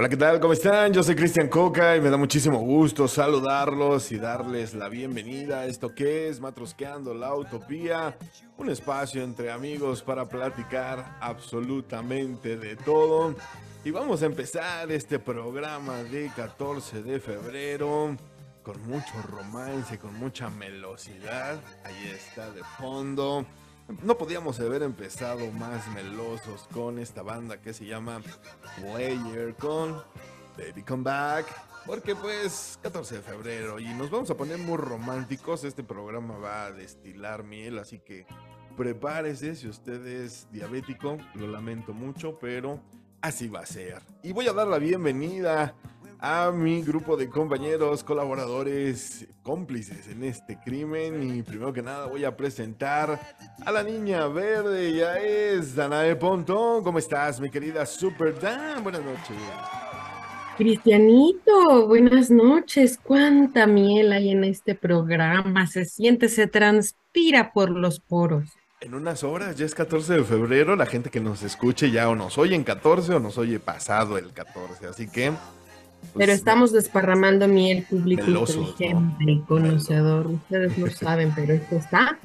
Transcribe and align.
Hola, 0.00 0.08
¿qué 0.08 0.16
tal? 0.16 0.40
¿Cómo 0.40 0.54
están? 0.54 0.94
Yo 0.94 1.02
soy 1.02 1.14
Cristian 1.14 1.48
Coca 1.48 1.94
y 1.94 2.00
me 2.00 2.08
da 2.08 2.16
muchísimo 2.16 2.58
gusto 2.60 3.06
saludarlos 3.06 4.10
y 4.12 4.16
darles 4.16 4.72
la 4.72 4.88
bienvenida 4.88 5.58
a 5.58 5.66
esto 5.66 5.94
que 5.94 6.30
es 6.30 6.40
Matrosqueando 6.40 7.12
la 7.12 7.34
Utopía, 7.34 8.16
un 8.56 8.70
espacio 8.70 9.22
entre 9.22 9.50
amigos 9.50 10.00
para 10.02 10.26
platicar 10.26 11.18
absolutamente 11.20 12.56
de 12.56 12.76
todo. 12.76 13.34
Y 13.84 13.90
vamos 13.90 14.22
a 14.22 14.24
empezar 14.24 14.90
este 14.90 15.18
programa 15.18 16.02
de 16.04 16.30
14 16.34 17.02
de 17.02 17.20
febrero 17.20 18.16
con 18.62 18.80
mucho 18.88 19.20
romance, 19.28 19.98
con 19.98 20.14
mucha 20.14 20.48
melosidad. 20.48 21.60
Ahí 21.84 22.10
está 22.14 22.50
de 22.52 22.62
fondo. 22.78 23.44
No 24.02 24.16
podíamos 24.16 24.60
haber 24.60 24.82
empezado 24.82 25.50
más 25.50 25.88
melosos 25.88 26.68
con 26.72 26.98
esta 26.98 27.22
banda 27.22 27.60
que 27.60 27.72
se 27.72 27.86
llama 27.86 28.20
Player 28.76 29.54
con 29.56 30.00
Baby 30.56 30.82
Come 30.84 31.02
Back. 31.02 31.46
Porque 31.86 32.14
pues 32.14 32.78
14 32.82 33.16
de 33.16 33.22
febrero 33.22 33.80
y 33.80 33.88
nos 33.88 34.10
vamos 34.10 34.30
a 34.30 34.36
poner 34.36 34.58
muy 34.58 34.76
románticos. 34.76 35.64
Este 35.64 35.82
programa 35.82 36.38
va 36.38 36.66
a 36.66 36.72
destilar 36.72 37.42
miel, 37.42 37.78
así 37.78 37.98
que 37.98 38.26
prepárese 38.76 39.56
si 39.56 39.66
usted 39.66 40.06
es 40.06 40.46
diabético. 40.52 41.18
Lo 41.34 41.48
lamento 41.48 41.92
mucho, 41.92 42.38
pero 42.38 42.80
así 43.20 43.48
va 43.48 43.60
a 43.60 43.66
ser. 43.66 44.02
Y 44.22 44.32
voy 44.32 44.46
a 44.46 44.52
dar 44.52 44.68
la 44.68 44.78
bienvenida 44.78 45.74
a 46.20 46.50
mi 46.52 46.82
grupo 46.82 47.16
de 47.16 47.30
compañeros, 47.30 48.04
colaboradores, 48.04 49.26
cómplices 49.42 50.06
en 50.08 50.24
este 50.24 50.58
crimen. 50.58 51.36
Y 51.36 51.42
primero 51.42 51.72
que 51.72 51.82
nada 51.82 52.06
voy 52.06 52.24
a 52.24 52.36
presentar 52.36 53.18
a 53.64 53.72
la 53.72 53.82
niña 53.82 54.26
verde, 54.26 54.92
ya 54.94 55.18
es 55.18 55.74
Danae 55.74 56.16
Pontón. 56.16 56.84
¿Cómo 56.84 56.98
estás, 56.98 57.40
mi 57.40 57.50
querida 57.50 57.86
Super 57.86 58.38
Dan? 58.38 58.82
Buenas 58.82 59.02
noches. 59.02 59.36
Cristianito, 60.58 61.86
buenas 61.86 62.30
noches. 62.30 62.98
Cuánta 63.02 63.66
miel 63.66 64.12
hay 64.12 64.30
en 64.30 64.44
este 64.44 64.74
programa. 64.74 65.66
Se 65.66 65.86
siente, 65.86 66.28
se 66.28 66.46
transpira 66.46 67.52
por 67.52 67.70
los 67.70 67.98
poros. 67.98 68.50
En 68.82 68.94
unas 68.94 69.24
horas, 69.24 69.56
ya 69.56 69.64
es 69.64 69.74
14 69.74 70.14
de 70.14 70.24
febrero, 70.24 70.74
la 70.74 70.86
gente 70.86 71.10
que 71.10 71.20
nos 71.20 71.42
escuche 71.42 71.90
ya 71.90 72.08
o 72.08 72.14
nos 72.14 72.38
oye 72.38 72.54
en 72.54 72.64
14 72.64 73.14
o 73.14 73.20
nos 73.20 73.36
oye 73.36 73.58
pasado 73.58 74.16
el 74.16 74.32
14. 74.32 74.86
Así 74.86 75.06
que 75.06 75.32
pero 76.14 76.26
pues, 76.26 76.38
estamos 76.38 76.72
desparramando 76.72 77.48
miel 77.48 77.84
público 77.88 78.24
inteligente 78.26 79.24
y 79.26 79.40
conocedor. 79.40 80.26
Ustedes 80.26 80.76
no 80.78 80.90
saben, 80.90 81.32
pero 81.34 81.54
esto 81.54 81.76
está. 81.76 82.18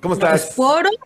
¿Cómo 0.00 0.14
estás? 0.14 0.46
Los 0.46 0.54
poros 0.54 0.96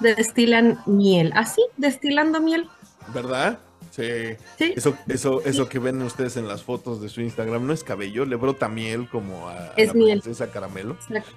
destilan 0.00 0.78
miel. 0.86 1.32
Así, 1.34 1.62
destilando 1.76 2.40
miel. 2.40 2.68
¿Verdad? 3.14 3.58
Sí. 3.90 4.36
¿Sí? 4.56 4.72
Eso, 4.74 4.96
eso, 5.06 5.42
eso 5.44 5.68
que 5.68 5.78
ven 5.78 6.00
ustedes 6.00 6.38
en 6.38 6.48
las 6.48 6.62
fotos 6.62 7.02
de 7.02 7.10
su 7.10 7.20
Instagram 7.20 7.66
no 7.66 7.74
es 7.74 7.84
cabello, 7.84 8.24
le 8.24 8.36
brota 8.36 8.66
miel 8.68 9.06
como 9.10 9.48
a, 9.48 9.74
es 9.76 9.88
la 9.88 9.94
miel. 9.94 10.20
princesa 10.22 10.50
caramelo. 10.50 10.96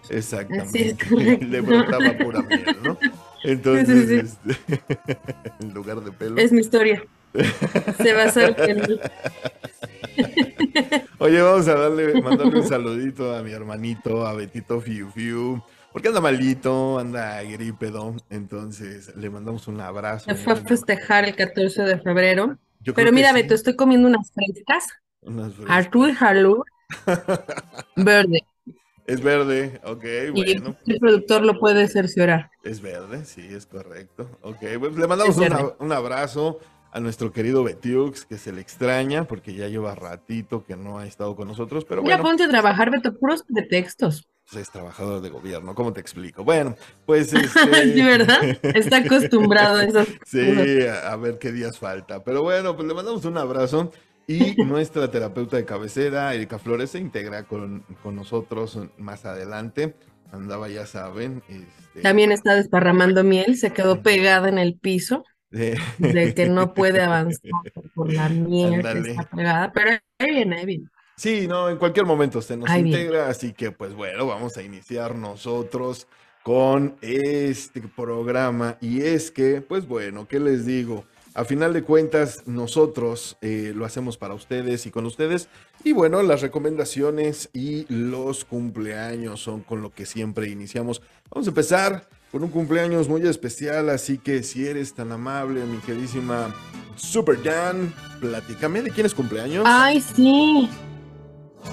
Exactamente. 0.10 0.98
le 1.46 1.62
brotaba 1.62 2.18
pura 2.18 2.42
miel, 2.44 2.78
¿no? 2.82 2.98
Entonces, 3.44 4.10
este, 4.10 4.60
en 5.60 5.74
lugar 5.74 6.02
de 6.02 6.12
pelo. 6.12 6.38
Es 6.38 6.52
mi 6.52 6.62
historia. 6.62 7.04
Se 7.98 8.14
va 8.14 8.24
a 8.24 8.26
hacer 8.26 8.56
en 8.68 8.82
Oye, 11.20 11.42
vamos 11.42 11.68
a 11.68 11.76
darle, 11.76 12.22
mandarle 12.22 12.60
un 12.60 12.68
saludito 12.68 13.36
a 13.36 13.42
mi 13.42 13.52
hermanito, 13.52 14.26
a 14.26 14.34
Betito 14.34 14.80
Fiu 14.82 15.10
Fiu, 15.12 15.62
porque 15.92 16.08
anda 16.10 16.22
malito, 16.22 17.00
anda 17.00 17.42
grípedo, 17.44 18.16
entonces 18.30 19.16
le 19.16 19.30
mandamos 19.30 19.68
un 19.68 19.82
abrazo. 19.82 20.26
Se 20.26 20.36
fue 20.36 20.54
a 20.54 20.58
festejar 20.58 21.26
el 21.26 21.36
14 21.36 21.84
de 21.84 22.00
febrero. 22.00 22.58
Pero 22.96 23.12
mira, 23.12 23.34
Beto, 23.34 23.56
estoy 23.56 23.76
comiendo 23.76 24.08
unas 24.08 24.32
frescas. 24.32 24.88
Unas 25.22 25.54
frescas. 25.54 25.90
verde. 27.96 28.46
Es 29.08 29.22
verde, 29.22 29.80
ok, 29.84 30.04
bueno. 30.34 30.76
el 30.88 31.00
productor 31.00 31.46
lo 31.46 31.60
puede 31.60 31.88
cerciorar. 31.88 32.50
Es 32.64 32.82
verde, 32.82 33.24
sí, 33.26 33.48
es 33.52 33.68
correcto. 33.68 34.28
Ok, 34.42 34.64
pues 34.80 34.96
le 34.96 35.08
mandamos 35.08 35.38
un 35.78 35.92
abrazo 35.92 36.60
a 36.96 37.02
nuestro 37.02 37.34
querido 37.34 37.62
Betiux, 37.62 38.26
que 38.26 38.38
se 38.38 38.54
le 38.54 38.62
extraña 38.62 39.26
porque 39.26 39.54
ya 39.54 39.68
lleva 39.68 39.94
ratito 39.96 40.64
que 40.64 40.78
no 40.78 40.98
ha 40.98 41.06
estado 41.06 41.36
con 41.36 41.46
nosotros, 41.46 41.84
pero 41.84 42.02
bueno. 42.02 42.18
Ya 42.18 42.24
ponte 42.24 42.44
a 42.44 42.48
trabajar, 42.48 42.90
Beto, 42.90 43.14
puros 43.18 43.44
pretextos. 43.44 44.30
Pues 44.50 44.62
es 44.62 44.72
trabajador 44.72 45.22
de 45.22 45.30
gobierno, 45.30 45.76
¿cómo 45.76 45.92
te 45.92 46.00
explico? 46.00 46.46
Bueno, 46.46 46.78
pues... 47.06 47.34
Este... 47.34 47.88
¿De 47.88 48.02
verdad? 48.02 48.42
Está 48.64 48.98
acostumbrado 48.98 49.80
a 49.80 49.84
eso. 49.84 50.06
sí, 50.26 50.40
a, 50.88 51.14
ver 51.18 51.38
qué 51.38 51.52
días 51.52 51.78
falta. 51.78 52.24
Pero 52.24 52.44
bueno, 52.44 52.78
pues 52.78 52.88
le 52.88 52.94
mandamos 52.94 53.26
un 53.26 53.38
abrazo. 53.38 53.92
Y 54.26 54.56
nuestra 54.64 55.12
terapeuta 55.12 55.58
de 55.58 55.66
cabecera, 55.66 56.34
Erika 56.34 56.60
Flores, 56.60 56.92
se 56.92 57.00
integra 57.00 57.44
con, 57.44 57.84
con 58.04 58.16
nosotros 58.16 58.80
más 58.98 59.26
adelante. 59.26 59.96
Andaba, 60.32 60.70
ya 60.70 60.86
saben. 60.86 61.44
Este... 61.50 62.02
También 62.04 62.32
está 62.32 62.56
desparramando 62.56 63.26
miel, 63.26 63.58
se 63.58 63.74
quedó 63.74 64.02
pegada 64.02 64.48
en 64.48 64.60
el 64.60 64.76
piso 64.76 65.26
de 65.52 66.34
que 66.36 66.50
no 66.50 66.74
puede 66.74 67.02
avanzar 67.04 67.52
por 67.94 68.12
la 68.12 68.30
mierda 68.30 68.94
que 68.94 69.12
está 69.12 69.30
pegada, 69.30 69.72
pero 69.72 69.92
ahí 70.20 70.30
viene, 70.32 70.58
ahí 70.58 70.66
viene. 70.66 70.90
Sí, 71.18 71.48
no, 71.48 71.70
en 71.70 71.78
cualquier 71.78 72.06
momento 72.06 72.42
se 72.42 72.58
nos 72.58 72.70
integra, 72.76 73.30
así 73.30 73.54
que 73.54 73.72
pues 73.72 73.94
bueno, 73.94 74.28
vamos 74.28 74.58
a 74.58 74.64
iniciar 74.64 75.16
nosotros 75.16 76.08
con 76.44 76.96
este 77.02 77.82
programa 77.82 78.78
y 78.82 79.02
es 79.02 79.32
que, 79.32 79.62
pues 79.62 79.88
bueno, 79.88 80.28
¿qué 80.28 80.40
les 80.40 80.66
digo? 80.66 81.06
A 81.34 81.44
final 81.44 81.74
de 81.74 81.84
cuentas, 81.84 82.48
nosotros 82.48 83.38
eh, 83.42 83.74
lo 83.76 83.84
hacemos 83.84 84.18
para 84.18 84.34
ustedes 84.34 84.86
y 84.86 84.92
con 84.92 85.06
ustedes. 85.06 85.50
Y 85.84 85.92
bueno, 85.92 86.22
las 86.22 86.42
recomendaciones 86.42 87.50
y 87.52 87.86
los 87.94 88.46
cumpleaños 88.46 89.42
son 89.42 89.62
con 89.62 89.82
lo 89.82 89.90
que 89.90 90.06
siempre 90.06 90.48
iniciamos. 90.48 91.02
Vamos 91.30 91.48
a 91.48 91.52
empezar 91.52 92.08
con 92.36 92.44
un 92.44 92.50
cumpleaños 92.50 93.08
muy 93.08 93.26
especial, 93.26 93.90
así 93.90 94.18
que 94.18 94.44
si 94.44 94.68
eres 94.68 94.94
tan 94.94 95.10
amable, 95.14 95.64
mi 95.64 95.78
queridísima 95.78 96.54
Super 96.98 97.42
Jan, 97.42 97.94
platícame 98.20 98.82
de 98.82 98.92
quién 98.92 99.06
es 99.06 99.14
cumpleaños. 99.14 99.64
Ay, 99.66 100.02
sí. 100.02 100.70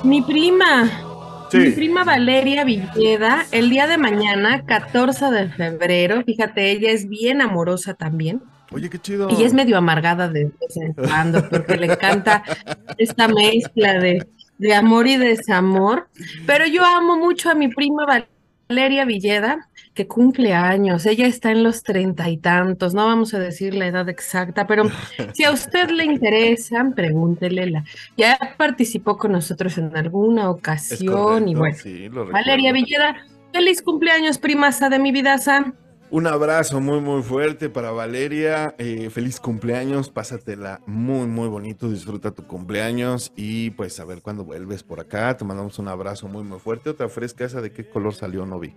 Mi 0.05 0.23
prima. 0.23 1.49
Mi 1.53 1.71
prima 1.71 2.05
Valeria 2.05 2.63
Villeda, 2.63 3.45
el 3.51 3.71
día 3.71 3.89
de 3.89 3.99
mañana, 3.99 4.65
14 4.65 5.33
de 5.33 5.49
febrero, 5.49 6.23
fíjate, 6.23 6.71
ella 6.71 6.93
es 6.93 7.09
bien 7.09 7.43
amorosa 7.43 7.95
también. 7.95 8.41
Oye, 8.71 8.89
qué 8.89 9.01
chido. 9.01 9.31
Y 9.37 9.43
es 9.43 9.53
medio 9.55 9.77
amargada 9.77 10.29
de 10.29 10.45
vez 10.45 10.77
en 10.77 10.93
cuando, 10.93 11.49
porque 11.49 11.77
le 11.77 11.87
encanta 11.87 12.45
esta 12.99 13.27
mezcla 13.27 13.95
de, 13.95 14.29
de 14.59 14.75
amor 14.77 15.09
y 15.09 15.17
desamor. 15.17 16.09
Pero 16.47 16.67
yo 16.69 16.85
amo 16.85 17.17
mucho 17.17 17.51
a 17.51 17.57
mi 17.57 17.67
prima 17.67 18.07
Valeria 18.69 19.05
Villeda 19.05 19.69
que 19.95 20.07
cumple 20.07 20.55
años, 20.55 21.05
ella 21.05 21.27
está 21.27 21.51
en 21.51 21.63
los 21.63 21.83
treinta 21.83 22.29
y 22.31 22.39
tantos, 22.39 22.95
no 22.95 23.05
vamos 23.07 23.35
a 23.35 23.39
decir 23.39 23.75
la 23.75 23.87
edad 23.87 24.09
exacta, 24.09 24.67
pero 24.67 24.85
si 25.35 25.45
a 25.45 25.51
usted 25.51 25.91
le 25.91 26.05
interesa, 26.05 26.91
pregúntele. 26.95 27.71
La, 27.71 27.85
ya 28.17 28.39
participó 28.57 29.19
con 29.19 29.33
nosotros 29.33 29.77
en 29.79 29.95
alguna 29.97 30.51
ocasión 30.51 31.49
y 31.49 31.55
bueno, 31.55 31.77
Valeria 32.31 32.73
Villeda, 32.73 33.17
feliz 33.53 33.83
cumpleaños, 33.83 34.39
primasa 34.39 34.89
de 34.89 34.99
mi 34.99 35.13
vida, 35.13 35.37
Sam. 35.39 35.75
Un 36.13 36.27
abrazo 36.27 36.79
muy, 36.83 37.01
muy 37.01 37.23
fuerte 37.23 37.71
para 37.71 37.91
Valeria. 37.91 38.75
Eh, 38.77 39.09
feliz 39.09 39.41
cumpleaños. 39.41 40.11
Pásatela 40.11 40.83
muy, 40.85 41.27
muy 41.27 41.49
bonito. 41.49 41.89
Disfruta 41.89 42.33
tu 42.33 42.47
cumpleaños. 42.47 43.33
Y 43.35 43.71
pues 43.71 43.99
a 43.99 44.05
ver 44.05 44.21
cuándo 44.21 44.45
vuelves 44.45 44.83
por 44.83 45.01
acá. 45.01 45.35
Te 45.39 45.47
mandamos 45.47 45.79
un 45.79 45.89
abrazo 45.89 46.29
muy, 46.29 46.43
muy 46.43 46.59
fuerte. 46.59 46.91
Otra 46.91 47.09
fresca, 47.09 47.47
esa 47.47 47.63
de 47.63 47.73
qué 47.73 47.89
color 47.89 48.13
salió, 48.13 48.45
no 48.45 48.61
vi. 48.61 48.75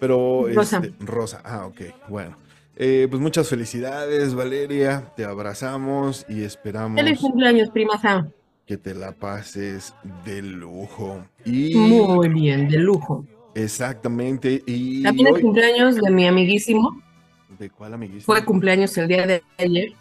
Pero 0.00 0.46
rosa. 0.54 0.80
Este, 0.82 1.04
rosa. 1.04 1.42
Ah, 1.44 1.66
ok. 1.66 2.08
Bueno. 2.08 2.38
Eh, 2.74 3.06
pues 3.10 3.20
muchas 3.20 3.50
felicidades, 3.50 4.34
Valeria. 4.34 5.12
Te 5.14 5.26
abrazamos 5.26 6.24
y 6.26 6.42
esperamos. 6.42 6.98
Feliz 6.98 7.20
cumpleaños, 7.20 7.68
prima 7.68 7.98
Sam. 7.98 8.30
Que 8.64 8.78
te 8.78 8.94
la 8.94 9.12
pases 9.12 9.94
de 10.24 10.40
lujo. 10.40 11.22
Y... 11.44 11.74
Muy 11.76 12.30
bien, 12.30 12.66
de 12.66 12.78
lujo. 12.78 13.26
Exactamente. 13.64 14.62
Y 14.66 15.02
También 15.02 15.34
es 15.34 15.42
cumpleaños 15.42 15.96
de 15.96 16.10
mi 16.10 16.26
amiguísimo. 16.26 17.02
¿De 17.58 17.70
cuál 17.70 17.94
amiguísimo? 17.94 18.24
Fue 18.24 18.44
cumpleaños 18.44 18.96
el 18.98 19.08
día 19.08 19.26
de 19.26 19.42
ayer. 19.58 19.92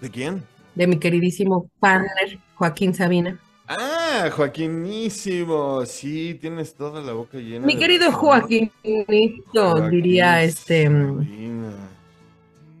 ¿De 0.00 0.10
quién? 0.10 0.42
De 0.74 0.86
mi 0.86 0.98
queridísimo 0.98 1.68
partner, 1.80 2.38
Joaquín 2.54 2.94
Sabina. 2.94 3.38
Ah, 3.66 4.30
Joaquinísimo. 4.32 5.84
Sí, 5.84 6.38
tienes 6.40 6.74
toda 6.74 7.00
la 7.00 7.12
boca 7.12 7.38
llena. 7.38 7.66
Mi 7.66 7.76
querido 7.76 8.12
Joaquínito, 8.12 9.88
diría 9.90 10.42
este. 10.44 10.88
Mm, 10.88 11.72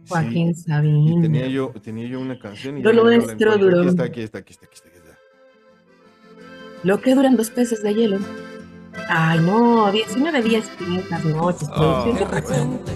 Joaquín 0.08 0.54
Sabina. 0.54 1.22
tenía 1.22 1.46
yo, 1.48 1.72
tenía 1.82 2.06
yo 2.06 2.20
una 2.20 2.38
canción 2.38 2.78
y 2.78 2.82
Lo 2.82 2.92
nuestro 2.92 3.56
duró. 3.58 3.80
Aquí 3.80 3.88
está, 3.88 4.04
aquí 4.04 4.20
está, 4.22 4.38
aquí 4.38 4.52
está, 4.52 4.66
aquí 4.66 4.74
está, 4.74 4.88
aquí 4.88 4.98
está. 4.98 5.18
Lo 6.84 7.00
que 7.00 7.14
duran 7.14 7.36
dos 7.36 7.50
peces 7.50 7.82
de 7.82 7.94
hielo. 7.94 8.18
Ay, 9.08 9.40
no, 9.40 9.90
19 9.90 10.42
días, 10.42 10.66
500 10.78 11.24
noches. 11.24 11.68
Oh. 11.74 12.04
De 12.04 12.24
repente, 12.24 12.92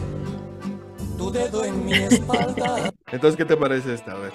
tu 1.17 1.31
dedo 1.31 1.65
en 1.65 1.85
mi 1.85 1.93
espalda. 1.93 2.93
Entonces, 3.11 3.37
¿qué 3.37 3.45
te 3.45 3.57
parece 3.57 3.95
esta? 3.95 4.13
A 4.13 4.17
ver. 4.17 4.33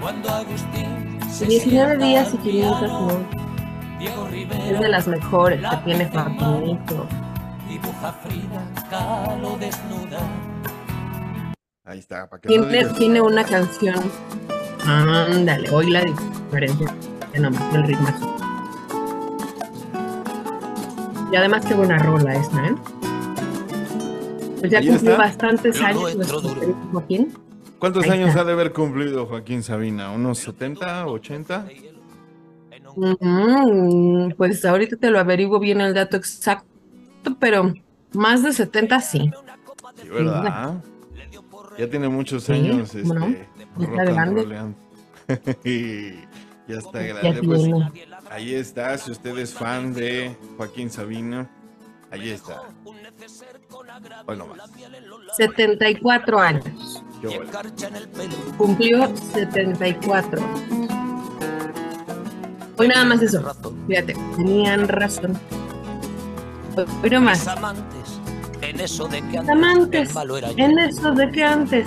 Cuando 0.00 0.30
Agustín 0.30 1.18
19 1.46 1.96
días 1.98 2.32
y 2.34 2.38
500 2.38 2.88
no. 2.88 3.46
Es 3.98 4.78
de 4.78 4.88
las 4.88 5.08
mejores 5.08 5.60
que 5.60 5.76
tiene 5.84 6.10
Joaquinito. 6.10 7.06
Dibuja 7.68 8.12
Frida, 8.12 8.70
calo 8.90 9.56
desnuda. 9.58 10.18
Ahí 11.84 11.98
está, 11.98 12.28
para 12.28 12.40
que 12.40 12.48
tiene, 12.48 12.84
tiene 12.94 13.20
una 13.20 13.44
canción. 13.44 13.96
Ándale, 14.86 15.70
hoy 15.70 15.90
la 15.90 16.02
diferencia. 16.02 16.94
Nomás 17.38 17.74
el 17.74 17.82
ritmo. 17.84 18.35
Y 21.36 21.38
además 21.38 21.66
qué 21.66 21.74
buena 21.74 21.98
rola 21.98 22.34
esta, 22.34 22.66
¿eh? 22.66 22.74
Pues 24.58 24.72
ya 24.72 24.80
cumplió 24.80 25.18
bastantes 25.18 25.82
años 25.82 26.16
Joaquín. 26.90 27.34
¿Cuántos 27.78 28.08
años 28.08 28.34
ha 28.36 28.44
de 28.44 28.52
haber 28.52 28.72
cumplido 28.72 29.26
Joaquín 29.26 29.62
Sabina? 29.62 30.10
¿Unos 30.12 30.38
70, 30.38 31.06
80? 31.06 31.66
pues 34.38 34.64
ahorita 34.64 34.96
te 34.96 35.10
lo 35.10 35.18
averiguo 35.18 35.58
bien 35.58 35.82
el 35.82 35.92
dato 35.92 36.16
exacto, 36.16 36.64
pero 37.38 37.74
más 38.14 38.42
de 38.42 38.54
70 38.54 39.00
sí. 39.00 39.30
Sí, 40.00 40.08
¿verdad? 40.08 40.82
Ya 41.78 41.90
tiene 41.90 42.08
muchos 42.08 42.48
años. 42.48 42.94
este, 42.94 43.06
ya 43.78 43.84
está 43.84 44.04
grande. 44.04 44.74
ya 46.66 46.78
está 46.78 47.02
grande. 47.02 47.42
Pues, 47.42 47.68
ahí 48.30 48.54
está, 48.54 48.96
si 48.98 49.10
usted 49.10 49.36
es 49.38 49.52
fan 49.52 49.92
de 49.92 50.36
Joaquín 50.56 50.90
Sabina, 50.90 51.48
ahí 52.10 52.30
está. 52.30 52.62
Bueno, 54.24 54.46
más. 54.46 54.70
74 55.36 56.38
años. 56.38 57.02
Cumplió 58.56 59.14
74. 59.16 60.42
Hoy 62.78 62.88
nada 62.88 63.04
más 63.04 63.22
eso. 63.22 63.42
Fíjate, 63.86 64.14
tenían 64.36 64.88
razón. 64.88 65.38
Pero 67.02 67.20
más. 67.20 67.46
En 68.62 68.80
eso 68.80 69.06
de 69.06 69.20
que 69.28 69.38
antes, 69.38 69.50
amantes, 69.50 70.14
en 70.56 70.78
eso 70.78 71.12
de 71.12 71.30
que 71.30 71.44
antes, 71.44 71.86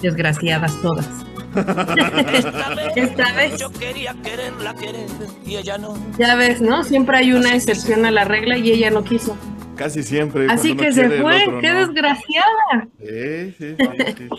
desgraciadas 0.00 0.80
todas. 0.80 1.06
Esta 2.96 3.32
vez, 3.32 3.58
yo 3.58 3.70
quería 3.72 4.14
quererla 4.22 4.74
querer 4.74 5.06
y 5.44 5.56
ella 5.56 5.78
no. 5.78 5.96
Ya 6.18 6.34
ves, 6.34 6.60
¿no? 6.60 6.84
Siempre 6.84 7.18
hay 7.18 7.32
una 7.32 7.54
excepción 7.54 8.04
a 8.06 8.10
la 8.10 8.24
regla 8.24 8.58
y 8.58 8.72
ella 8.72 8.90
no 8.90 9.04
quiso. 9.04 9.36
Casi 9.76 10.02
siempre. 10.02 10.46
Así 10.48 10.76
que 10.76 10.92
se 10.92 11.10
fue, 11.20 11.44
qué 11.60 11.72
desgraciada. 11.72 12.88
Sí, 12.98 13.54
sí, 13.58 13.76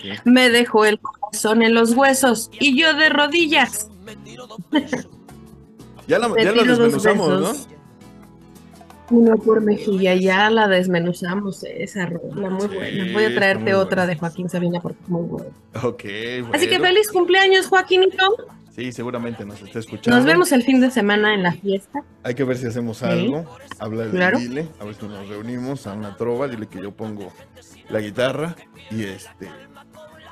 sí, 0.01 0.09
Me 0.25 0.49
dejó 0.49 0.85
el 0.85 0.99
corazón 0.99 1.61
en 1.61 1.73
los 1.73 1.93
huesos 1.93 2.49
y 2.59 2.79
yo 2.79 2.93
de 2.93 3.09
rodillas. 3.09 3.89
ya 6.07 6.19
la, 6.19 6.29
ya 6.41 6.51
la 6.51 6.63
desmenuzamos, 6.63 7.41
¿no? 7.41 7.82
Uno 9.09 9.35
por 9.37 9.61
mejilla, 9.61 10.15
ya 10.15 10.49
la 10.49 10.67
desmenuzamos 10.67 11.63
esa 11.63 12.05
rola, 12.05 12.49
muy 12.49 12.67
buena. 12.67 13.13
Voy 13.13 13.25
a 13.25 13.35
traerte 13.35 13.73
otra 13.73 14.07
de 14.07 14.15
Joaquín 14.15 14.49
Sabina 14.49 14.79
porque 14.79 14.99
es 15.03 15.09
muy 15.09 15.23
buena. 15.23 15.49
Ok, 15.83 16.03
Así 16.53 16.67
que 16.67 16.79
feliz 16.79 17.11
cumpleaños, 17.11 17.69
Tom. 17.69 18.33
Sí, 18.75 18.91
seguramente 18.91 19.45
nos 19.45 19.61
está 19.61 19.79
escuchando. 19.79 20.17
Nos 20.17 20.25
vemos 20.25 20.51
el 20.51 20.63
fin 20.63 20.81
de 20.81 20.89
semana 20.89 21.35
en 21.35 21.43
la 21.43 21.51
fiesta. 21.51 22.03
Hay 22.23 22.33
que 22.33 22.43
ver 22.43 22.57
si 22.57 22.65
hacemos 22.65 23.03
algo. 23.03 23.45
Habla 23.77 24.07
de 24.07 24.31
dile, 24.39 24.67
a 24.79 24.85
ver 24.85 24.95
si 24.95 25.05
nos 25.05 25.27
reunimos 25.27 25.85
a 25.85 25.93
una 25.93 26.17
trova, 26.17 26.47
dile 26.47 26.65
que 26.67 26.81
yo 26.81 26.91
pongo 26.91 27.31
la 27.89 27.99
guitarra 27.99 28.55
y 28.89 29.03
este 29.03 29.49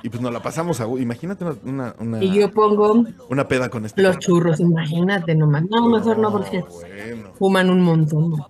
y 0.04 0.10
pues 0.10 0.22
nos 0.22 0.34
la 0.34 0.42
pasamos 0.42 0.82
a 0.82 0.88
imagínate 1.00 1.46
una, 1.64 1.96
una 2.00 2.24
y 2.24 2.34
yo 2.34 2.52
pongo 2.52 3.06
una 3.30 3.48
peda 3.48 3.70
con 3.70 3.86
este 3.86 4.02
los 4.02 4.18
churros 4.20 4.60
imagínate 4.60 5.36
nomás 5.36 5.64
no, 5.70 5.88
mejor 5.90 6.18
no 6.18 6.32
porque 6.32 6.64
fuman 7.38 7.70
un 7.70 7.82
montón 7.82 8.34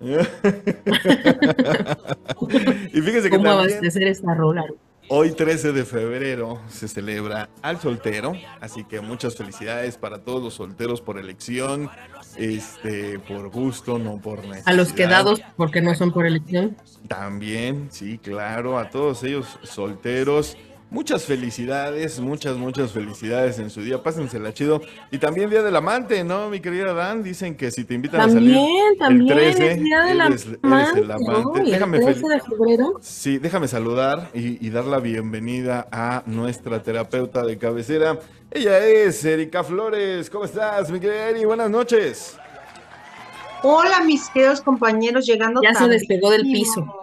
y 2.92 3.00
fíjese 3.00 3.30
que 3.30 3.36
cómo 3.36 3.50
abastecer 3.50 4.08
esta 4.08 4.34
rola 4.34 4.64
Hoy 5.08 5.32
13 5.32 5.72
de 5.72 5.84
febrero 5.84 6.60
se 6.68 6.88
celebra 6.88 7.50
al 7.60 7.78
soltero, 7.80 8.32
así 8.60 8.84
que 8.84 9.00
muchas 9.00 9.36
felicidades 9.36 9.98
para 9.98 10.24
todos 10.24 10.42
los 10.42 10.54
solteros 10.54 11.02
por 11.02 11.18
elección, 11.18 11.90
este, 12.36 13.18
por 13.18 13.50
gusto, 13.50 13.98
no 13.98 14.18
por 14.18 14.38
necesidad. 14.38 14.68
A 14.68 14.72
los 14.72 14.92
quedados 14.92 15.42
porque 15.56 15.82
no 15.82 15.94
son 15.96 16.12
por 16.12 16.24
elección. 16.24 16.76
También, 17.08 17.88
sí, 17.90 18.16
claro, 18.16 18.78
a 18.78 18.88
todos 18.88 19.22
ellos 19.24 19.58
solteros. 19.64 20.56
Muchas 20.92 21.24
felicidades, 21.24 22.20
muchas, 22.20 22.58
muchas 22.58 22.92
felicidades 22.92 23.58
en 23.58 23.70
su 23.70 23.80
día. 23.80 24.02
Pásensela 24.02 24.52
chido. 24.52 24.82
Y 25.10 25.16
también 25.16 25.48
Día 25.48 25.62
del 25.62 25.74
Amante, 25.74 26.22
¿no, 26.22 26.50
mi 26.50 26.60
querida 26.60 26.92
Dan? 26.92 27.22
Dicen 27.22 27.56
que 27.56 27.70
si 27.70 27.84
te 27.84 27.94
invitan 27.94 28.20
a 28.20 28.28
salir 28.28 28.58
el 29.00 29.26
13, 29.26 29.76
Día 29.76 30.02
del 30.02 30.20
eres, 30.20 30.46
amante, 30.62 31.00
el 31.00 31.10
amante. 31.10 31.62
déjame 31.62 31.96
el 31.96 32.04
13 32.04 32.28
de 32.28 32.40
febrero. 32.40 32.98
Sí, 33.00 33.38
déjame 33.38 33.68
saludar 33.68 34.28
y, 34.34 34.68
dar 34.68 34.84
la 34.84 34.98
bienvenida 34.98 35.88
a 35.90 36.24
nuestra 36.26 36.82
terapeuta 36.82 37.42
de 37.42 37.56
cabecera. 37.56 38.18
Ella 38.50 38.78
es 38.86 39.24
Erika 39.24 39.64
Flores. 39.64 40.28
¿Cómo 40.28 40.44
estás, 40.44 40.90
mi 40.90 41.00
querida 41.00 41.30
Eri? 41.30 41.46
Buenas 41.46 41.70
noches. 41.70 42.36
Hola, 43.62 44.02
mis 44.04 44.28
queridos 44.28 44.60
compañeros, 44.60 45.24
llegando 45.24 45.62
Ya 45.62 45.72
se 45.72 45.88
despegó 45.88 46.30
del 46.30 46.42
piso. 46.42 47.01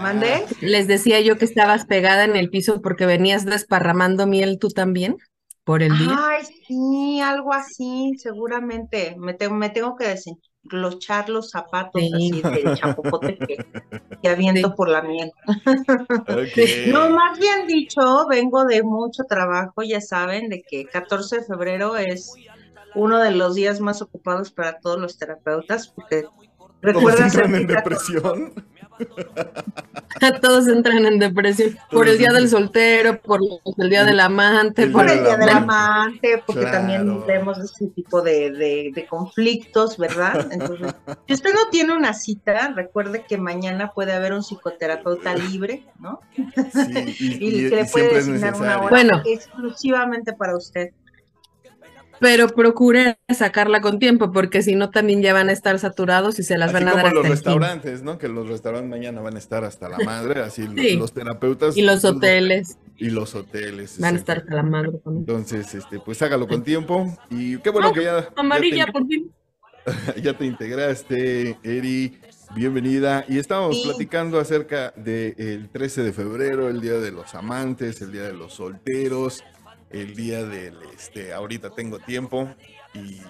¿Mandé? 0.00 0.44
Les 0.60 0.86
decía 0.86 1.20
yo 1.20 1.38
que 1.38 1.44
estabas 1.44 1.86
pegada 1.86 2.24
en 2.24 2.36
el 2.36 2.50
piso 2.50 2.82
porque 2.82 3.06
venías 3.06 3.44
desparramando 3.44 4.26
miel 4.26 4.58
tú 4.58 4.68
también 4.68 5.16
por 5.64 5.82
el 5.82 5.98
día. 5.98 6.16
Ay, 6.16 6.44
sí, 6.66 7.20
algo 7.20 7.52
así, 7.52 8.12
seguramente. 8.18 9.16
Me, 9.18 9.34
tengo, 9.34 9.54
me 9.54 9.70
tengo 9.70 9.96
que 9.96 10.14
deslochar 10.14 11.28
los 11.28 11.50
zapatos 11.50 12.02
así 12.14 12.40
de 12.40 12.74
chapopote 12.76 13.36
que, 13.36 14.28
aviento 14.28 14.74
por 14.74 14.88
la 14.88 15.02
miel. 15.02 15.32
No, 16.92 17.10
más 17.10 17.38
bien 17.38 17.66
dicho, 17.66 18.26
vengo 18.28 18.64
de 18.64 18.82
mucho 18.82 19.24
trabajo, 19.24 19.82
ya 19.82 20.00
saben, 20.00 20.48
de 20.48 20.62
que 20.62 20.86
14 20.86 21.38
de 21.38 21.44
febrero 21.44 21.96
es 21.96 22.32
uno 22.94 23.18
de 23.18 23.32
los 23.32 23.54
días 23.54 23.80
más 23.80 24.02
ocupados 24.02 24.52
para 24.52 24.78
todos 24.78 24.98
los 24.98 25.18
terapeutas, 25.18 25.88
porque 25.88 26.26
recuerdan... 26.82 27.54
en 27.54 27.66
depresión? 27.66 28.52
Todos 30.40 30.68
entran 30.68 31.04
en 31.04 31.18
depresión 31.18 31.76
por 31.90 32.08
el 32.08 32.18
día 32.18 32.30
del 32.32 32.48
soltero, 32.48 33.20
por 33.20 33.40
el 33.78 33.90
día 33.90 34.04
del 34.04 34.20
amante, 34.20 34.86
por 34.88 35.08
el 35.08 35.22
día 35.22 35.36
del 35.36 35.48
amante, 35.50 36.42
porque 36.46 36.64
también 36.64 37.26
vemos 37.26 37.58
este 37.58 37.86
tipo 37.88 38.22
de, 38.22 39.06
conflictos, 39.08 39.98
¿verdad? 39.98 40.48
Entonces, 40.50 40.94
si 41.26 41.34
usted 41.34 41.52
no 41.52 41.68
tiene 41.70 41.94
una 41.94 42.14
cita, 42.14 42.72
recuerde 42.74 43.24
que 43.28 43.36
mañana 43.38 43.92
puede 43.92 44.12
haber 44.12 44.32
un 44.32 44.42
psicoterapeuta 44.42 45.34
libre, 45.34 45.84
¿no? 45.98 46.20
y, 46.36 47.68
que 47.68 47.76
le 47.76 47.84
puede 47.84 48.14
designar 48.14 48.54
una 48.54 48.78
hora 48.78 48.88
bueno. 48.88 49.22
exclusivamente 49.24 50.32
para 50.32 50.56
usted 50.56 50.90
pero 52.20 52.48
procure 52.48 53.18
sacarla 53.28 53.80
con 53.80 53.98
tiempo, 53.98 54.32
porque 54.32 54.62
si 54.62 54.74
no 54.74 54.90
también 54.90 55.22
ya 55.22 55.32
van 55.32 55.48
a 55.48 55.52
estar 55.52 55.78
saturados 55.78 56.38
y 56.38 56.42
se 56.42 56.58
las 56.58 56.72
van 56.72 56.88
a 56.88 56.94
dar. 56.94 57.04
Como 57.10 57.16
los 57.16 57.28
restaurantes, 57.28 58.02
¿no? 58.02 58.18
Que 58.18 58.28
los 58.28 58.48
restaurantes 58.48 58.90
mañana 58.90 59.20
van 59.20 59.36
a 59.36 59.38
estar 59.38 59.64
hasta 59.64 59.88
la 59.88 59.98
madre, 59.98 60.40
así 60.40 60.66
los 60.96 61.12
terapeutas. 61.12 61.76
Y 61.76 61.82
los 61.82 62.04
hoteles. 62.04 62.78
Y 62.96 63.10
los 63.10 63.34
hoteles. 63.34 63.98
Van 63.98 64.14
a 64.14 64.18
estar 64.18 64.38
hasta 64.38 64.54
la 64.54 64.62
madre. 64.62 64.92
Entonces, 65.06 65.74
este, 65.74 66.00
pues 66.00 66.20
hágalo 66.22 66.48
con 66.48 66.62
tiempo. 66.62 67.16
Y 67.30 67.58
qué 67.58 67.70
bueno 67.70 67.92
que 67.92 68.04
ya. 68.04 68.28
Amarilla, 68.36 68.86
por 68.86 69.06
fin. 69.06 69.30
ya 70.22 70.36
te 70.36 70.46
integraste, 70.46 71.58
Eri. 71.62 72.18
Bienvenida. 72.54 73.24
Y 73.28 73.38
estábamos 73.38 73.82
platicando 73.84 74.38
acerca 74.38 74.92
del 74.96 75.68
13 75.68 76.04
de 76.04 76.12
febrero, 76.12 76.68
el 76.68 76.80
Día 76.80 76.94
de 76.94 77.10
los 77.10 77.34
Amantes, 77.34 78.00
el 78.00 78.12
Día 78.12 78.22
de 78.22 78.34
los 78.34 78.54
Solteros 78.54 79.42
el 80.00 80.14
día 80.14 80.44
del, 80.44 80.76
este, 80.94 81.32
ahorita 81.32 81.70
tengo 81.70 81.98
tiempo 81.98 82.48
y, 82.94 83.20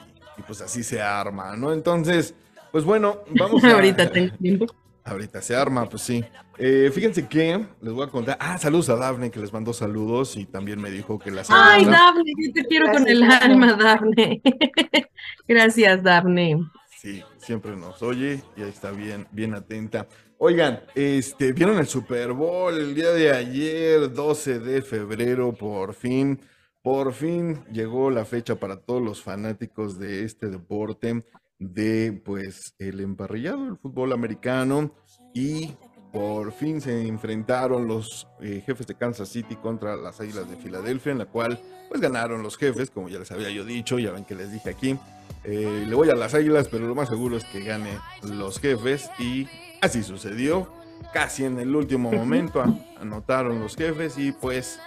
pues 0.47 0.61
así 0.61 0.83
se 0.83 1.01
arma, 1.01 1.57
¿no? 1.57 1.73
Entonces, 1.73 2.35
pues 2.73 2.85
bueno, 2.85 3.21
vamos 3.31 3.65
a... 3.65 3.73
ahorita 3.73 4.11
tengo 4.11 4.37
tiempo. 4.37 4.67
Ahorita 5.05 5.41
se 5.41 5.55
arma, 5.55 5.89
pues 5.89 6.03
sí. 6.03 6.25
Eh, 6.59 6.91
fíjense 6.93 7.29
que 7.29 7.65
les 7.81 7.93
voy 7.93 8.05
a 8.05 8.11
contar. 8.11 8.37
Ah, 8.41 8.59
saludos 8.59 8.89
a 8.89 8.97
Dafne, 8.97 9.31
que 9.31 9.39
les 9.39 9.53
mandó 9.53 9.73
saludos 9.73 10.37
y 10.37 10.47
también 10.47 10.81
me 10.81 10.91
dijo 10.91 11.19
que 11.19 11.31
las. 11.31 11.49
Ay, 11.49 11.85
Dafne, 11.85 12.33
yo 12.45 12.53
te 12.53 12.65
quiero 12.65 12.91
con 12.91 13.07
el 13.07 13.23
alma, 13.23 13.75
Dafne. 13.75 14.43
Gracias, 15.49 16.03
Dafne. 16.03 16.59
Sí, 16.99 17.23
siempre 17.39 17.77
nos 17.77 18.03
oye 18.03 18.43
y 18.57 18.63
ahí 18.63 18.69
está 18.69 18.91
bien, 18.91 19.29
bien 19.31 19.55
atenta. 19.55 20.09
Oigan, 20.39 20.81
este, 20.95 21.53
vieron 21.53 21.79
el 21.79 21.87
Super 21.87 22.33
Bowl 22.33 22.77
el 22.77 22.95
día 22.95 23.11
de 23.11 23.33
ayer, 23.33 24.13
12 24.13 24.59
de 24.59 24.83
febrero, 24.83 25.53
por 25.55 25.95
fin, 25.95 26.41
por 26.87 27.13
fin 27.13 27.65
llegó 27.73 28.13
la 28.13 28.25
fecha 28.25 28.61
para 28.61 28.77
todos 28.77 29.03
los 29.03 29.21
fanáticos 29.21 29.99
de 29.99 30.23
este 30.23 30.47
deporte, 30.47 31.25
de 31.59 32.23
pues 32.25 32.77
el 32.79 33.01
emparrillado, 33.01 33.67
el 33.67 33.77
fútbol 33.77 34.13
americano, 34.13 34.93
y 35.35 35.75
por 36.13 36.53
fin 36.53 36.81
se 36.81 37.09
enfrentaron 37.09 37.89
los 37.89 38.29
eh, 38.41 38.63
jefes 38.65 38.87
de 38.87 38.95
Kansas 38.95 39.31
City 39.31 39.57
contra 39.57 39.97
las 39.97 40.21
Águilas 40.21 40.49
de 40.49 40.55
Filadelfia, 40.55 41.11
en 41.11 41.19
la 41.19 41.27
cual 41.27 41.61
pues 41.89 42.01
ganaron 42.01 42.45
los 42.45 42.57
jefes, 42.57 42.93
como 42.93 43.09
ya 43.09 43.19
les 43.19 43.33
había 43.33 43.51
yo 43.51 43.65
dicho, 43.65 43.99
ya 43.99 44.13
ven 44.13 44.25
que 44.25 44.37
les 44.37 44.53
dije 44.53 44.71
aquí. 44.71 44.97
Eh, 45.43 45.87
le 45.89 45.95
voy 45.97 46.11
a 46.11 46.15
las 46.15 46.35
Águilas, 46.35 46.69
pero 46.69 46.87
lo 46.87 46.95
más 46.95 47.09
seguro 47.09 47.37
es 47.37 47.45
que 47.47 47.65
gane 47.65 47.99
los 48.23 48.61
jefes 48.61 49.11
y 49.19 49.49
así 49.83 50.05
sucedió. 50.05 50.73
Casi 51.13 51.47
en 51.47 51.59
el 51.59 51.75
último 51.75 52.13
momento 52.13 52.63
anotaron 53.01 53.59
los 53.59 53.75
jefes 53.75 54.19
y 54.19 54.31
pues 54.31 54.79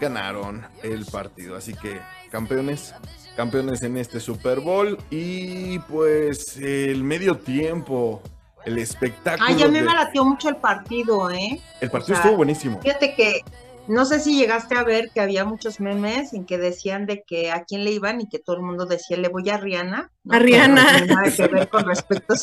ganaron 0.00 0.66
el 0.82 1.04
partido. 1.06 1.56
Así 1.56 1.74
que 1.74 2.00
campeones, 2.30 2.94
campeones 3.36 3.82
en 3.82 3.96
este 3.96 4.20
Super 4.20 4.60
Bowl 4.60 4.98
y 5.10 5.78
pues 5.80 6.56
el 6.56 7.02
medio 7.04 7.38
tiempo 7.38 8.22
el 8.64 8.78
espectáculo. 8.78 9.46
Ay, 9.46 9.62
a 9.62 9.68
mí 9.68 9.80
me 9.80 9.94
latió 9.94 10.24
mucho 10.24 10.48
el 10.48 10.56
partido, 10.56 11.30
¿eh? 11.30 11.60
El 11.80 11.90
partido 11.90 12.16
estuvo 12.16 12.36
buenísimo. 12.36 12.80
Fíjate 12.80 13.14
que 13.14 13.42
no 13.88 14.04
sé 14.04 14.20
si 14.20 14.36
llegaste 14.36 14.76
a 14.76 14.84
ver 14.84 15.10
que 15.10 15.20
había 15.20 15.44
muchos 15.44 15.80
memes 15.80 16.32
en 16.32 16.46
que 16.46 16.58
decían 16.58 17.06
de 17.06 17.22
que 17.26 17.50
a 17.50 17.64
quién 17.64 17.84
le 17.84 17.90
iban 17.90 18.20
y 18.20 18.28
que 18.28 18.38
todo 18.38 18.56
el 18.56 18.62
mundo 18.62 18.86
decía 18.86 19.16
le 19.16 19.28
voy 19.28 19.48
a 19.50 19.56
Rihanna. 19.56 20.10
A 20.30 20.38
Rihanna. 20.38 21.00
No 21.00 21.06
nada 21.06 21.30
que 21.30 21.46
ver 21.48 21.68
con 21.68 21.84
respecto 21.84 22.34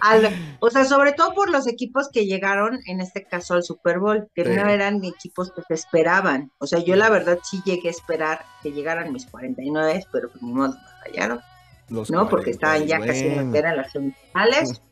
al, 0.00 0.30
o 0.60 0.70
sea, 0.70 0.84
sobre 0.84 1.12
todo 1.12 1.34
por 1.34 1.50
los 1.50 1.66
equipos 1.66 2.08
que 2.12 2.26
llegaron, 2.26 2.80
en 2.86 3.00
este 3.00 3.24
caso 3.24 3.54
al 3.54 3.62
Super 3.62 3.98
Bowl, 3.98 4.28
que 4.34 4.44
no 4.44 4.68
eran 4.68 5.04
equipos 5.04 5.52
que 5.52 5.62
se 5.62 5.74
esperaban. 5.74 6.50
O 6.58 6.66
sea, 6.66 6.80
yo 6.80 6.96
la 6.96 7.10
verdad 7.10 7.38
sí 7.42 7.62
llegué 7.64 7.88
a 7.88 7.92
esperar 7.92 8.44
que 8.62 8.72
llegaran 8.72 9.12
mis 9.12 9.26
49, 9.26 10.06
pero 10.12 10.30
pues 10.30 10.42
ni 10.42 10.52
modo, 10.52 10.76
fallaron. 11.04 11.40
¿No? 11.88 12.28
Porque 12.28 12.50
estaban 12.50 12.86
ya 12.86 12.98
casi 12.98 13.26
en 13.26 13.52
las 13.52 13.92
semifinales. 13.92 14.82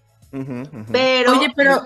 Pero. 0.91 1.33
Oye, 1.33 1.53
pero. 1.57 1.83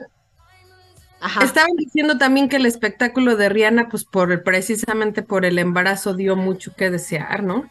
Estaban 1.43 1.77
diciendo 1.77 2.19
también 2.19 2.49
que 2.49 2.57
el 2.57 2.67
espectáculo 2.67 3.37
de 3.37 3.49
Rihanna, 3.49 3.89
pues 3.89 4.05
por 4.05 4.43
precisamente 4.43 5.23
por 5.23 5.45
el 5.45 5.59
embarazo, 5.59 6.15
dio 6.15 6.37
mucho 6.37 6.75
que 6.75 6.91
desear, 6.91 7.43
¿no? 7.43 7.69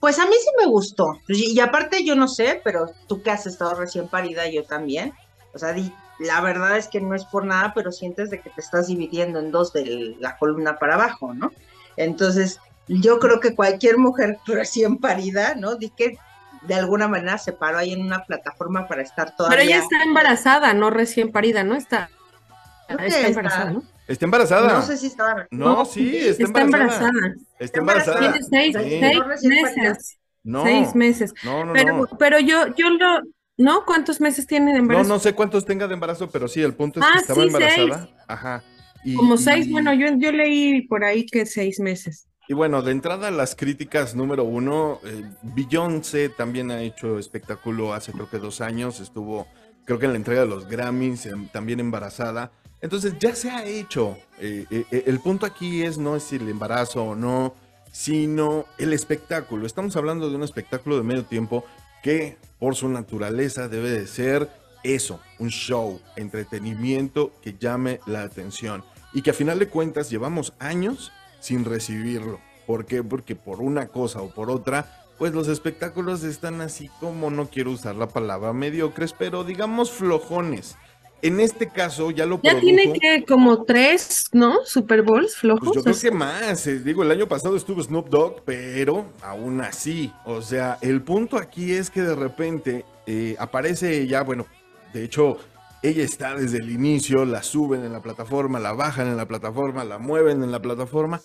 Pues 0.00 0.18
a 0.18 0.26
mí 0.26 0.34
sí 0.38 0.50
me 0.58 0.66
gustó. 0.66 1.18
Y, 1.28 1.58
aparte, 1.60 2.04
yo 2.04 2.14
no 2.14 2.28
sé, 2.28 2.60
pero 2.62 2.90
tú 3.08 3.22
que 3.22 3.30
has 3.30 3.46
estado 3.46 3.74
recién 3.74 4.08
parida, 4.08 4.48
yo 4.50 4.64
también. 4.64 5.14
O 5.54 5.58
sea, 5.58 5.74
la 6.18 6.40
verdad 6.42 6.76
es 6.76 6.88
que 6.88 7.00
no 7.00 7.14
es 7.14 7.24
por 7.24 7.46
nada, 7.46 7.72
pero 7.74 7.90
sientes 7.90 8.28
de 8.28 8.40
que 8.40 8.50
te 8.50 8.60
estás 8.60 8.88
dividiendo 8.88 9.38
en 9.38 9.50
dos 9.50 9.72
de 9.72 10.14
la 10.20 10.36
columna 10.36 10.78
para 10.78 10.96
abajo, 10.96 11.32
¿no? 11.32 11.52
Entonces, 11.96 12.60
yo 12.86 13.18
creo 13.18 13.40
que 13.40 13.54
cualquier 13.54 13.96
mujer 13.96 14.38
recién 14.46 14.98
parida, 14.98 15.54
¿no? 15.54 15.76
Di 15.76 15.88
que 15.88 16.18
de 16.62 16.74
alguna 16.74 17.08
manera 17.08 17.38
se 17.38 17.52
paró 17.52 17.78
ahí 17.78 17.92
en 17.92 18.04
una 18.04 18.24
plataforma 18.24 18.86
para 18.86 19.02
estar 19.02 19.34
toda. 19.34 19.48
Pero 19.48 19.62
ella 19.62 19.78
está 19.78 20.02
embarazada, 20.02 20.74
no 20.74 20.90
recién 20.90 21.32
parida, 21.32 21.64
¿no? 21.64 21.74
Está, 21.76 22.10
está 22.88 23.28
embarazada, 23.28 23.70
¿no? 23.70 23.82
Está 24.06 24.24
embarazada. 24.24 24.72
No 24.74 24.82
sé 24.82 24.96
si 24.96 25.06
está. 25.06 25.46
No, 25.50 25.84
sí, 25.84 26.18
está, 26.18 26.60
embarazada. 26.60 27.34
Está 27.58 27.80
embarazada. 27.80 28.20
Tiene 28.20 28.72
seis, 28.72 29.42
meses. 29.42 30.18
No, 30.42 30.62
seis 30.64 30.94
meses. 30.94 31.32
No, 31.42 31.64
no, 31.64 31.72
pero, 31.72 31.96
no. 31.96 32.06
pero 32.18 32.38
yo, 32.38 32.66
yo 32.76 32.90
lo, 32.90 33.22
¿no? 33.56 33.84
¿Cuántos 33.86 34.20
meses 34.20 34.46
tiene 34.46 34.72
de 34.72 34.78
embarazo? 34.78 35.08
No, 35.08 35.14
no 35.14 35.20
sé 35.20 35.34
cuántos 35.34 35.64
tenga 35.64 35.88
de 35.88 35.94
embarazo, 35.94 36.30
pero 36.30 36.48
sí, 36.48 36.60
el 36.60 36.74
punto 36.74 37.00
es 37.00 37.06
que 37.06 37.12
ah, 37.12 37.20
estaba 37.20 37.42
embarazada. 37.42 38.08
Ajá. 38.28 38.62
Como 39.16 39.36
seis, 39.36 39.70
bueno, 39.70 39.92
yo, 39.92 40.06
yo 40.16 40.32
leí 40.32 40.82
por 40.82 41.04
ahí 41.04 41.26
que 41.26 41.46
seis 41.46 41.78
meses. 41.78 42.26
Y 42.48 42.54
bueno, 42.54 42.82
de 42.82 42.92
entrada 42.92 43.30
las 43.30 43.54
críticas 43.54 44.14
número 44.14 44.44
uno, 44.44 45.00
eh, 45.04 45.24
Beyoncé 45.42 46.28
también 46.28 46.70
ha 46.70 46.82
hecho 46.82 47.18
espectáculo 47.18 47.94
hace 47.94 48.12
creo 48.12 48.28
que 48.28 48.38
dos 48.38 48.60
años, 48.60 49.00
estuvo 49.00 49.46
creo 49.86 49.98
que 49.98 50.06
en 50.06 50.12
la 50.12 50.18
entrega 50.18 50.42
de 50.42 50.48
los 50.48 50.68
Grammys, 50.68 51.26
em, 51.26 51.48
también 51.48 51.80
embarazada. 51.80 52.52
Entonces 52.84 53.14
ya 53.18 53.34
se 53.34 53.50
ha 53.50 53.64
hecho. 53.64 54.18
Eh, 54.38 54.66
eh, 54.70 55.04
el 55.06 55.18
punto 55.18 55.46
aquí 55.46 55.82
es 55.82 55.96
no 55.96 56.16
es 56.16 56.24
si 56.24 56.36
el 56.36 56.50
embarazo 56.50 57.02
o 57.02 57.14
no, 57.14 57.54
sino 57.90 58.66
el 58.76 58.92
espectáculo. 58.92 59.64
Estamos 59.64 59.96
hablando 59.96 60.28
de 60.28 60.36
un 60.36 60.42
espectáculo 60.42 60.98
de 60.98 61.02
medio 61.02 61.24
tiempo 61.24 61.64
que 62.02 62.36
por 62.58 62.76
su 62.76 62.90
naturaleza 62.90 63.68
debe 63.68 63.88
de 63.88 64.06
ser 64.06 64.50
eso, 64.82 65.18
un 65.38 65.48
show, 65.48 65.98
entretenimiento 66.16 67.32
que 67.40 67.56
llame 67.58 68.00
la 68.04 68.22
atención. 68.22 68.84
Y 69.14 69.22
que 69.22 69.30
a 69.30 69.34
final 69.34 69.58
de 69.58 69.68
cuentas 69.68 70.10
llevamos 70.10 70.52
años 70.58 71.10
sin 71.40 71.64
recibirlo. 71.64 72.38
¿Por 72.66 72.84
qué? 72.84 73.02
Porque 73.02 73.34
por 73.34 73.62
una 73.62 73.88
cosa 73.88 74.20
o 74.20 74.28
por 74.28 74.50
otra, 74.50 75.06
pues 75.16 75.32
los 75.32 75.48
espectáculos 75.48 76.22
están 76.22 76.60
así 76.60 76.90
como, 77.00 77.30
no 77.30 77.48
quiero 77.48 77.70
usar 77.70 77.94
la 77.94 78.08
palabra 78.08 78.52
mediocres, 78.52 79.14
pero 79.14 79.42
digamos 79.42 79.90
flojones. 79.90 80.76
En 81.24 81.40
este 81.40 81.70
caso 81.70 82.10
ya 82.10 82.26
lo 82.26 82.38
Ya 82.42 82.60
tiene 82.60 82.92
que 82.92 83.24
como 83.24 83.64
tres, 83.64 84.26
¿no? 84.32 84.58
Super 84.66 85.00
Bowls 85.00 85.34
flojos. 85.34 85.64
Pues 85.64 85.76
yo 85.76 85.82
creo 85.82 85.98
que 85.98 86.10
más. 86.10 86.66
Eh, 86.66 86.80
digo, 86.80 87.02
el 87.02 87.10
año 87.10 87.26
pasado 87.26 87.56
estuvo 87.56 87.82
Snoop 87.82 88.10
Dogg, 88.10 88.42
pero 88.44 89.06
aún 89.22 89.62
así. 89.62 90.12
O 90.26 90.42
sea, 90.42 90.76
el 90.82 91.00
punto 91.00 91.38
aquí 91.38 91.72
es 91.72 91.88
que 91.88 92.02
de 92.02 92.14
repente 92.14 92.84
eh, 93.06 93.36
aparece 93.38 94.06
ya, 94.06 94.22
bueno, 94.22 94.44
de 94.92 95.02
hecho, 95.02 95.38
ella 95.82 96.04
está 96.04 96.34
desde 96.34 96.58
el 96.58 96.70
inicio, 96.70 97.24
la 97.24 97.42
suben 97.42 97.86
en 97.86 97.94
la 97.94 98.02
plataforma, 98.02 98.60
la 98.60 98.74
bajan 98.74 99.06
en 99.06 99.16
la 99.16 99.26
plataforma, 99.26 99.82
la 99.82 99.98
mueven 99.98 100.42
en 100.42 100.52
la 100.52 100.60
plataforma, 100.60 101.22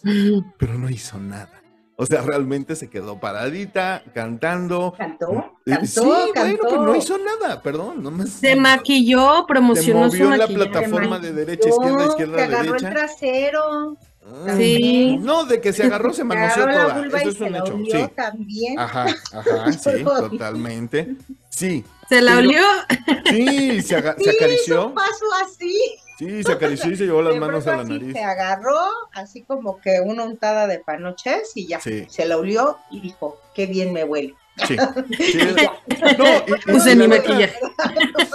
pero 0.58 0.77
no 0.77 0.89
hizo 0.89 1.18
nada. 1.18 1.59
O 2.01 2.06
sea, 2.06 2.22
realmente 2.22 2.77
se 2.77 2.89
quedó 2.89 3.20
paradita, 3.20 4.01
cantando. 4.13 4.94
¿Cantó? 4.98 5.58
¿Cantó? 5.65 5.86
Sí, 5.86 6.32
bueno, 6.34 6.58
pero 6.62 6.82
no 6.84 6.96
hizo 6.96 7.18
nada, 7.18 7.62
perdón. 7.62 8.01
Nomás, 8.01 8.29
se 8.29 8.56
maquilló, 8.56 9.46
promocionó 9.46 10.10
se 10.10 10.24
movió 10.24 10.38
la 10.38 10.48
plataforma 10.48 11.20
de 11.20 11.34
derecha, 11.34 11.68
izquierda, 11.68 12.06
izquierda, 12.06 12.38
se 12.38 12.44
agarró 12.44 12.75
el 12.75 12.82
trasero. 12.82 13.98
Ah, 14.25 14.56
sí. 14.56 15.18
No, 15.20 15.44
de 15.44 15.60
que 15.60 15.74
se 15.74 15.84
agarró, 15.84 16.13
se 16.13 16.24
manoseó 16.24 16.68
toda. 16.68 17.06
Eso 17.06 17.29
es 17.32 17.41
un 17.41 17.56
hecho. 17.56 17.77
Sí. 17.91 18.12
También. 18.15 18.79
Ajá, 18.79 19.06
ajá, 19.34 19.74
sí, 19.74 20.01
totalmente. 20.01 21.18
Sí, 21.50 21.84
¿Se 22.08 22.22
la 22.22 22.38
olió? 22.38 22.63
Sí, 23.29 23.82
se, 23.82 23.98
acarició. 23.98 24.88
un 24.88 24.94
paso 24.96 25.25
así. 25.44 26.00
Sí, 26.19 26.43
se 26.43 26.51
acarició 26.51 26.91
y 26.91 26.97
se 26.97 27.05
llevó 27.05 27.21
las 27.21 27.38
manos 27.38 27.65
a 27.65 27.77
la 27.77 27.85
nariz. 27.85 28.11
Se 28.11 28.21
agarró, 28.21 28.77
así 29.13 29.43
como 29.43 29.79
que 29.79 30.01
una 30.01 30.25
untada 30.25 30.67
de 30.67 30.79
panoches 30.79 31.53
y 31.55 31.65
ya. 31.65 31.79
Se 31.79 32.25
la 32.25 32.35
olió 32.35 32.77
y 32.91 32.99
dijo, 32.99 33.39
qué 33.55 33.67
bien 33.67 33.93
me 33.93 34.03
huele. 34.03 34.35
Sí. 34.67 34.75
no, 36.17 36.25
Puse 36.73 36.97
mi 36.97 37.07
maquillaje. 37.07 37.57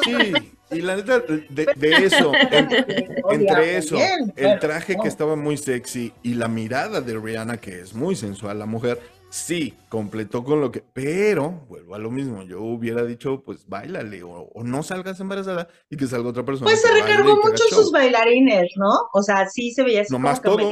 Sí, 0.02 0.32
y 0.70 0.80
la 0.80 0.96
neta, 0.96 1.20
de, 1.20 2.06
eso, 2.06 2.32
entre 3.30 3.76
eso, 3.76 3.98
el 4.34 4.58
traje 4.60 4.96
que 4.96 5.08
estaba 5.08 5.36
muy 5.36 5.58
sexy 5.58 6.14
y 6.22 6.32
la 6.32 6.48
mirada 6.48 7.02
de 7.02 7.18
Rihanna, 7.18 7.58
que 7.58 7.82
es 7.82 7.92
muy 7.92 8.16
sensual, 8.16 8.60
la 8.60 8.66
mujer, 8.66 8.98
Sí, 9.34 9.74
completó 9.88 10.44
con 10.44 10.60
lo 10.60 10.70
que, 10.70 10.80
pero 10.92 11.66
vuelvo 11.68 11.96
a 11.96 11.98
lo 11.98 12.08
mismo, 12.12 12.44
yo 12.44 12.62
hubiera 12.62 13.04
dicho, 13.04 13.42
pues 13.44 13.68
bailale 13.68 14.22
o, 14.22 14.48
no 14.62 14.84
salgas 14.84 15.18
embarazada 15.18 15.66
y 15.90 15.96
que 15.96 16.06
salga 16.06 16.28
otra 16.28 16.44
persona. 16.44 16.70
Pues 16.70 16.80
se 16.80 16.92
recargó 16.92 17.34
mucho 17.42 17.64
sus 17.68 17.90
bailarines, 17.90 18.70
¿no? 18.76 18.92
O 19.12 19.22
sea, 19.24 19.48
sí 19.48 19.72
se 19.72 19.82
veía 19.82 20.02
así 20.02 20.12
no 20.12 20.20
más 20.20 20.40
todo. 20.40 20.70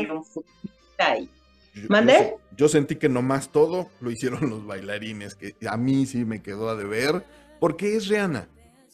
¿Mande? 1.89 2.37
Yo, 2.57 2.69
sentí 2.69 2.95
que 2.95 3.09
nomás 3.09 3.49
todo 3.49 3.89
lo 4.01 4.13
hicieron 4.13 4.41
los 4.49 4.65
bailarines, 4.65 5.35
que 5.35 5.57
a 5.69 5.77
mí 5.77 6.07
sí 6.07 6.25
me 6.25 6.41
quedó 6.41 6.69
a 6.69 6.77
deber, 6.77 7.27
porque 7.59 7.97
es 7.97 8.07
Rihanna. 8.07 8.47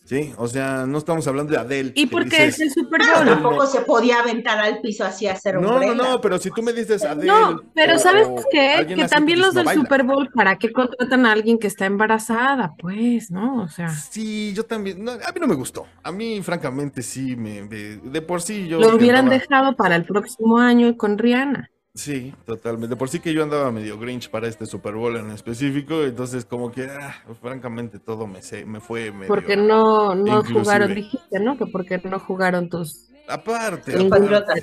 Sí, 0.09 0.33
o 0.39 0.49
sea, 0.49 0.87
no 0.87 0.97
estamos 0.97 1.27
hablando 1.27 1.53
de 1.53 1.59
Adele. 1.59 1.93
¿Y 1.95 2.07
por 2.07 2.27
qué 2.27 2.47
es 2.47 2.59
el 2.61 2.71
Super 2.71 3.03
Bowl? 3.03 3.27
tampoco 3.27 3.67
se 3.67 3.83
podía 3.83 4.21
aventar 4.21 4.59
al 4.59 4.81
piso 4.81 5.05
así 5.05 5.27
a 5.27 5.35
hacer 5.35 5.59
un 5.59 5.65
No, 5.65 5.79
no, 5.79 5.95
no, 5.95 6.21
pero 6.23 6.39
si 6.39 6.51
tú 6.51 6.63
me 6.63 6.73
dices 6.73 7.05
Adele. 7.05 7.27
No, 7.27 7.61
pero 7.75 7.99
¿sabes 7.99 8.27
qué? 8.51 8.87
Que 8.97 9.07
también 9.07 9.39
los 9.39 9.53
del 9.53 9.69
Super 9.69 10.05
Bowl, 10.05 10.31
¿para 10.35 10.57
qué 10.57 10.73
contratan 10.73 11.27
a 11.27 11.33
alguien 11.33 11.59
que 11.59 11.67
está 11.67 11.85
embarazada? 11.85 12.75
Pues, 12.79 13.31
¿no? 13.31 13.63
O 13.63 13.69
sea. 13.69 13.91
Sí, 13.91 14.55
yo 14.55 14.65
también. 14.65 15.07
a 15.07 15.13
mí 15.13 15.41
no 15.43 15.47
me 15.47 15.55
gustó. 15.55 15.87
A 16.03 16.11
mí, 16.11 16.41
francamente, 16.41 17.03
sí, 17.03 17.37
me, 17.37 17.65
de 17.65 18.23
por 18.23 18.41
sí 18.41 18.67
yo. 18.67 18.81
Lo 18.81 18.97
hubieran 18.97 19.29
dejado 19.29 19.77
para 19.77 19.95
el 19.95 20.07
próximo 20.07 20.57
año 20.57 20.97
con 20.97 21.19
Rihanna. 21.19 21.71
Sí, 21.99 22.33
totalmente. 22.47 22.95
Por 22.95 23.09
sí 23.09 23.19
que 23.19 23.33
yo 23.33 23.43
andaba 23.43 23.73
medio 23.73 23.99
grinch 23.99 24.31
para 24.31 24.47
este 24.47 24.67
Super 24.67 24.95
Bowl 24.95 25.17
en 25.17 25.33
específico, 25.33 26.05
entonces 26.05 26.45
como 26.45 26.71
que, 26.71 26.85
ah, 26.85 27.25
francamente, 27.43 27.99
todo 27.99 28.29
me, 28.29 28.39
me 28.67 28.79
fue 28.79 29.11
medio... 29.11 29.27
Porque 29.27 29.57
no, 29.57 30.15
no 30.15 30.45
jugaron, 30.45 30.95
dijiste, 30.95 31.41
¿no? 31.41 31.59
Que 31.59 31.67
porque 31.67 31.99
no 32.05 32.21
jugaron 32.21 32.69
tus... 32.69 33.09
Aparte, 33.27 33.99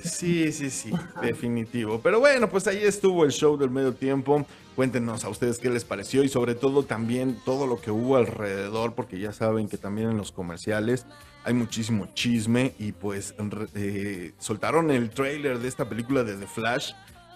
sí, 0.01 0.49
sí, 0.53 0.69
sí, 0.69 0.93
definitivo. 1.21 1.99
Pero 2.01 2.21
bueno, 2.21 2.49
pues 2.49 2.67
ahí 2.67 2.81
estuvo 2.81 3.25
el 3.25 3.31
show 3.31 3.57
del 3.57 3.69
medio 3.69 3.93
tiempo. 3.93 4.45
Cuéntenos 4.77 5.25
a 5.25 5.29
ustedes 5.29 5.59
qué 5.59 5.69
les 5.69 5.83
pareció 5.83 6.23
y 6.23 6.29
sobre 6.29 6.55
todo 6.55 6.83
también 6.83 7.37
todo 7.43 7.67
lo 7.67 7.81
que 7.81 7.91
hubo 7.91 8.15
alrededor, 8.15 8.93
porque 8.95 9.19
ya 9.19 9.33
saben 9.33 9.67
que 9.67 9.77
también 9.77 10.11
en 10.11 10.17
los 10.17 10.31
comerciales 10.31 11.05
hay 11.43 11.53
muchísimo 11.53 12.07
chisme 12.13 12.73
y 12.79 12.91
pues 12.91 13.35
eh, 13.75 14.33
soltaron 14.39 14.89
el 14.89 15.11
trailer 15.11 15.59
de 15.59 15.67
esta 15.67 15.87
película 15.87 16.23
de 16.23 16.35
The 16.35 16.47
Flash 16.47 16.93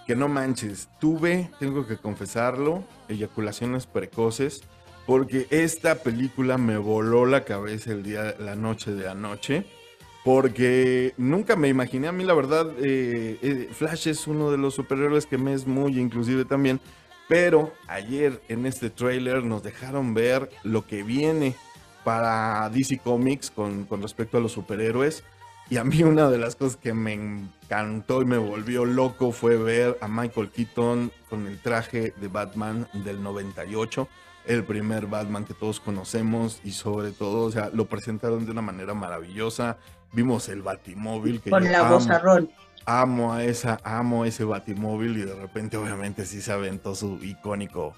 que 0.09 0.15
no 0.15 0.27
manches, 0.27 0.89
tuve, 0.99 1.51
tengo 1.59 1.85
que 1.85 1.97
confesarlo, 1.97 2.83
eyaculaciones 3.09 3.85
precoces, 3.85 4.63
porque 5.05 5.45
esta 5.51 6.01
película 6.01 6.57
me 6.57 6.77
voló 6.77 7.27
la 7.27 7.45
cabeza 7.45 7.91
el 7.91 8.01
día, 8.01 8.33
la 8.39 8.55
noche 8.55 8.91
de 8.91 9.07
anoche, 9.07 9.67
porque 10.25 11.13
nunca 11.17 11.55
me 11.55 11.67
imaginé, 11.67 12.07
a 12.07 12.11
mí 12.11 12.23
la 12.23 12.33
verdad, 12.33 12.71
eh, 12.79 13.37
eh, 13.43 13.69
Flash 13.71 14.07
es 14.07 14.25
uno 14.25 14.49
de 14.49 14.57
los 14.57 14.73
superhéroes 14.73 15.27
que 15.27 15.37
me 15.37 15.53
es 15.53 15.67
muy 15.67 15.99
inclusive 15.99 16.43
también, 16.43 16.79
pero 17.27 17.71
ayer 17.87 18.41
en 18.47 18.65
este 18.65 18.89
trailer 18.89 19.43
nos 19.43 19.61
dejaron 19.61 20.15
ver 20.15 20.49
lo 20.63 20.87
que 20.87 21.03
viene 21.03 21.53
para 22.03 22.67
DC 22.71 22.97
Comics 22.97 23.51
con 23.51 24.01
respecto 24.01 24.39
a 24.39 24.41
los 24.41 24.53
superhéroes. 24.53 25.23
Y 25.69 25.77
a 25.77 25.83
mí 25.83 26.03
una 26.03 26.29
de 26.29 26.37
las 26.37 26.55
cosas 26.55 26.77
que 26.77 26.93
me 26.93 27.13
encantó 27.13 28.21
y 28.21 28.25
me 28.25 28.37
volvió 28.37 28.85
loco 28.85 29.31
fue 29.31 29.57
ver 29.57 29.97
a 30.01 30.07
Michael 30.07 30.49
Keaton 30.49 31.11
con 31.29 31.47
el 31.47 31.59
traje 31.59 32.13
de 32.19 32.27
Batman 32.27 32.87
del 32.93 33.21
98, 33.21 34.07
el 34.45 34.63
primer 34.63 35.05
Batman 35.07 35.45
que 35.45 35.53
todos 35.53 35.79
conocemos 35.79 36.59
y 36.63 36.71
sobre 36.71 37.11
todo, 37.11 37.45
o 37.45 37.51
sea, 37.51 37.69
lo 37.73 37.85
presentaron 37.85 38.45
de 38.45 38.51
una 38.51 38.61
manera 38.61 38.93
maravillosa. 38.93 39.77
Vimos 40.11 40.49
el 40.49 40.63
Batimóvil 40.63 41.39
que 41.39 41.51
con 41.51 41.71
la 41.71 41.83
voz 41.83 42.07
rol. 42.21 42.49
Amo 42.85 43.33
a 43.33 43.43
esa, 43.43 43.79
amo 43.83 44.25
ese 44.25 44.43
Batimóvil 44.43 45.17
y 45.17 45.21
de 45.21 45.35
repente 45.35 45.77
obviamente 45.77 46.25
sí 46.25 46.41
se 46.41 46.51
aventó 46.51 46.95
su 46.95 47.19
icónico 47.21 47.93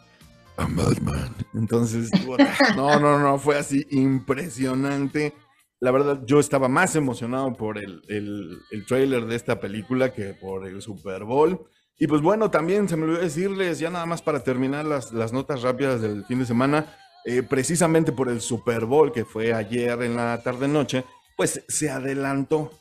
Batman. 0.58 1.34
Entonces, 1.54 2.10
no, 2.76 3.00
no, 3.00 3.18
no, 3.18 3.38
fue 3.38 3.58
así 3.58 3.88
impresionante 3.90 5.34
la 5.82 5.90
verdad, 5.90 6.22
yo 6.26 6.40
estaba 6.40 6.68
más 6.68 6.96
emocionado 6.96 7.54
por 7.54 7.80
el, 7.80 8.04
el, 8.08 8.86
trailer 8.86 9.26
de 9.26 9.36
esta 9.36 9.60
película 9.60 10.14
que 10.14 10.36
por 10.36 10.68
el 10.68 10.80
Super 10.80 11.24
Bowl. 11.24 11.60
Y 11.98 12.06
pues 12.06 12.22
bueno, 12.22 12.52
también 12.52 12.88
se 12.88 12.96
me 12.96 13.06
olvidó 13.06 13.22
decirles, 13.22 13.80
ya 13.80 13.90
nada 13.90 14.06
más 14.06 14.22
para 14.22 14.44
terminar 14.44 14.86
las, 14.86 15.12
las 15.12 15.34
notas 15.34 15.64
rápidas 15.64 16.00
del 16.00 16.24
fin 16.26 16.38
de 16.38 16.46
semana, 16.46 16.96
eh, 17.26 17.42
precisamente 17.42 18.12
por 18.12 18.30
el 18.30 18.42
Super 18.42 18.86
Bowl 18.86 19.12
que 19.12 19.26
fue 19.26 19.54
ayer 19.54 20.04
en 20.04 20.16
la 20.16 20.42
tarde-noche, 20.44 21.04
pues 21.36 21.64
se 21.68 21.90
adelantó 21.90 22.72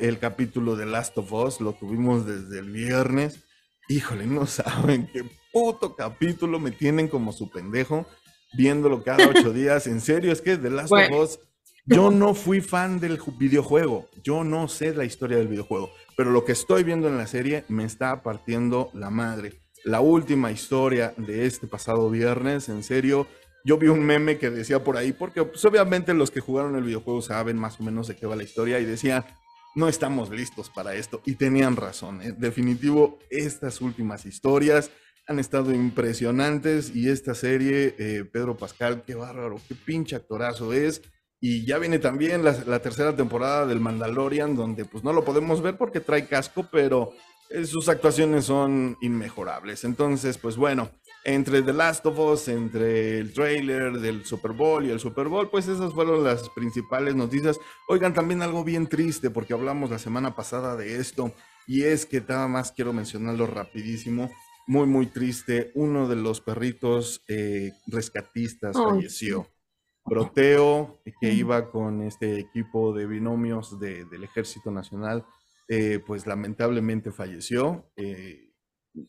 el 0.00 0.18
capítulo 0.18 0.76
de 0.76 0.84
Last 0.84 1.16
of 1.16 1.32
Us, 1.32 1.60
lo 1.60 1.72
tuvimos 1.72 2.26
desde 2.26 2.58
el 2.58 2.70
viernes. 2.70 3.44
Híjole, 3.88 4.26
no 4.26 4.46
saben 4.46 5.08
qué 5.10 5.24
puto 5.54 5.96
capítulo 5.96 6.60
me 6.60 6.70
tienen 6.70 7.08
como 7.08 7.32
su 7.32 7.50
pendejo 7.50 8.06
viéndolo 8.52 9.02
cada 9.02 9.26
ocho 9.34 9.54
días. 9.54 9.86
En 9.86 10.02
serio, 10.02 10.32
es 10.32 10.42
que 10.42 10.58
The 10.58 10.68
Last 10.68 10.92
of 10.92 11.10
Us 11.12 11.38
yo 11.84 12.10
no 12.10 12.34
fui 12.34 12.60
fan 12.60 13.00
del 13.00 13.18
videojuego, 13.38 14.08
yo 14.22 14.44
no 14.44 14.68
sé 14.68 14.94
la 14.94 15.04
historia 15.04 15.38
del 15.38 15.48
videojuego, 15.48 15.90
pero 16.16 16.30
lo 16.30 16.44
que 16.44 16.52
estoy 16.52 16.84
viendo 16.84 17.08
en 17.08 17.18
la 17.18 17.26
serie 17.26 17.64
me 17.68 17.84
está 17.84 18.22
partiendo 18.22 18.90
la 18.94 19.10
madre. 19.10 19.60
La 19.84 20.00
última 20.00 20.52
historia 20.52 21.12
de 21.16 21.46
este 21.46 21.66
pasado 21.66 22.08
viernes, 22.08 22.68
en 22.68 22.84
serio, 22.84 23.26
yo 23.64 23.78
vi 23.78 23.88
un 23.88 24.04
meme 24.04 24.38
que 24.38 24.50
decía 24.50 24.84
por 24.84 24.96
ahí, 24.96 25.12
porque 25.12 25.44
pues, 25.44 25.64
obviamente 25.64 26.14
los 26.14 26.30
que 26.30 26.40
jugaron 26.40 26.76
el 26.76 26.84
videojuego 26.84 27.20
saben 27.20 27.56
más 27.56 27.80
o 27.80 27.82
menos 27.82 28.06
de 28.06 28.16
qué 28.16 28.26
va 28.26 28.36
la 28.36 28.44
historia 28.44 28.78
y 28.78 28.84
decía, 28.84 29.26
no 29.74 29.88
estamos 29.88 30.30
listos 30.30 30.70
para 30.70 30.94
esto. 30.94 31.20
Y 31.24 31.34
tenían 31.34 31.76
razón, 31.76 32.22
¿eh? 32.22 32.32
definitivo, 32.36 33.18
estas 33.30 33.80
últimas 33.80 34.24
historias 34.26 34.90
han 35.26 35.38
estado 35.38 35.72
impresionantes 35.72 36.94
y 36.94 37.08
esta 37.08 37.34
serie, 37.34 37.94
eh, 37.98 38.24
Pedro 38.24 38.56
Pascal, 38.56 39.04
qué 39.04 39.14
bárbaro, 39.14 39.60
qué 39.68 39.74
pinche 39.74 40.16
actorazo 40.16 40.72
es. 40.72 41.02
Y 41.44 41.66
ya 41.66 41.78
viene 41.78 41.98
también 41.98 42.44
la, 42.44 42.78
tercera 42.78 43.16
temporada 43.16 43.66
del 43.66 43.80
Mandalorian, 43.80 44.54
donde 44.54 44.84
pues 44.84 45.02
no 45.02 45.12
lo 45.12 45.24
podemos 45.24 45.60
ver 45.60 45.76
porque 45.76 45.98
trae 45.98 46.28
casco, 46.28 46.68
pero 46.70 47.14
eh, 47.50 47.66
sus 47.66 47.88
actuaciones 47.88 48.44
son 48.44 48.96
inmejorables. 49.00 49.82
Entonces, 49.82 50.38
pues 50.38 50.56
bueno, 50.56 50.92
entre 51.24 51.62
The 51.62 51.72
Last 51.72 52.06
of 52.06 52.16
Us, 52.16 52.46
entre 52.46 53.18
el 53.18 53.32
trailer 53.32 53.98
del 53.98 54.24
Super 54.24 54.52
Bowl 54.52 54.86
y 54.86 54.90
el 54.90 55.00
Super 55.00 55.26
Bowl, 55.26 55.50
pues 55.50 55.66
esas 55.66 55.92
fueron 55.92 56.22
las 56.22 56.48
principales 56.50 57.16
noticias. 57.16 57.58
Oigan, 57.88 58.14
también 58.14 58.40
algo 58.40 58.62
bien 58.62 58.86
triste, 58.86 59.28
porque 59.28 59.52
hablamos 59.52 59.90
la 59.90 59.98
semana 59.98 60.36
pasada 60.36 60.76
de 60.76 61.00
esto, 61.00 61.32
y 61.66 61.82
es 61.82 62.06
que 62.06 62.20
nada 62.20 62.46
más 62.46 62.70
quiero 62.70 62.92
mencionarlo 62.92 63.48
rapidísimo. 63.48 64.30
Muy, 64.68 64.86
muy 64.86 65.06
triste. 65.06 65.72
Uno 65.74 66.06
de 66.06 66.14
los 66.14 66.40
perritos 66.40 67.24
eh, 67.26 67.72
rescatistas 67.88 68.76
falleció. 68.76 69.48
Proteo, 70.04 71.00
que 71.20 71.32
iba 71.32 71.70
con 71.70 72.02
este 72.02 72.38
equipo 72.38 72.92
de 72.92 73.06
binomios 73.06 73.78
del 73.78 74.24
Ejército 74.24 74.70
Nacional, 74.70 75.24
eh, 75.68 76.00
pues 76.04 76.26
lamentablemente 76.26 77.12
falleció. 77.12 77.90
Eh, 77.96 78.52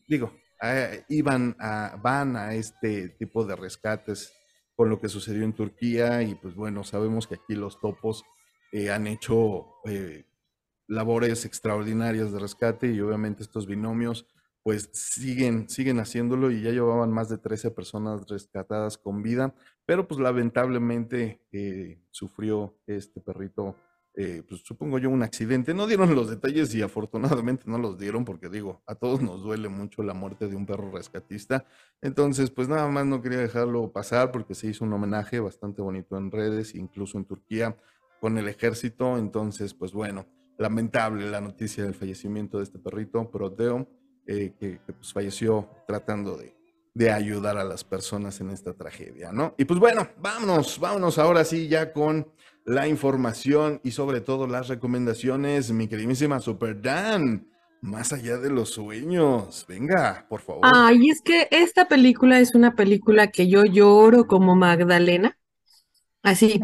digo, 0.08 0.32
iban 1.08 1.56
a, 1.58 1.98
van 2.02 2.36
a 2.36 2.54
este 2.54 3.10
tipo 3.10 3.44
de 3.44 3.56
rescates 3.56 4.32
con 4.76 4.88
lo 4.88 5.00
que 5.00 5.08
sucedió 5.08 5.44
en 5.44 5.52
Turquía 5.52 6.22
y 6.22 6.34
pues 6.34 6.54
bueno, 6.54 6.84
sabemos 6.84 7.26
que 7.26 7.34
aquí 7.34 7.54
los 7.54 7.80
topos 7.80 8.24
eh, 8.72 8.90
han 8.90 9.06
hecho 9.06 9.66
labores 10.86 11.44
extraordinarias 11.44 12.32
de 12.32 12.38
rescate 12.38 12.92
y 12.92 13.00
obviamente 13.00 13.42
estos 13.42 13.66
binomios 13.66 14.26
pues 14.64 14.88
siguen, 14.94 15.68
siguen 15.68 16.00
haciéndolo 16.00 16.50
y 16.50 16.62
ya 16.62 16.70
llevaban 16.70 17.12
más 17.12 17.28
de 17.28 17.36
13 17.36 17.70
personas 17.72 18.26
rescatadas 18.26 18.96
con 18.96 19.22
vida, 19.22 19.54
pero 19.86 20.06
pues 20.08 20.20
lamentablemente 20.20 21.40
eh, 21.52 22.00
sufrió 22.10 22.76
este 22.86 23.20
perrito, 23.20 23.76
eh, 24.14 24.42
pues 24.48 24.62
supongo 24.62 24.98
yo 24.98 25.10
un 25.10 25.22
accidente. 25.22 25.74
No 25.74 25.86
dieron 25.86 26.14
los 26.14 26.30
detalles 26.30 26.74
y 26.74 26.82
afortunadamente 26.82 27.64
no 27.66 27.78
los 27.78 27.98
dieron 27.98 28.24
porque 28.24 28.48
digo, 28.48 28.82
a 28.86 28.94
todos 28.94 29.20
nos 29.20 29.42
duele 29.42 29.68
mucho 29.68 30.02
la 30.02 30.14
muerte 30.14 30.48
de 30.48 30.56
un 30.56 30.66
perro 30.66 30.90
rescatista. 30.90 31.66
Entonces, 32.00 32.50
pues 32.50 32.68
nada 32.68 32.88
más 32.88 33.06
no 33.06 33.20
quería 33.20 33.38
dejarlo 33.38 33.92
pasar 33.92 34.32
porque 34.32 34.54
se 34.54 34.68
hizo 34.68 34.84
un 34.84 34.92
homenaje 34.92 35.40
bastante 35.40 35.82
bonito 35.82 36.16
en 36.16 36.30
redes, 36.30 36.74
incluso 36.74 37.18
en 37.18 37.24
Turquía, 37.24 37.76
con 38.20 38.38
el 38.38 38.48
ejército. 38.48 39.18
Entonces, 39.18 39.74
pues 39.74 39.92
bueno, 39.92 40.26
lamentable 40.58 41.28
la 41.30 41.40
noticia 41.40 41.84
del 41.84 41.94
fallecimiento 41.94 42.58
de 42.58 42.64
este 42.64 42.78
perrito, 42.78 43.30
Proteo 43.30 43.88
eh, 44.26 44.54
que, 44.58 44.80
pues, 44.86 45.12
falleció 45.12 45.68
tratando 45.86 46.38
de, 46.38 46.54
de, 46.94 47.10
ayudar 47.10 47.58
a 47.58 47.64
las 47.64 47.84
personas 47.84 48.40
en 48.40 48.50
esta 48.50 48.72
tragedia, 48.74 49.32
¿no? 49.32 49.54
Y 49.58 49.64
pues 49.64 49.80
bueno, 49.80 50.08
vámonos, 50.18 50.78
vámonos 50.78 51.18
ahora 51.18 51.44
sí 51.44 51.68
ya 51.68 51.92
con 51.92 52.28
la 52.64 52.88
información 52.88 53.80
y 53.84 53.90
sobre 53.90 54.20
todo 54.20 54.46
las 54.46 54.68
recomendaciones, 54.68 55.70
mi 55.72 55.88
queridísima 55.88 56.40
Super 56.40 56.80
Dan. 56.80 57.48
Más 57.80 58.14
allá 58.14 58.38
de 58.38 58.48
los 58.48 58.70
sueños. 58.70 59.66
Venga, 59.68 60.24
por 60.30 60.40
favor. 60.40 60.62
Ay, 60.64 61.10
es 61.10 61.20
que 61.20 61.48
esta 61.50 61.86
película 61.86 62.40
es 62.40 62.54
una 62.54 62.74
película 62.74 63.26
que 63.26 63.46
yo 63.46 63.64
lloro 63.64 64.26
como 64.26 64.56
Magdalena. 64.56 65.36
Así, 66.22 66.62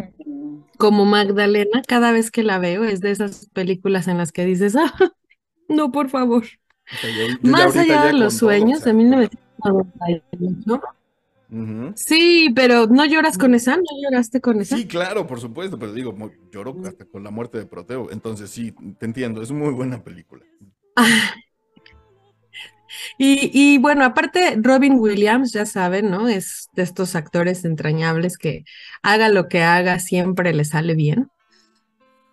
como 0.78 1.04
Magdalena, 1.04 1.82
cada 1.86 2.10
vez 2.10 2.30
que 2.30 2.42
la 2.42 2.58
veo 2.58 2.84
es 2.84 3.00
de 3.00 3.10
esas 3.10 3.50
películas 3.52 4.08
en 4.08 4.16
las 4.16 4.32
que 4.32 4.46
dices, 4.46 4.74
ah, 4.76 4.94
no, 5.68 5.92
por 5.92 6.08
favor. 6.08 6.44
Más 7.42 7.76
allá 7.76 8.06
de 8.06 8.14
los 8.14 8.38
sueños, 8.38 8.82
de 8.82 8.94
1998. 9.64 10.80
Sí, 11.96 12.52
pero 12.54 12.86
no 12.86 13.04
lloras 13.04 13.36
con 13.36 13.54
esa, 13.54 13.76
no 13.76 13.82
lloraste 14.02 14.40
con 14.40 14.60
esa. 14.60 14.76
Sí, 14.76 14.86
claro, 14.86 15.26
por 15.26 15.40
supuesto, 15.40 15.78
pero 15.78 15.92
digo, 15.92 16.16
lloro 16.52 16.76
hasta 16.86 17.04
con 17.04 17.24
la 17.24 17.30
muerte 17.30 17.58
de 17.58 17.66
Proteo. 17.66 18.10
Entonces, 18.12 18.50
sí, 18.50 18.72
te 18.98 19.06
entiendo, 19.06 19.42
es 19.42 19.50
muy 19.50 19.72
buena 19.72 20.02
película. 20.02 20.44
Ah. 20.94 21.34
Y, 23.18 23.50
y, 23.52 23.78
bueno, 23.78 24.04
aparte, 24.04 24.56
Robin 24.60 24.94
Williams, 24.94 25.52
ya 25.52 25.66
saben, 25.66 26.10
¿no? 26.10 26.28
Es 26.28 26.68
de 26.74 26.82
estos 26.82 27.16
actores 27.16 27.64
entrañables 27.64 28.36
que 28.36 28.64
haga 29.02 29.28
lo 29.28 29.48
que 29.48 29.62
haga, 29.62 29.98
siempre 29.98 30.52
le 30.52 30.64
sale 30.64 30.94
bien. 30.94 31.30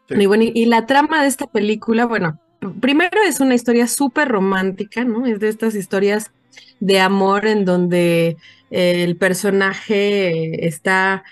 Y 0.10 0.26
bueno, 0.26 0.44
y 0.46 0.66
la 0.66 0.86
trama 0.86 1.22
de 1.22 1.28
esta 1.28 1.48
película, 1.48 2.06
bueno, 2.06 2.40
primero 2.80 3.22
es 3.26 3.40
una 3.40 3.56
historia 3.56 3.88
súper 3.88 4.30
romántica, 4.30 5.04
¿no? 5.04 5.26
Es 5.26 5.40
de 5.40 5.50
estas 5.50 5.76
historias 5.76 6.32
de 6.80 7.00
amor 7.00 7.46
en 7.48 7.66
donde 7.66 8.38
eh, 8.70 9.04
el 9.04 9.18
personaje 9.18 10.66
está 10.68 11.24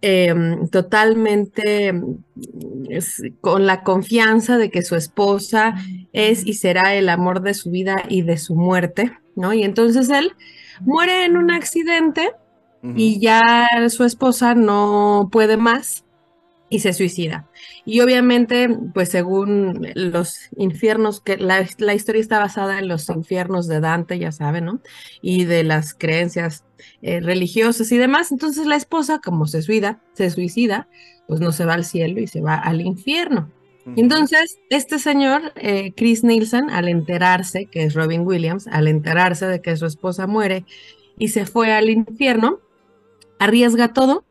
em, 0.00 0.68
totalmente 0.68 1.92
mm, 1.92 2.18
con 3.40 3.66
la 3.66 3.82
confianza 3.82 4.58
de 4.58 4.70
que 4.70 4.82
su 4.82 4.94
esposa 4.96 5.74
es 6.12 6.46
y 6.46 6.54
será 6.54 6.94
el 6.94 7.08
amor 7.08 7.42
de 7.42 7.54
su 7.54 7.70
vida 7.70 7.96
y 8.08 8.22
de 8.22 8.38
su 8.38 8.54
muerte, 8.54 9.12
¿no? 9.34 9.52
Y 9.52 9.64
entonces 9.64 10.08
él 10.10 10.32
muere 10.80 11.24
en 11.24 11.36
un 11.36 11.50
accidente 11.50 12.32
y 12.94 13.18
ya 13.18 13.42
su 13.88 14.04
esposa 14.04 14.54
no 14.54 15.28
puede 15.32 15.56
más 15.56 16.04
y 16.70 16.80
se 16.80 16.92
suicida. 16.92 17.48
Y 17.84 18.00
obviamente, 18.00 18.68
pues 18.92 19.08
según 19.08 19.88
los 19.94 20.48
infiernos, 20.56 21.20
que 21.20 21.36
la, 21.36 21.62
historia 21.94 22.20
está 22.20 22.38
basada 22.38 22.78
en 22.78 22.88
los 22.88 23.08
infiernos 23.08 23.66
de 23.68 23.80
Dante, 23.80 24.18
ya 24.18 24.32
saben, 24.32 24.66
¿no? 24.66 24.80
Y 25.22 25.44
de 25.44 25.64
las 25.64 25.94
creencias 25.94 26.64
eh, 27.00 27.20
religiosas 27.20 27.90
y 27.92 27.98
demás. 27.98 28.32
Entonces 28.32 28.66
la 28.66 28.76
esposa, 28.76 29.20
como 29.24 29.46
se 29.46 29.62
suicida, 29.62 30.00
se 30.12 30.30
suicida, 30.30 30.88
pues 31.26 31.40
no 31.40 31.52
se 31.52 31.64
va 31.64 31.74
al 31.74 31.84
cielo 31.84 32.20
y 32.20 32.26
se 32.26 32.40
va 32.40 32.56
al 32.56 32.80
infierno. 32.80 33.50
Entonces, 33.96 34.58
este 34.68 34.98
señor, 34.98 35.52
eh, 35.56 35.92
Chris 35.96 36.22
Nielsen, 36.22 36.68
al 36.68 36.88
enterarse, 36.88 37.64
que 37.66 37.84
es 37.84 37.94
Robin 37.94 38.20
Williams, 38.20 38.66
al 38.66 38.86
enterarse 38.86 39.46
de 39.46 39.62
que 39.62 39.78
su 39.78 39.86
esposa 39.86 40.26
muere 40.26 40.66
y 41.18 41.28
se 41.28 41.46
fue 41.46 41.72
al 41.72 41.88
infierno, 41.88 42.60
arriesga 43.38 43.94
todo 43.94 44.24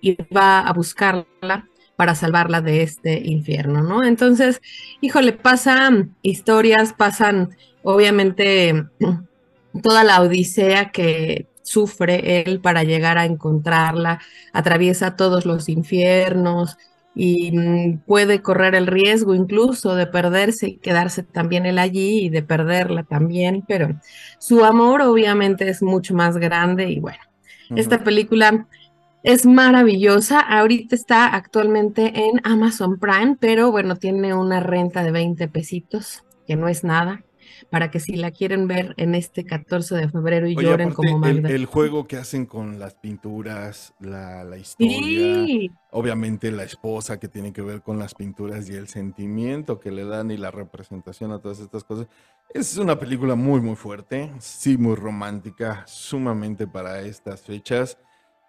y 0.00 0.16
va 0.34 0.60
a 0.60 0.72
buscarla 0.72 1.68
para 1.96 2.14
salvarla 2.14 2.60
de 2.60 2.82
este 2.82 3.20
infierno, 3.24 3.82
¿no? 3.82 4.04
Entonces, 4.04 4.60
híjole, 5.00 5.32
pasan 5.32 6.16
historias, 6.22 6.92
pasan 6.92 7.56
obviamente 7.82 8.86
toda 9.82 10.04
la 10.04 10.20
odisea 10.20 10.90
que 10.90 11.46
sufre 11.62 12.42
él 12.42 12.60
para 12.60 12.82
llegar 12.82 13.18
a 13.18 13.24
encontrarla, 13.24 14.20
atraviesa 14.52 15.16
todos 15.16 15.46
los 15.46 15.68
infiernos 15.68 16.76
y 17.14 17.52
mm, 17.52 17.98
puede 18.06 18.42
correr 18.42 18.74
el 18.74 18.86
riesgo 18.86 19.34
incluso 19.34 19.94
de 19.94 20.06
perderse 20.06 20.68
y 20.68 20.76
quedarse 20.78 21.22
también 21.22 21.66
él 21.66 21.78
allí 21.78 22.24
y 22.24 22.28
de 22.30 22.42
perderla 22.42 23.04
también, 23.04 23.64
pero 23.66 24.00
su 24.38 24.64
amor 24.64 25.02
obviamente 25.02 25.68
es 25.68 25.82
mucho 25.82 26.14
más 26.14 26.36
grande 26.36 26.90
y 26.90 27.00
bueno, 27.00 27.22
esta 27.76 28.04
película 28.04 28.66
es 29.22 29.46
maravillosa. 29.46 30.40
Ahorita 30.40 30.94
está 30.94 31.34
actualmente 31.34 32.12
en 32.14 32.40
Amazon 32.44 32.98
Prime, 32.98 33.36
pero 33.38 33.70
bueno, 33.70 33.96
tiene 33.96 34.34
una 34.34 34.60
renta 34.60 35.02
de 35.02 35.12
20 35.12 35.48
pesitos, 35.48 36.24
que 36.46 36.56
no 36.56 36.68
es 36.68 36.82
nada, 36.82 37.24
para 37.70 37.90
que 37.90 38.00
si 38.00 38.16
la 38.16 38.32
quieren 38.32 38.66
ver 38.66 38.94
en 38.96 39.14
este 39.14 39.44
14 39.44 39.94
de 39.94 40.08
febrero 40.08 40.48
y 40.48 40.56
lloren 40.56 40.92
como 40.92 41.18
Magda. 41.18 41.48
El, 41.48 41.66
juego 41.66 42.06
que 42.06 42.16
hacen 42.16 42.46
con 42.46 42.80
las 42.80 42.94
pinturas, 42.94 43.94
la, 44.00 44.44
historia, 44.56 45.70
obviamente 45.90 46.50
la 46.50 46.64
esposa 46.64 47.20
que 47.20 47.28
tiene 47.28 47.52
que 47.52 47.62
ver 47.62 47.82
con 47.82 47.98
las 47.98 48.14
pinturas 48.14 48.68
y 48.68 48.74
el 48.74 48.88
sentimiento 48.88 49.78
que 49.78 49.92
le 49.92 50.04
dan 50.04 50.32
y 50.32 50.36
la 50.36 50.50
representación 50.50 51.30
a 51.30 51.38
todas 51.38 51.60
estas 51.60 51.84
cosas. 51.84 52.08
Es 52.52 52.76
una 52.76 52.98
película 52.98 53.36
muy, 53.36 53.60
muy 53.60 53.76
fuerte, 53.76 54.32
sí, 54.40 54.76
muy 54.76 54.96
romántica, 54.96 55.84
sumamente 55.86 56.66
para 56.66 57.00
estas 57.02 57.42
fechas. 57.42 57.96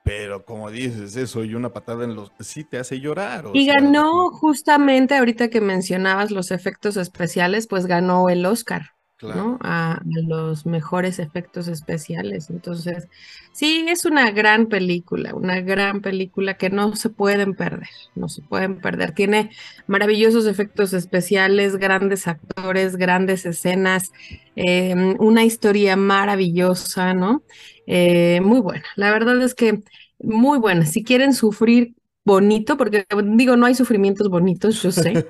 Pero 0.04 0.44
como 0.44 0.70
dices, 0.70 1.16
eso 1.16 1.46
y 1.46 1.56
una 1.56 1.72
patada 1.72 2.04
en 2.04 2.14
los 2.16 2.32
sí 2.42 2.66
te 2.66 2.78
hace 2.78 3.00
llorar. 3.00 3.46
y 3.54 3.68
ganó 3.68 4.32
justamente 4.32 5.16
ahorita 5.16 5.50
que 5.50 5.62
mencionabas 5.62 6.30
los 6.30 6.52
efectos 6.52 6.98
especiales, 6.98 7.68
pues 7.68 7.86
ganó 7.86 8.28
el 8.30 8.46
Oscar, 8.46 8.92
¿no? 9.22 9.58
A, 9.62 10.02
los 10.04 10.66
mejores 10.66 11.20
efectos 11.20 11.70
especiales. 11.70 12.50
Entonces, 12.50 13.08
sí, 13.54 13.86
es 13.88 14.04
una 14.04 14.32
gran 14.32 14.68
película, 14.68 15.34
una 15.34 15.62
gran 15.62 16.02
película 16.02 16.56
que 16.56 16.70
no 16.70 16.96
se 16.98 17.10
pueden 17.10 17.54
perder, 17.54 17.90
no 18.16 18.28
se 18.28 18.42
pueden 18.42 18.82
perder. 18.82 19.14
Tiene 19.14 19.52
maravillosos 19.88 20.46
efectos 20.48 20.94
especiales, 20.94 21.78
grandes 21.78 22.28
actores, 22.28 22.98
grandes 22.98 23.46
escenas, 23.46 24.12
em, 24.56 25.16
una 25.20 25.46
historia 25.46 25.96
maravillosa, 25.96 27.14
¿no? 27.14 27.44
Eh, 27.88 28.40
muy 28.42 28.60
buena. 28.60 28.86
La 28.96 29.12
verdad 29.12 29.42
es 29.42 29.56
que 29.56 29.84
muy 30.20 30.60
buena. 30.60 30.86
Si 30.86 31.04
quieren 31.04 31.34
sufrir 31.34 31.94
bonito, 32.26 32.78
porque 32.78 33.06
digo, 33.36 33.58
no 33.58 33.66
hay 33.66 33.76
sufrimientos 33.76 34.30
bonitos, 34.30 34.82
yo 34.82 34.92
sé, 34.92 35.26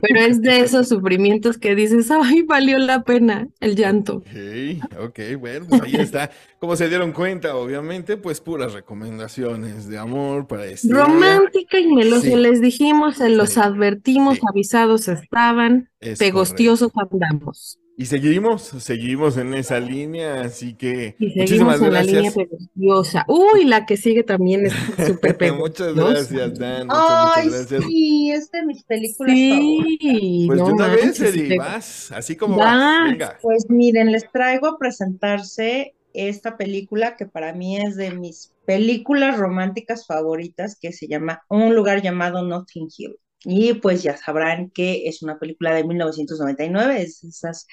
pero 0.00 0.20
es 0.20 0.40
de 0.40 0.60
esos 0.60 0.88
sufrimientos 0.88 1.58
que 1.58 1.74
dices, 1.74 2.10
ay, 2.22 2.42
valió 2.42 2.78
la 2.78 3.02
pena 3.02 3.48
el 3.60 3.76
llanto. 3.76 4.16
Ok, 4.16 4.98
ok, 4.98 5.18
bueno, 5.38 5.66
pues 5.68 5.82
ahí 5.82 5.96
está. 5.96 6.30
Como 6.58 6.76
se 6.76 6.88
dieron 6.88 7.12
cuenta, 7.12 7.54
obviamente, 7.54 8.16
pues 8.16 8.40
puras 8.40 8.72
recomendaciones 8.72 9.88
de 9.88 9.98
amor 9.98 10.46
para 10.46 10.66
este. 10.66 10.92
Romántica 10.92 11.78
y 11.78 11.88
melosa, 11.88 12.28
les 12.36 12.60
dijimos, 12.60 13.16
se 13.16 13.28
los 13.28 13.58
advertimos, 13.58 14.38
avisados 14.48 15.08
estaban, 15.08 15.90
pegostiosos 16.18 16.90
andamos. 16.94 17.78
Y 18.00 18.06
seguimos, 18.06 18.62
seguimos 18.62 19.36
en 19.38 19.54
esa 19.54 19.80
línea, 19.80 20.42
así 20.42 20.74
que 20.74 21.16
y 21.18 21.32
seguimos 21.32 21.82
en 21.82 21.92
la 21.92 22.04
línea 22.04 22.30
preciosa. 22.30 23.24
Uy, 23.26 23.64
la 23.64 23.86
que 23.86 23.96
sigue 23.96 24.22
también 24.22 24.66
es 24.66 24.72
súper 25.08 25.52
Muchas 25.52 25.96
gracias, 25.96 26.56
Dan. 26.56 26.86
Ay, 26.90 27.50
sí, 27.50 28.30
es 28.30 28.52
de 28.52 28.64
mis 28.64 28.84
películas 28.84 29.34
sí, 29.34 30.44
Pues 30.46 30.60
una 30.60 30.86
vez, 30.86 31.20
Eddie, 31.20 31.58
vas, 31.58 32.12
así 32.12 32.36
como 32.36 32.58
vas. 32.58 33.10
Venga. 33.10 33.36
Pues 33.42 33.68
miren, 33.68 34.12
les 34.12 34.30
traigo 34.30 34.68
a 34.68 34.78
presentarse 34.78 35.96
esta 36.12 36.56
película 36.56 37.16
que 37.16 37.26
para 37.26 37.52
mí 37.52 37.78
es 37.78 37.96
de 37.96 38.12
mis 38.12 38.54
películas 38.64 39.36
románticas 39.36 40.06
favoritas, 40.06 40.78
que 40.80 40.92
se 40.92 41.08
llama 41.08 41.42
Un 41.48 41.74
lugar 41.74 42.00
llamado 42.00 42.44
Notting 42.44 42.90
Hill. 42.96 43.18
Y 43.44 43.74
pues 43.74 44.02
ya 44.02 44.16
sabrán 44.16 44.70
que 44.70 45.08
es 45.08 45.22
una 45.22 45.38
película 45.38 45.72
de 45.74 45.84
1999, 45.84 47.02
es 47.02 47.22
esas 47.24 47.66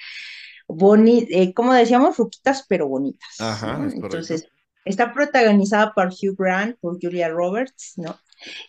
bonitas, 0.68 1.28
eh, 1.32 1.52
como 1.54 1.72
decíamos, 1.72 2.16
ruquitas 2.16 2.64
pero 2.68 2.88
bonitas. 2.88 3.40
Ajá, 3.40 3.88
Entonces, 3.92 4.48
está 4.84 5.12
protagonizada 5.12 5.92
por 5.92 6.08
Hugh 6.08 6.36
Grant, 6.36 6.78
por 6.80 6.98
Julia 7.00 7.28
Roberts, 7.28 7.94
¿no? 7.96 8.18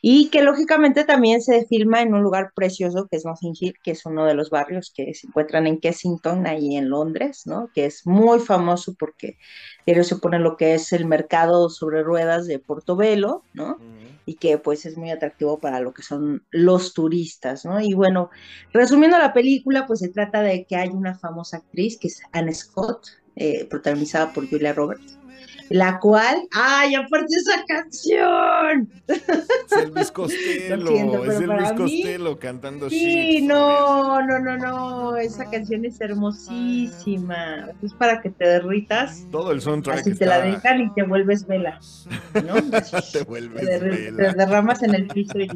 Y 0.02 0.30
que 0.30 0.42
lógicamente 0.42 1.04
también 1.04 1.42
se 1.42 1.66
filma 1.66 2.02
en 2.02 2.14
un 2.14 2.24
lugar 2.24 2.52
precioso 2.56 3.08
que 3.10 3.18
es 3.18 3.26
Notting 3.26 3.56
Hill, 3.60 3.76
que 3.84 3.92
es 3.92 4.06
uno 4.06 4.26
de 4.26 4.34
los 4.34 4.50
barrios 4.50 4.92
que 4.96 5.14
se 5.14 5.28
encuentran 5.28 5.68
en 5.68 5.80
Kensington, 5.80 6.48
ahí 6.48 6.76
en 6.76 6.90
Londres, 6.90 7.44
¿no? 7.46 7.70
Que 7.74 7.86
es 7.86 8.06
muy 8.06 8.40
famoso 8.40 8.96
porque 8.98 9.38
se 10.04 10.16
pone 10.18 10.40
lo 10.40 10.58
que 10.58 10.74
es 10.74 10.92
el 10.92 11.06
mercado 11.06 11.70
sobre 11.70 12.04
ruedas 12.04 12.46
de 12.46 12.60
Portobelo, 12.60 13.44
¿no? 13.54 13.78
Y 14.26 14.36
que 14.36 14.58
pues 14.58 14.86
es 14.86 14.98
muy 14.98 15.12
atractivo 15.12 15.60
para 15.60 15.80
lo 15.80 15.94
que 15.94 16.04
son 16.04 16.44
los 16.52 16.94
turistas, 16.94 17.64
¿no? 17.64 17.80
Y 17.80 17.94
bueno, 17.94 18.30
resumiendo 18.74 19.18
la 19.18 19.34
película, 19.34 19.88
pues 19.88 20.00
se 20.00 20.10
trata 20.10 20.42
de 20.42 20.66
que 20.66 20.76
hay 20.76 20.90
una 20.90 21.18
famosa 21.18 21.58
actriz 21.58 21.98
que 21.98 22.08
es 22.08 22.22
Anne 22.34 22.54
Scott, 22.54 23.08
eh, 23.36 23.66
protagonizada 23.66 24.34
por 24.34 24.50
Julia 24.50 24.74
Roberts, 24.74 25.17
la 25.70 26.00
cual, 26.00 26.48
¡ay, 26.52 26.96
aparte 26.96 27.36
esa 27.36 27.64
canción! 27.68 28.90
Es 29.08 29.84
Elvis 29.84 30.12
Costello, 30.12 31.26
es 31.26 31.40
Elvis 31.42 31.72
Costello 31.74 32.40
cantando 32.40 32.90
Sí, 32.90 33.42
no, 33.42 34.22
no, 34.26 34.40
no, 34.40 34.58
no, 34.58 35.18
esa 35.18 35.50
canción 35.50 35.86
es 35.86 36.00
hermosísima. 36.02 37.70
Es 37.82 37.94
para 37.94 38.22
que 38.22 38.30
te 38.30 38.48
derritas. 38.48 39.28
Todo 39.32 39.52
el 39.52 39.62
soundtrack. 39.62 40.00
Así 40.00 40.16
te 40.16 40.26
la 40.26 40.42
dejan 40.42 40.82
y 40.82 40.94
te 40.94 41.04
vuelves 41.04 41.46
vela, 41.48 41.80
¿no? 42.34 42.56
te 43.12 43.24
vuelves 43.24 43.66
te, 43.66 43.80
vela. 43.80 44.32
Te 44.32 44.38
derramas 44.38 44.84
en 44.84 44.96
el 44.96 45.08
piso 45.08 45.40
y 45.40 45.48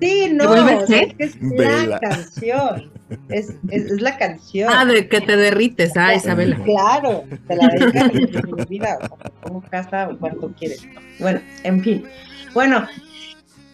Sí, 0.00 0.30
no, 0.32 0.54
es, 0.54 0.86
que 0.86 1.16
es 1.18 1.36
la 1.40 1.98
canción. 2.00 2.90
Es, 3.28 3.54
es, 3.68 4.00
la 4.00 4.16
canción. 4.16 4.72
Ah, 4.72 4.84
de 4.84 5.08
que 5.08 5.20
te 5.20 5.36
derrites, 5.36 5.96
ah, 5.96 6.14
Isabela. 6.14 6.56
Claro, 6.64 7.24
te 7.46 7.56
la 7.56 7.68
me 7.68 8.52
olvida, 8.52 8.98
o 9.02 9.16
sea, 9.16 9.30
como 9.42 9.62
casa 9.62 10.08
o 10.08 10.18
cuanto 10.18 10.52
quieres. 10.58 10.86
Bueno, 11.18 11.40
en 11.64 11.82
fin. 11.82 12.04
Bueno, 12.54 12.86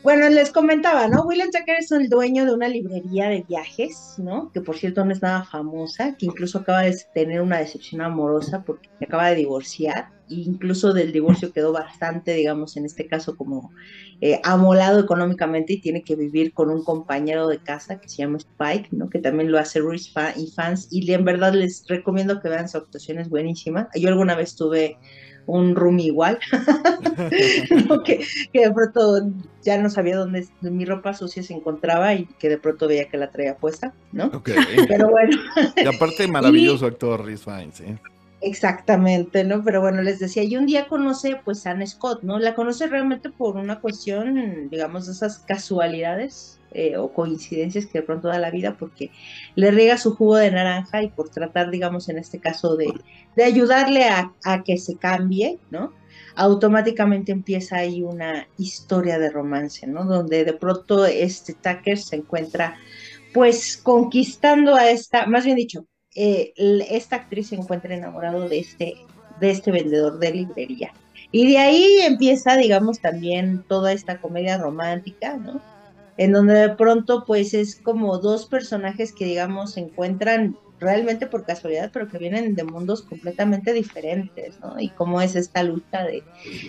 bueno, 0.06 0.28
les 0.28 0.52
comentaba, 0.52 1.08
¿no? 1.08 1.24
William 1.24 1.50
Tucker 1.50 1.78
es 1.80 1.90
el 1.90 2.08
dueño 2.08 2.44
de 2.44 2.54
una 2.54 2.68
librería 2.68 3.28
de 3.28 3.42
viajes, 3.42 4.14
¿no? 4.18 4.52
Que 4.52 4.60
por 4.60 4.76
cierto 4.76 5.04
no 5.04 5.10
es 5.10 5.20
nada 5.20 5.42
famosa, 5.42 6.16
que 6.16 6.26
incluso 6.26 6.58
acaba 6.58 6.82
de 6.82 6.96
tener 7.12 7.40
una 7.40 7.58
decepción 7.58 8.00
amorosa 8.02 8.62
porque 8.62 8.88
acaba 9.04 9.30
de 9.30 9.34
divorciar, 9.34 10.10
e 10.30 10.34
incluso 10.34 10.92
del 10.92 11.10
divorcio 11.10 11.52
quedó 11.52 11.72
bastante, 11.72 12.34
digamos, 12.34 12.76
en 12.76 12.84
este 12.84 13.08
caso 13.08 13.36
como 13.36 13.72
eh, 14.20 14.40
amolado 14.44 15.00
económicamente 15.00 15.72
y 15.72 15.80
tiene 15.80 16.04
que 16.04 16.14
vivir 16.14 16.52
con 16.52 16.70
un 16.70 16.84
compañero 16.84 17.48
de 17.48 17.58
casa 17.58 17.98
que 17.98 18.08
se 18.08 18.18
llama 18.18 18.38
Spike, 18.38 18.90
¿no? 18.92 19.10
Que 19.10 19.18
también 19.18 19.50
lo 19.50 19.58
hace 19.58 19.80
Ruiz 19.80 20.12
y 20.36 20.46
fans, 20.52 20.86
y 20.92 21.12
en 21.12 21.24
verdad 21.24 21.52
les 21.52 21.84
recomiendo 21.88 22.40
que 22.40 22.48
vean 22.48 22.68
su 22.68 22.78
actuación, 22.78 23.18
es 23.18 23.28
buenísima. 23.28 23.88
Yo 23.96 24.08
alguna 24.08 24.36
vez 24.36 24.54
tuve 24.54 24.98
un 25.46 25.74
room 25.74 25.98
igual, 26.00 26.38
que, 28.04 28.26
de 28.52 28.70
pronto 28.72 29.30
ya 29.62 29.78
no 29.78 29.88
sabía 29.88 30.16
dónde 30.16 30.46
mi 30.60 30.84
ropa 30.84 31.14
sucia 31.14 31.42
se 31.42 31.54
encontraba 31.54 32.14
y 32.14 32.26
que 32.38 32.48
de 32.48 32.58
pronto 32.58 32.88
veía 32.88 33.08
que 33.08 33.16
la 33.16 33.30
traía 33.30 33.56
puesta, 33.56 33.94
¿no? 34.12 34.42
Pero 34.42 35.10
bueno. 35.10 35.38
Y 35.76 35.86
aparte, 35.86 36.26
maravilloso 36.28 36.86
actor 36.86 37.24
Rhys 37.24 37.42
Fiennes, 37.42 37.80
¿eh? 37.80 37.98
Exactamente, 38.42 39.44
¿no? 39.44 39.64
Pero 39.64 39.80
bueno, 39.80 40.02
les 40.02 40.18
decía, 40.18 40.42
y 40.44 40.56
un 40.56 40.66
día 40.66 40.88
conoce 40.88 41.40
pues 41.44 41.66
a 41.66 41.70
Anne 41.70 41.86
Scott, 41.86 42.22
¿no? 42.22 42.38
La 42.38 42.54
conoce 42.54 42.86
realmente 42.86 43.30
por 43.30 43.56
una 43.56 43.80
cuestión, 43.80 44.68
digamos, 44.68 45.06
de 45.06 45.12
esas 45.12 45.38
casualidades 45.38 46.55
eh, 46.78 46.98
o 46.98 47.10
coincidencias 47.10 47.86
que 47.86 48.00
de 48.00 48.04
pronto 48.04 48.28
da 48.28 48.38
la 48.38 48.50
vida 48.50 48.76
porque 48.78 49.10
le 49.54 49.70
riega 49.70 49.96
su 49.96 50.14
jugo 50.14 50.36
de 50.36 50.50
naranja 50.50 51.02
y 51.02 51.08
por 51.08 51.30
tratar, 51.30 51.70
digamos, 51.70 52.10
en 52.10 52.18
este 52.18 52.38
caso 52.38 52.76
de, 52.76 52.92
ayudarle 53.42 54.04
a, 54.04 54.62
que 54.62 54.76
se 54.76 54.96
cambie, 54.96 55.58
¿no? 55.70 55.94
Automáticamente 56.34 57.32
empieza 57.32 57.76
ahí 57.76 58.02
una 58.02 58.46
historia 58.58 59.18
de 59.18 59.30
romance, 59.30 59.86
¿no? 59.86 60.04
Donde 60.04 60.44
de 60.44 60.52
pronto 60.52 61.06
este 61.06 61.54
Tucker 61.54 61.96
se 61.96 62.16
encuentra 62.16 62.76
pues 63.32 63.78
conquistando 63.78 64.74
a 64.74 64.90
esta, 64.90 65.26
más 65.26 65.46
bien 65.46 65.56
dicho, 65.56 65.86
eh, 66.14 66.52
esta 66.90 67.16
actriz 67.16 67.48
se 67.48 67.54
encuentra 67.54 67.94
enamorado 67.94 68.50
de 68.50 68.58
este, 68.58 68.96
de 69.40 69.50
este 69.50 69.70
vendedor 69.70 70.18
de 70.18 70.30
librería. 70.30 70.92
Y 71.32 71.50
de 71.50 71.56
ahí 71.56 72.00
empieza, 72.02 72.54
digamos, 72.56 73.00
también 73.00 73.64
toda 73.66 73.92
esta 73.92 74.20
comedia 74.20 74.58
romántica, 74.58 75.38
¿no? 75.38 75.62
En 76.18 76.32
donde 76.32 76.54
de 76.54 76.68
pronto 76.70 77.24
pues 77.26 77.54
es 77.54 77.76
como 77.76 78.18
dos 78.18 78.46
personajes 78.46 79.12
que 79.12 79.24
digamos 79.24 79.72
se 79.72 79.80
encuentran 79.80 80.56
realmente 80.78 81.26
por 81.26 81.44
casualidad, 81.44 81.90
pero 81.92 82.08
que 82.08 82.18
vienen 82.18 82.54
de 82.54 82.64
mundos 82.64 83.02
completamente 83.02 83.72
diferentes, 83.72 84.60
¿no? 84.60 84.78
Y 84.78 84.90
cómo 84.90 85.20
es 85.20 85.34
esta 85.34 85.62
lucha 85.62 86.04
de, 86.04 86.22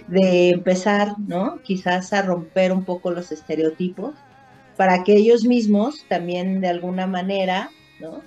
de 0.08 0.50
empezar, 0.50 1.20
¿no? 1.20 1.62
Quizás 1.64 2.14
a 2.14 2.22
romper 2.22 2.72
un 2.72 2.86
poco 2.86 3.12
los 3.12 3.32
estereotipos, 3.32 4.14
para 4.78 5.04
que 5.04 5.16
ellos 5.16 5.44
mismos 5.44 6.06
también 6.08 6.62
de 6.62 6.70
alguna 6.70 7.08
manera, 7.08 7.70
¿no? 8.00 8.22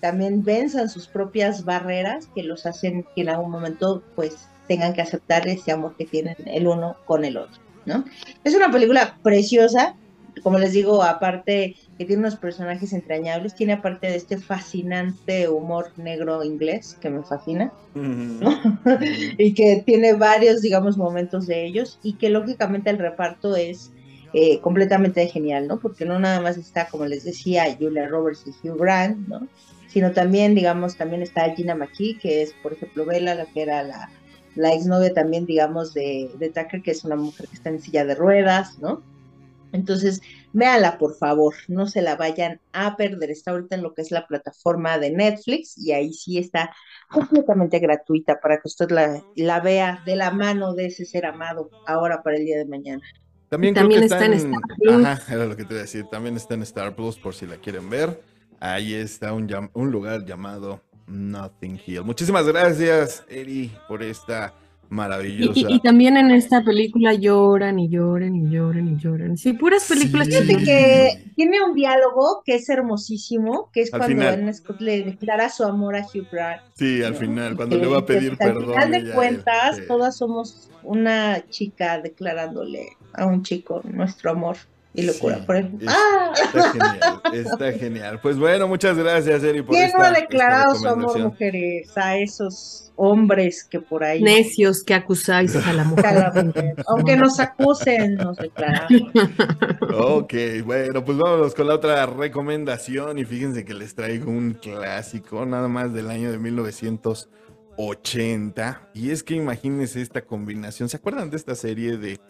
También 0.00 0.44
venzan 0.44 0.88
sus 0.88 1.08
propias 1.08 1.64
barreras 1.64 2.28
que 2.34 2.42
los 2.42 2.66
hacen 2.66 3.04
que 3.14 3.22
en 3.22 3.30
algún 3.30 3.50
momento 3.50 4.02
pues 4.14 4.48
tengan 4.68 4.92
que 4.92 5.02
aceptar 5.02 5.48
ese 5.48 5.72
amor 5.72 5.96
que 5.96 6.04
tienen 6.04 6.36
el 6.46 6.66
uno 6.66 6.96
con 7.06 7.24
el 7.24 7.38
otro, 7.38 7.60
¿no? 7.86 8.04
Es 8.44 8.54
una 8.54 8.70
película 8.70 9.18
preciosa, 9.22 9.96
como 10.42 10.58
les 10.58 10.72
digo, 10.72 11.02
aparte 11.02 11.76
que 11.96 12.04
tiene 12.04 12.20
unos 12.20 12.36
personajes 12.36 12.92
entrañables, 12.92 13.54
tiene 13.54 13.74
aparte 13.74 14.08
de 14.08 14.16
este 14.16 14.38
fascinante 14.38 15.48
humor 15.48 15.92
negro 15.96 16.42
inglés 16.42 16.96
que 17.00 17.10
me 17.10 17.22
fascina, 17.22 17.72
y 19.38 19.54
que 19.54 19.82
tiene 19.86 20.14
varios, 20.14 20.60
digamos, 20.60 20.96
momentos 20.96 21.46
de 21.46 21.64
ellos, 21.64 21.98
y 22.02 22.14
que 22.14 22.30
lógicamente 22.30 22.90
el 22.90 22.98
reparto 22.98 23.54
es 23.56 23.92
eh, 24.32 24.60
completamente 24.60 25.26
genial, 25.28 25.68
¿no? 25.68 25.78
Porque 25.78 26.04
no 26.04 26.18
nada 26.18 26.40
más 26.40 26.56
está, 26.56 26.88
como 26.88 27.06
les 27.06 27.24
decía, 27.24 27.64
Julia 27.78 28.08
Roberts 28.08 28.44
y 28.46 28.68
Hugh 28.68 28.78
Grant, 28.78 29.28
¿no? 29.28 29.46
Sino 29.86 30.10
también, 30.10 30.56
digamos, 30.56 30.96
también 30.96 31.22
está 31.22 31.54
Gina 31.54 31.76
McKee, 31.76 32.18
que 32.18 32.42
es, 32.42 32.52
por 32.54 32.72
ejemplo, 32.72 33.06
Bella, 33.06 33.36
la 33.36 33.46
que 33.46 33.62
era 33.62 33.84
la, 33.84 34.10
la 34.56 34.72
exnovia 34.72 35.14
también, 35.14 35.46
digamos, 35.46 35.94
de, 35.94 36.30
de 36.36 36.48
Tucker, 36.48 36.82
que 36.82 36.90
es 36.90 37.04
una 37.04 37.14
mujer 37.14 37.46
que 37.46 37.54
está 37.54 37.70
en 37.70 37.80
silla 37.80 38.04
de 38.04 38.16
ruedas, 38.16 38.80
¿no? 38.80 39.02
Entonces, 39.74 40.22
véala 40.52 40.98
por 40.98 41.16
favor, 41.16 41.52
no 41.66 41.88
se 41.88 42.00
la 42.00 42.14
vayan 42.14 42.60
a 42.72 42.96
perder. 42.96 43.32
Está 43.32 43.50
ahorita 43.50 43.74
en 43.74 43.82
lo 43.82 43.92
que 43.92 44.02
es 44.02 44.12
la 44.12 44.28
plataforma 44.28 44.98
de 44.98 45.10
Netflix 45.10 45.76
y 45.76 45.90
ahí 45.90 46.12
sí 46.12 46.38
está 46.38 46.72
completamente 47.10 47.80
gratuita 47.80 48.40
para 48.40 48.58
que 48.58 48.68
usted 48.68 48.90
la, 48.90 49.20
la 49.34 49.58
vea 49.58 50.00
de 50.06 50.14
la 50.14 50.30
mano 50.30 50.74
de 50.74 50.86
ese 50.86 51.04
ser 51.04 51.26
amado 51.26 51.70
ahora 51.88 52.22
para 52.22 52.36
el 52.36 52.44
día 52.44 52.56
de 52.56 52.66
mañana. 52.66 53.02
También, 53.48 53.74
También 53.74 54.04
está, 54.04 54.24
en, 54.24 54.34
Star 54.34 54.60
Plus. 54.78 55.04
Ajá, 55.04 55.34
era 55.34 55.44
lo 55.44 55.56
que 55.56 55.64
te 55.64 55.74
iba 55.74 55.80
a 55.80 55.82
decir. 55.82 56.06
También 56.06 56.36
está 56.36 56.54
en 56.54 56.62
Star 56.62 56.94
Plus 56.94 57.18
por 57.18 57.34
si 57.34 57.46
la 57.46 57.56
quieren 57.56 57.90
ver. 57.90 58.22
Ahí 58.60 58.94
está 58.94 59.32
un, 59.32 59.70
un 59.74 59.90
lugar 59.90 60.24
llamado 60.24 60.82
Nothing 61.08 61.80
Hill. 61.84 62.04
Muchísimas 62.04 62.46
gracias, 62.46 63.24
Eri, 63.28 63.76
por 63.88 64.04
esta 64.04 64.54
maravillosa. 64.90 65.68
Y, 65.68 65.80
también 65.80 66.16
en 66.16 66.30
esta 66.30 66.62
película 66.64 67.14
lloran 67.14 67.78
y 67.78 67.88
lloran 67.88 68.34
y 68.34 68.50
lloran 68.50 68.88
y 68.88 68.96
lloran. 68.96 69.36
Sí, 69.36 69.52
puras 69.52 69.86
películas. 69.88 70.28
Fíjate 70.28 70.64
que 70.64 71.32
tiene 71.36 71.62
un 71.62 71.74
diálogo 71.74 72.42
que 72.44 72.56
es 72.56 72.68
hermosísimo, 72.68 73.70
que 73.72 73.82
es 73.82 73.90
cuando 73.90 74.28
Anne 74.28 74.52
Scott 74.52 74.80
le 74.80 75.02
declara 75.02 75.48
su 75.48 75.64
amor 75.64 75.96
a 75.96 76.02
Hugh 76.02 76.28
Grant. 76.30 76.62
Sí, 76.74 77.02
al 77.02 77.14
final, 77.14 77.56
cuando 77.56 77.76
le 77.76 77.86
va 77.86 77.98
a 77.98 78.06
pedir 78.06 78.36
perdón. 78.36 78.76
Al 78.76 78.84
final 78.84 79.04
de 79.04 79.12
cuentas, 79.12 79.80
todas 79.86 80.16
somos 80.16 80.70
una 80.82 81.44
chica 81.48 82.00
declarándole 82.00 82.90
a 83.14 83.26
un 83.26 83.42
chico 83.42 83.80
nuestro 83.84 84.30
amor 84.30 84.56
y 84.94 85.02
locura 85.02 85.44
por 85.44 85.56
él. 85.56 85.76
¡Ah! 85.88 86.32
Está 86.40 86.72
genial, 86.72 87.20
está 87.32 87.72
genial. 87.72 88.20
Pues 88.22 88.38
bueno, 88.38 88.68
muchas 88.68 88.96
gracias, 88.96 89.42
Eri, 89.42 89.62
por 89.62 89.74
¿Quién 89.74 89.90
no 89.92 90.04
ha 90.04 90.12
declarado 90.12 90.76
su 90.76 90.86
amor, 90.88 91.18
mujeres, 91.18 91.90
a 91.96 92.16
esos 92.16 92.92
hombres 92.94 93.64
que 93.64 93.80
por 93.80 94.04
ahí... 94.04 94.22
Necios 94.22 94.84
que 94.84 94.94
acusáis 94.94 95.56
a 95.56 95.72
la 95.72 95.82
mujer. 95.84 96.32
Aunque 96.86 97.16
nos 97.16 97.40
acusen, 97.40 98.14
nos 98.14 98.36
declaramos. 98.36 99.02
ok, 99.92 100.32
bueno, 100.64 101.04
pues 101.04 101.18
vámonos 101.18 101.56
con 101.56 101.66
la 101.66 101.74
otra 101.74 102.06
recomendación 102.06 103.18
y 103.18 103.24
fíjense 103.24 103.64
que 103.64 103.74
les 103.74 103.96
traigo 103.96 104.30
un 104.30 104.52
clásico, 104.54 105.44
nada 105.44 105.66
más 105.66 105.92
del 105.92 106.08
año 106.08 106.30
de 106.30 106.38
1980. 106.38 108.90
Y 108.94 109.10
es 109.10 109.24
que 109.24 109.34
imagínense 109.34 110.00
esta 110.00 110.22
combinación, 110.22 110.88
¿se 110.88 110.98
acuerdan 110.98 111.30
de 111.30 111.36
esta 111.36 111.56
serie 111.56 111.96
de 111.96 112.20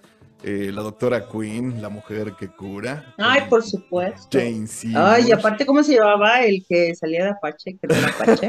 eh, 0.46 0.70
la 0.74 0.82
doctora 0.82 1.26
Queen, 1.26 1.80
la 1.80 1.88
mujer 1.88 2.34
que 2.38 2.48
cura. 2.48 3.14
Ay, 3.16 3.44
por 3.48 3.62
supuesto. 3.62 4.38
Jane 4.38 4.66
Ay, 4.94 5.28
y 5.28 5.32
aparte, 5.32 5.64
¿cómo 5.64 5.82
se 5.82 5.94
llamaba 5.94 6.42
el 6.42 6.62
que 6.68 6.94
salía 6.94 7.24
de 7.24 7.30
Apache? 7.30 7.78
Que 7.78 7.86
era 7.88 8.08
Apache. 8.08 8.48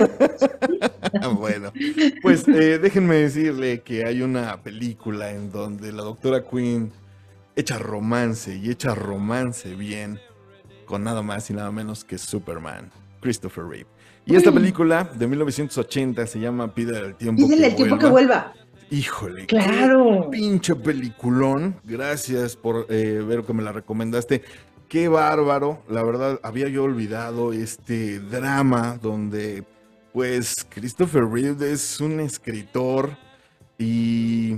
bueno, 1.39 1.71
pues 2.21 2.45
eh, 2.49 2.79
déjenme 2.79 3.15
decirle 3.15 3.79
que 3.79 4.05
hay 4.05 4.21
una 4.21 4.61
película 4.61 5.31
en 5.31 5.49
donde 5.53 5.93
la 5.93 6.03
doctora 6.03 6.43
Queen 6.43 6.91
echa 7.55 7.77
romance 7.77 8.53
y 8.53 8.69
echa 8.69 8.93
romance 8.93 9.73
bien 9.73 10.19
con 10.85 11.01
nada 11.01 11.21
más 11.21 11.49
y 11.49 11.53
nada 11.53 11.71
menos 11.71 12.03
que 12.03 12.17
Superman, 12.17 12.91
Christopher 13.21 13.63
Reeve. 13.63 13.87
Y 14.25 14.35
esta 14.35 14.51
película 14.51 15.03
de 15.03 15.27
1980 15.27 16.25
se 16.25 16.39
llama 16.39 16.73
Pídele 16.73 17.07
el 17.07 17.15
tiempo. 17.15 17.43
Pídele 17.43 17.67
el 17.67 17.75
tiempo 17.75 17.97
que 17.97 18.07
vuelva. 18.07 18.53
Híjole, 18.91 19.45
claro. 19.47 20.29
pinche 20.29 20.75
peliculón. 20.75 21.75
Gracias 21.83 22.55
por 22.55 22.85
eh, 22.89 23.23
ver 23.25 23.43
que 23.43 23.53
me 23.53 23.63
la 23.63 23.71
recomendaste. 23.71 24.43
Qué 24.87 25.07
bárbaro. 25.07 25.81
La 25.89 26.03
verdad, 26.03 26.39
había 26.43 26.67
yo 26.67 26.83
olvidado 26.83 27.51
este 27.53 28.19
drama 28.19 28.99
donde, 29.01 29.63
pues, 30.13 30.65
Christopher 30.69 31.25
Reeve 31.25 31.71
es 31.71 31.99
un 31.99 32.19
escritor 32.19 33.17
y 33.79 34.57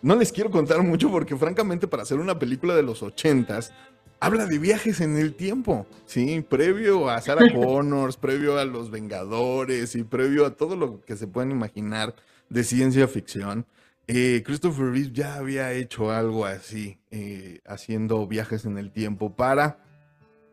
no 0.00 0.16
les 0.16 0.32
quiero 0.32 0.50
contar 0.50 0.82
mucho 0.82 1.10
porque, 1.10 1.36
francamente, 1.36 1.86
para 1.86 2.04
hacer 2.04 2.18
una 2.18 2.38
película 2.38 2.74
de 2.74 2.82
los 2.82 3.02
ochentas, 3.02 3.72
habla 4.20 4.46
de 4.46 4.58
viajes 4.58 5.00
en 5.00 5.16
el 5.18 5.34
tiempo, 5.34 5.86
¿sí? 6.06 6.44
Previo 6.48 7.08
a 7.10 7.20
Sarah 7.20 7.46
Connors, 7.52 8.16
previo 8.16 8.58
a 8.58 8.64
Los 8.64 8.90
Vengadores 8.90 9.94
y 9.94 10.02
previo 10.02 10.46
a 10.46 10.50
todo 10.50 10.76
lo 10.76 11.02
que 11.02 11.16
se 11.16 11.26
puedan 11.26 11.50
imaginar 11.50 12.14
de 12.48 12.64
ciencia 12.64 13.08
ficción. 13.08 13.66
Eh, 14.06 14.42
Christopher 14.44 14.86
Reeve 14.86 15.12
ya 15.12 15.34
había 15.34 15.72
hecho 15.72 16.10
algo 16.10 16.46
así, 16.46 16.98
eh, 17.10 17.60
haciendo 17.66 18.26
viajes 18.26 18.64
en 18.64 18.78
el 18.78 18.90
tiempo 18.90 19.36
para, 19.36 19.84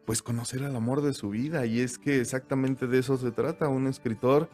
pues, 0.06 0.22
conocer 0.22 0.64
al 0.64 0.76
amor 0.76 1.02
de 1.02 1.14
su 1.14 1.30
vida. 1.30 1.66
Y 1.66 1.80
es 1.80 1.98
que 1.98 2.20
exactamente 2.20 2.88
de 2.88 3.00
eso 3.00 3.18
se 3.18 3.32
trata, 3.32 3.70
un 3.70 3.88
escritor 3.88 4.50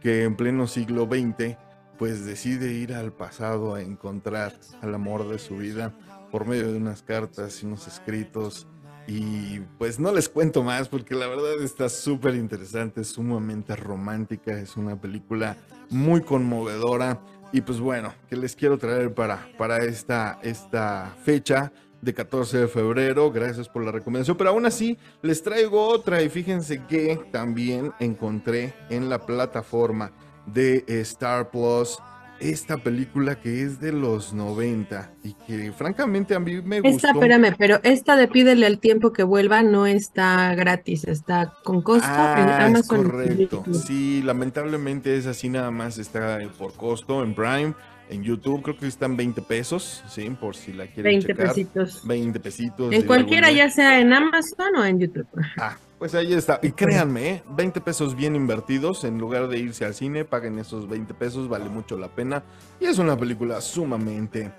que 0.00 0.24
en 0.24 0.36
pleno 0.36 0.66
siglo 0.66 1.04
XX, 1.04 1.58
pues, 1.98 2.24
decide 2.24 2.72
ir 2.72 2.94
al 2.94 3.12
pasado 3.12 3.74
a 3.74 3.82
encontrar 3.82 4.54
al 4.80 4.94
amor 4.94 5.28
de 5.28 5.38
su 5.38 5.58
vida 5.58 5.94
por 6.30 6.46
medio 6.46 6.72
de 6.72 6.78
unas 6.78 7.02
cartas 7.02 7.62
y 7.62 7.66
unos 7.66 7.86
escritos. 7.86 8.66
Y 9.06 9.60
pues 9.78 10.00
no 10.00 10.12
les 10.12 10.28
cuento 10.28 10.64
más 10.64 10.88
porque 10.88 11.14
la 11.14 11.28
verdad 11.28 11.62
está 11.62 11.88
súper 11.88 12.34
interesante, 12.34 13.04
sumamente 13.04 13.76
romántica, 13.76 14.58
es 14.58 14.76
una 14.76 15.00
película 15.00 15.56
muy 15.90 16.20
conmovedora. 16.20 17.20
Y 17.52 17.60
pues 17.60 17.80
bueno, 17.80 18.12
que 18.28 18.36
les 18.36 18.56
quiero 18.56 18.76
traer 18.78 19.14
para, 19.14 19.48
para 19.56 19.84
esta, 19.84 20.38
esta 20.42 21.14
fecha 21.24 21.72
de 22.02 22.12
14 22.12 22.58
de 22.58 22.68
febrero. 22.68 23.30
Gracias 23.30 23.68
por 23.68 23.84
la 23.84 23.92
recomendación. 23.92 24.36
Pero 24.36 24.50
aún 24.50 24.66
así, 24.66 24.98
les 25.22 25.42
traigo 25.42 25.88
otra. 25.88 26.22
Y 26.22 26.28
fíjense 26.28 26.84
que 26.86 27.18
también 27.30 27.92
encontré 28.00 28.74
en 28.90 29.08
la 29.08 29.24
plataforma 29.24 30.12
de 30.46 30.84
Star 30.86 31.50
Plus 31.50 31.98
esta 32.40 32.78
película 32.78 33.40
que 33.40 33.62
es 33.62 33.80
de 33.80 33.92
los 33.92 34.32
90 34.32 35.10
y 35.22 35.34
que 35.46 35.72
francamente 35.72 36.34
a 36.34 36.38
mí 36.38 36.60
me 36.62 36.80
gustó. 36.80 36.96
Esta, 36.96 37.10
espérame, 37.12 37.54
pero 37.56 37.80
esta 37.82 38.16
de 38.16 38.28
Pídele 38.28 38.66
al 38.66 38.78
tiempo 38.78 39.12
que 39.12 39.22
vuelva 39.22 39.62
no 39.62 39.86
está 39.86 40.54
gratis, 40.54 41.04
está 41.04 41.54
con 41.64 41.82
costo 41.82 42.06
ah, 42.08 42.70
Es 42.74 42.88
correcto. 42.88 43.64
Sí, 43.72 44.22
lamentablemente 44.22 45.16
es 45.16 45.26
así 45.26 45.48
nada 45.48 45.70
más, 45.70 45.98
está 45.98 46.38
por 46.58 46.74
costo 46.74 47.22
en 47.22 47.34
Prime. 47.34 47.74
En 48.08 48.22
YouTube 48.22 48.62
creo 48.62 48.76
que 48.76 48.86
están 48.86 49.16
20 49.16 49.42
pesos, 49.42 50.04
sí, 50.08 50.30
por 50.40 50.54
si 50.54 50.72
la 50.72 50.86
quieren 50.86 51.04
20 51.04 51.34
pesitos. 51.34 52.06
20 52.06 52.38
pesitos. 52.38 52.92
En 52.92 53.02
cualquiera, 53.02 53.50
ya 53.50 53.68
sea 53.68 53.98
en 53.98 54.12
Amazon 54.12 54.76
o 54.76 54.84
en 54.84 55.00
YouTube. 55.00 55.26
Ah, 55.58 55.76
pues 55.98 56.14
ahí 56.14 56.32
está. 56.32 56.60
Y 56.62 56.72
créanme, 56.72 57.42
20 57.50 57.78
¿eh? 57.78 57.82
pesos 57.82 58.14
bien 58.14 58.36
invertidos. 58.36 59.04
En 59.04 59.18
lugar 59.18 59.48
de 59.48 59.58
irse 59.58 59.84
al 59.84 59.94
cine, 59.94 60.24
paguen 60.24 60.58
esos 60.58 60.88
20 60.88 61.14
pesos, 61.14 61.48
vale 61.48 61.68
mucho 61.68 61.98
la 61.98 62.08
pena. 62.14 62.44
Y 62.80 62.86
es 62.86 62.98
una 62.98 63.16
película 63.16 63.60
sumamente 63.60 64.52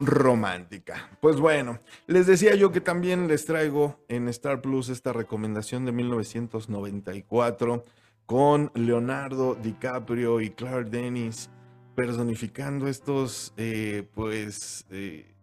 romántica. 0.00 1.10
Pues 1.20 1.36
bueno, 1.36 1.78
les 2.06 2.26
decía 2.26 2.54
yo 2.54 2.72
que 2.72 2.80
también 2.80 3.28
les 3.28 3.44
traigo 3.44 4.00
en 4.08 4.28
Star 4.28 4.62
Plus 4.62 4.88
esta 4.88 5.12
recomendación 5.12 5.84
de 5.84 5.92
1994 5.92 7.84
con 8.26 8.70
Leonardo 8.74 9.54
DiCaprio 9.54 10.40
y 10.40 10.50
Clark 10.50 10.88
Dennis 10.88 11.50
personificando 11.94 12.88
estos, 12.88 13.52
eh, 13.56 14.08
pues, 14.14 14.86
eh, 14.90 15.34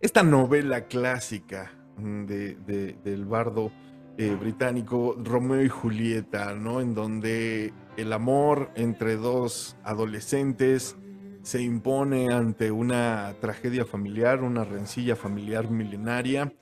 esta 0.00 0.22
novela 0.22 0.86
clásica 0.86 1.72
de, 1.96 2.56
del 3.02 3.24
bardo 3.24 3.72
eh, 4.16 4.36
británico 4.38 5.16
Romeo 5.18 5.62
y 5.62 5.68
Julieta, 5.68 6.54
¿no? 6.54 6.80
En 6.80 6.94
donde 6.94 7.72
el 7.96 8.12
amor 8.12 8.70
entre 8.76 9.16
dos 9.16 9.76
adolescentes 9.82 10.96
se 11.42 11.60
impone 11.62 12.32
ante 12.32 12.70
una 12.70 13.34
tragedia 13.40 13.84
familiar, 13.84 14.42
una 14.42 14.64
rencilla 14.64 15.16
familiar 15.16 15.70
milenaria, 15.70 16.52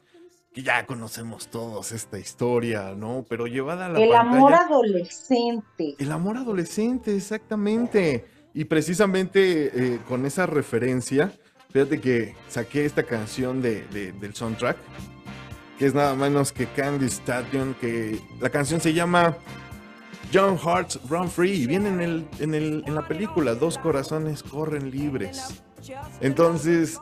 que 0.52 0.62
ya 0.62 0.84
conocemos 0.86 1.48
todos 1.48 1.92
esta 1.92 2.18
historia, 2.18 2.94
¿no? 2.96 3.24
Pero 3.28 3.46
llevada 3.46 3.86
a 3.86 3.88
la 3.90 4.00
El 4.00 4.14
amor 4.14 4.54
adolescente. 4.54 5.94
El 5.98 6.10
amor 6.10 6.36
adolescente, 6.36 7.14
exactamente. 7.14 8.24
Y 8.54 8.64
precisamente 8.64 9.94
eh, 9.94 10.00
con 10.08 10.26
esa 10.26 10.46
referencia, 10.46 11.32
fíjate 11.70 12.00
que 12.00 12.34
saqué 12.48 12.84
esta 12.84 13.04
canción 13.04 13.62
de, 13.62 14.12
del 14.20 14.34
soundtrack 14.34 14.76
que 15.82 15.88
es 15.88 15.94
nada 15.94 16.14
menos 16.14 16.52
que 16.52 16.66
Candy 16.66 17.06
Station, 17.06 17.74
que 17.74 18.20
la 18.40 18.50
canción 18.50 18.80
se 18.80 18.92
llama 18.92 19.36
John 20.32 20.56
Hearts 20.56 21.00
Run 21.10 21.28
Free, 21.28 21.64
y 21.64 21.66
viene 21.66 21.88
en, 21.88 22.00
el, 22.00 22.28
en, 22.38 22.54
el, 22.54 22.84
en 22.86 22.94
la 22.94 23.08
película, 23.08 23.56
Dos 23.56 23.78
Corazones 23.78 24.44
Corren 24.44 24.92
Libres. 24.92 25.60
Entonces, 26.20 27.00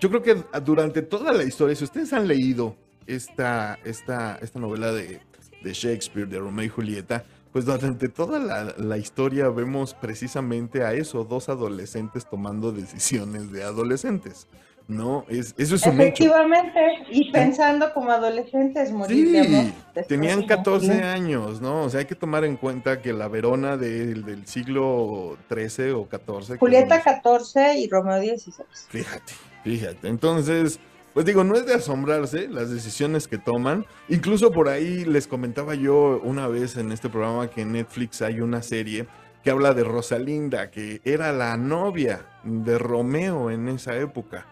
yo 0.00 0.08
creo 0.08 0.22
que 0.22 0.42
durante 0.64 1.02
toda 1.02 1.34
la 1.34 1.44
historia, 1.44 1.76
si 1.76 1.84
ustedes 1.84 2.14
han 2.14 2.26
leído 2.26 2.76
esta, 3.06 3.78
esta, 3.84 4.36
esta 4.36 4.58
novela 4.58 4.90
de, 4.90 5.20
de 5.62 5.72
Shakespeare, 5.74 6.26
de 6.26 6.38
Romeo 6.38 6.64
y 6.64 6.70
Julieta, 6.70 7.26
pues 7.52 7.66
durante 7.66 8.08
toda 8.08 8.74
la, 8.78 8.96
historia 8.96 9.50
vemos 9.50 9.92
precisamente 9.92 10.82
a 10.82 10.94
eso, 10.94 11.24
dos 11.24 11.50
adolescentes 11.50 12.26
tomando 12.26 12.72
decisiones 12.72 13.52
de 13.52 13.64
adolescentes. 13.64 14.46
¿No? 14.88 15.26
Es, 15.28 15.54
eso 15.58 15.76
es 15.76 15.82
un 15.84 16.00
Efectivamente, 16.00 16.80
y 17.10 17.30
pensando 17.30 17.92
como 17.92 18.10
adolescentes, 18.10 18.90
morir 18.90 19.28
sí, 19.44 19.72
tenían 20.08 20.46
14 20.46 21.02
años, 21.02 21.60
¿no? 21.60 21.82
O 21.84 21.90
sea, 21.90 22.00
hay 22.00 22.06
que 22.06 22.14
tomar 22.14 22.44
en 22.44 22.56
cuenta 22.56 23.02
que 23.02 23.12
la 23.12 23.28
Verona 23.28 23.76
del 23.76 24.46
siglo 24.46 25.36
XIII 25.52 25.90
o 25.90 26.08
XIV. 26.10 26.58
Julieta 26.58 27.02
XIV 27.02 27.76
y 27.76 27.88
Romeo 27.88 28.18
XVI. 28.18 28.64
Fíjate, 28.88 29.32
fíjate. 29.62 30.08
Entonces, 30.08 30.80
pues 31.12 31.26
digo, 31.26 31.44
no 31.44 31.54
es 31.54 31.66
de 31.66 31.74
asombrarse 31.74 32.48
las 32.48 32.70
decisiones 32.70 33.28
que 33.28 33.36
toman. 33.36 33.84
Incluso 34.08 34.52
por 34.52 34.70
ahí 34.70 35.04
les 35.04 35.26
comentaba 35.26 35.74
yo 35.74 36.18
una 36.24 36.48
vez 36.48 36.78
en 36.78 36.92
este 36.92 37.10
programa 37.10 37.50
que 37.50 37.60
en 37.60 37.72
Netflix 37.72 38.22
hay 38.22 38.40
una 38.40 38.62
serie 38.62 39.06
que 39.44 39.50
habla 39.50 39.74
de 39.74 39.84
Rosalinda, 39.84 40.70
que 40.70 41.02
era 41.04 41.32
la 41.32 41.58
novia 41.58 42.24
de 42.42 42.78
Romeo 42.78 43.50
en 43.50 43.68
esa 43.68 43.96
época. 43.96 44.46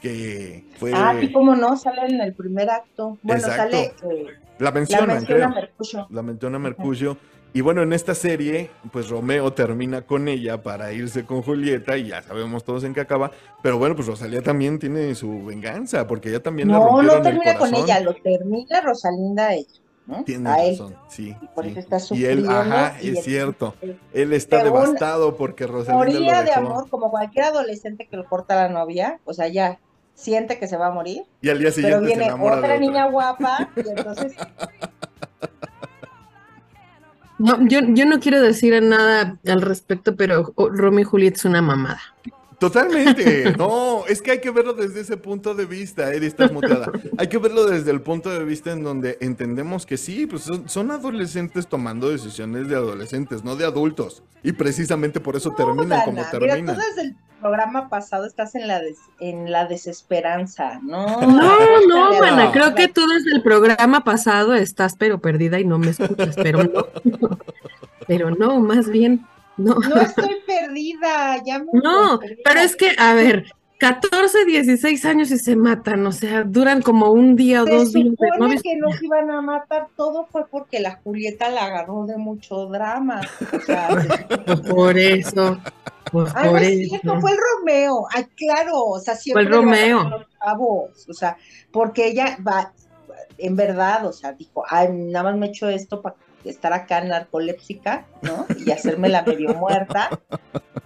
Que 0.00 0.64
fue. 0.78 0.92
Ah, 0.94 1.14
y 1.20 1.32
cómo 1.32 1.56
no, 1.56 1.76
sale 1.76 2.02
en 2.06 2.20
el 2.20 2.34
primer 2.34 2.70
acto. 2.70 3.18
Bueno, 3.22 3.42
sale. 3.42 3.94
Eh, 4.02 4.26
la 4.58 4.72
menciona, 4.72 5.06
la 5.06 5.14
menciona 5.14 5.48
Mercurio. 5.48 6.06
La 6.10 6.22
menciona 6.22 6.58
Mercurio. 6.58 7.18
Y 7.56 7.62
bueno, 7.62 7.82
en 7.82 7.94
esta 7.94 8.14
serie, 8.14 8.70
pues 8.92 9.08
Romeo 9.08 9.50
termina 9.54 10.02
con 10.02 10.28
ella 10.28 10.62
para 10.62 10.92
irse 10.92 11.24
con 11.24 11.40
Julieta 11.40 11.96
y 11.96 12.08
ya 12.08 12.20
sabemos 12.20 12.64
todos 12.64 12.84
en 12.84 12.92
qué 12.92 13.00
acaba. 13.00 13.30
Pero 13.62 13.78
bueno, 13.78 13.96
pues 13.96 14.06
Rosalía 14.06 14.42
también 14.42 14.78
tiene 14.78 15.14
su 15.14 15.42
venganza, 15.42 16.06
porque 16.06 16.28
ella 16.28 16.42
también 16.42 16.68
no, 16.68 16.78
No, 16.78 17.02
no 17.02 17.22
termina 17.22 17.56
con 17.56 17.74
ella, 17.74 18.00
lo 18.00 18.12
termina 18.14 18.82
Rosalinda 18.82 19.54
ella. 19.54 19.80
¿no? 20.06 20.22
Tiene 20.24 20.50
razón, 20.50 20.96
sí. 21.08 21.34
Y, 22.10 22.24
él, 22.26 22.46
ajá, 22.46 22.98
es 23.00 23.24
cierto. 23.24 23.74
Él 24.12 24.34
está 24.34 24.62
devastado 24.62 25.36
porque 25.36 25.66
Rosalinda. 25.66 25.96
Moría 25.96 26.42
de 26.42 26.52
amor, 26.52 26.90
como 26.90 27.10
cualquier 27.10 27.46
adolescente 27.46 28.06
que 28.06 28.18
le 28.18 28.24
corta 28.24 28.52
a 28.52 28.68
la 28.68 28.68
novia, 28.68 29.18
o 29.24 29.32
sea, 29.32 29.48
ya 29.48 29.78
siente 30.16 30.58
que 30.58 30.66
se 30.66 30.76
va 30.76 30.88
a 30.88 30.90
morir. 30.90 31.22
Y 31.40 31.50
al 31.50 31.60
día 31.60 31.70
siguiente 31.70 31.98
pero 31.98 32.06
viene 32.06 32.32
otra 32.32 32.78
niña 32.78 33.06
guapa 33.08 33.70
y 33.76 33.88
entonces 33.88 34.34
No, 37.38 37.68
yo, 37.68 37.80
yo 37.88 38.06
no 38.06 38.18
quiero 38.18 38.40
decir 38.40 38.82
nada 38.82 39.38
al 39.46 39.60
respecto, 39.60 40.16
pero 40.16 40.54
Romeo 40.56 41.00
y 41.00 41.04
Julieta 41.04 41.36
es 41.36 41.44
una 41.44 41.60
mamada. 41.60 42.00
Totalmente, 42.58 43.54
no, 43.58 44.06
es 44.06 44.22
que 44.22 44.32
hay 44.32 44.40
que 44.40 44.50
verlo 44.50 44.72
desde 44.72 45.00
ese 45.00 45.16
punto 45.16 45.54
de 45.54 45.66
vista, 45.66 46.12
Eri, 46.12 46.26
estás 46.26 46.52
muteada. 46.52 46.90
Hay 47.18 47.28
que 47.28 47.38
verlo 47.38 47.66
desde 47.66 47.90
el 47.90 48.00
punto 48.00 48.30
de 48.30 48.44
vista 48.44 48.72
en 48.72 48.82
donde 48.82 49.18
entendemos 49.20 49.84
que 49.84 49.96
sí, 49.96 50.26
pues 50.26 50.50
son, 50.66 50.90
adolescentes 50.90 51.66
tomando 51.66 52.08
decisiones 52.08 52.68
de 52.68 52.76
adolescentes, 52.76 53.44
no 53.44 53.56
de 53.56 53.64
adultos. 53.64 54.22
Y 54.42 54.52
precisamente 54.52 55.20
por 55.20 55.36
eso 55.36 55.52
terminan 55.52 56.04
como 56.04 56.22
terminan 56.30 56.76
programa 57.40 57.88
pasado 57.88 58.26
estás 58.26 58.54
en 58.54 58.66
la 58.66 58.80
en 59.20 59.52
la 59.52 59.66
desesperanza, 59.66 60.80
¿no? 60.82 61.20
No, 61.20 61.86
no, 61.86 62.18
mana, 62.18 62.50
creo 62.50 62.74
que 62.74 62.88
tú 62.88 63.06
desde 63.06 63.36
el 63.36 63.42
programa 63.42 64.04
pasado 64.04 64.54
estás 64.54 64.96
pero 64.96 65.20
perdida 65.20 65.60
y 65.60 65.64
no 65.64 65.78
me 65.78 65.90
escuchas, 65.90 66.34
pero 66.36 66.64
no. 66.64 66.86
Pero 68.08 68.30
no, 68.30 68.60
más 68.60 68.88
bien 68.88 69.26
no. 69.56 69.74
No 69.74 70.00
estoy 70.00 70.36
perdida, 70.46 71.42
ya 71.44 71.58
me 71.58 71.66
No, 71.72 72.20
pero 72.44 72.60
es 72.60 72.76
que 72.76 72.94
a 72.98 73.14
ver, 73.14 73.46
14, 73.78 74.46
16 74.46 75.04
años 75.04 75.30
y 75.30 75.38
se 75.38 75.54
matan, 75.54 76.06
o 76.06 76.12
sea, 76.12 76.44
duran 76.44 76.80
como 76.80 77.10
un 77.10 77.36
día 77.36 77.62
o 77.62 77.66
dos 77.66 77.92
días. 77.92 78.14
Se 78.18 78.62
que 78.62 78.76
nos 78.76 79.02
iban 79.02 79.30
a 79.30 79.42
matar, 79.42 79.88
todo 79.96 80.26
fue 80.30 80.46
porque 80.48 80.80
la 80.80 80.96
Julieta 81.02 81.50
la 81.50 81.64
agarró 81.66 82.06
de 82.06 82.16
mucho 82.16 82.66
drama. 82.66 83.20
O 83.52 83.60
sea, 83.60 83.88
por 84.70 84.96
eso. 84.96 85.58
Pues 86.10 86.32
fue 86.32 87.30
el 87.30 87.38
Romeo. 87.58 88.06
Ay, 88.14 88.24
claro, 88.36 88.82
o 88.82 89.00
sea, 89.00 89.14
siempre. 89.14 89.44
Fue 89.44 89.52
el 89.52 89.62
Romeo. 89.62 90.26
o 91.08 91.12
sea, 91.12 91.36
porque 91.70 92.06
ella 92.06 92.38
va, 92.46 92.72
en 93.36 93.56
verdad, 93.56 94.06
o 94.06 94.12
sea, 94.12 94.32
dijo, 94.32 94.64
ay, 94.70 94.88
nada 94.90 95.24
más 95.24 95.36
me 95.36 95.46
he 95.46 95.48
hecho 95.50 95.68
esto 95.68 96.00
para 96.00 96.16
estar 96.50 96.72
acá 96.72 97.00
narcolépsica, 97.02 98.06
¿no? 98.22 98.46
Y 98.64 98.70
hacerme 98.70 99.08
la 99.08 99.22
medio 99.22 99.54
muerta. 99.54 100.10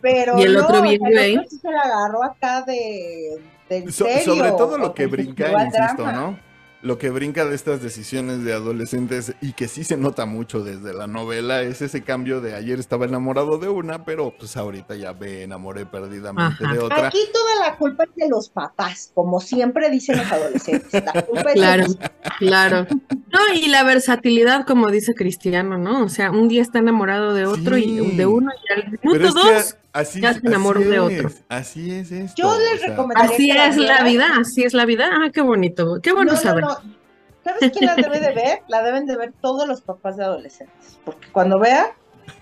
Pero 0.01 0.38
y 0.38 0.42
el 0.42 0.57
otro 0.57 0.83
bien 0.83 1.01
se 1.49 1.70
la 1.70 1.81
agarró 1.81 2.23
acá 2.25 2.62
de, 2.62 3.40
de 3.68 3.92
sobre 3.92 4.53
todo 4.53 4.79
lo 4.79 4.94
que 4.94 5.07
brinca, 5.07 5.51
insisto, 5.51 6.11
¿no? 6.11 6.51
lo 6.83 6.99
que 6.99 7.11
brinca 7.11 7.44
de 7.44 7.55
estas 7.55 7.83
decisiones 7.83 8.42
de 8.42 8.55
adolescentes 8.55 9.35
y 9.42 9.53
que 9.53 9.68
sí 9.68 9.85
se 9.85 9.96
nota 9.96 10.25
mucho 10.25 10.62
desde 10.62 10.94
la 10.94 11.07
novela 11.07 11.61
es 11.62 11.83
ese 11.83 12.03
cambio 12.03 12.40
de 12.40 12.55
ayer 12.55 12.79
estaba 12.79 13.05
enamorado 13.05 13.59
de 13.59 13.68
una, 13.68 14.05
pero 14.05 14.33
pues 14.38 14.57
ahorita 14.57 14.96
ya 14.96 15.12
me 15.12 15.42
enamoré 15.42 15.85
perdidamente 15.85 16.66
de 16.66 16.79
otra. 16.79 17.09
Aquí 17.09 17.18
toda 17.33 17.68
la 17.68 17.77
culpa 17.77 18.05
es 18.05 18.14
de 18.16 18.29
los 18.29 18.49
papás, 18.49 19.11
como 19.14 19.40
siempre 19.40 19.90
dicen 19.90 20.18
los 20.18 20.33
adolescentes. 20.33 21.05
La 21.05 21.23
culpa 21.23 21.53
claro, 21.53 21.83
es 21.83 21.99
de 21.99 22.05
los 22.05 22.37
claro. 22.38 22.87
No, 23.33 23.55
y 23.55 23.69
la 23.69 23.85
versatilidad, 23.85 24.66
como 24.66 24.90
dice 24.90 25.14
Cristiano, 25.14 25.79
¿no? 25.79 26.05
O 26.05 26.09
sea, 26.09 26.31
un 26.31 26.49
día 26.49 26.62
está 26.62 26.79
enamorado 26.79 27.35
de 27.35 27.47
otro 27.47 27.77
y 27.77 28.16
de 28.16 28.27
uno 28.27 28.51
y 28.53 28.73
al 28.73 28.99
minuto 29.03 29.33
dos 29.33 29.77
Así, 29.93 30.21
ya 30.21 30.35
se 30.35 30.47
enamoró 30.47 30.81
de 30.81 31.01
otro. 31.01 31.31
Así 31.49 31.90
es 31.90 32.12
esto. 32.12 32.40
Yo 32.40 32.57
les 32.59 32.87
recomendaría. 32.87 33.35
Así 33.35 33.51
es 33.51 33.77
la 33.77 34.05
vida, 34.05 34.27
así 34.40 34.62
es 34.62 34.73
la 34.73 34.85
vida. 34.85 35.11
Ah, 35.12 35.31
qué 35.33 35.40
bonito, 35.40 36.01
qué 36.01 36.12
bueno 36.12 36.37
saber. 36.37 36.64
¿Sabes 37.43 37.73
quién 37.73 37.87
la 37.87 37.97
debe 37.97 38.21
de 38.21 38.33
ver? 38.33 38.61
La 38.69 38.83
deben 38.83 39.07
de 39.07 39.16
ver 39.16 39.33
todos 39.40 39.66
los 39.66 39.81
papás 39.81 40.16
de 40.16 40.25
adolescentes. 40.25 41.01
Porque 41.05 41.29
cuando 41.33 41.59
vean, 41.59 41.87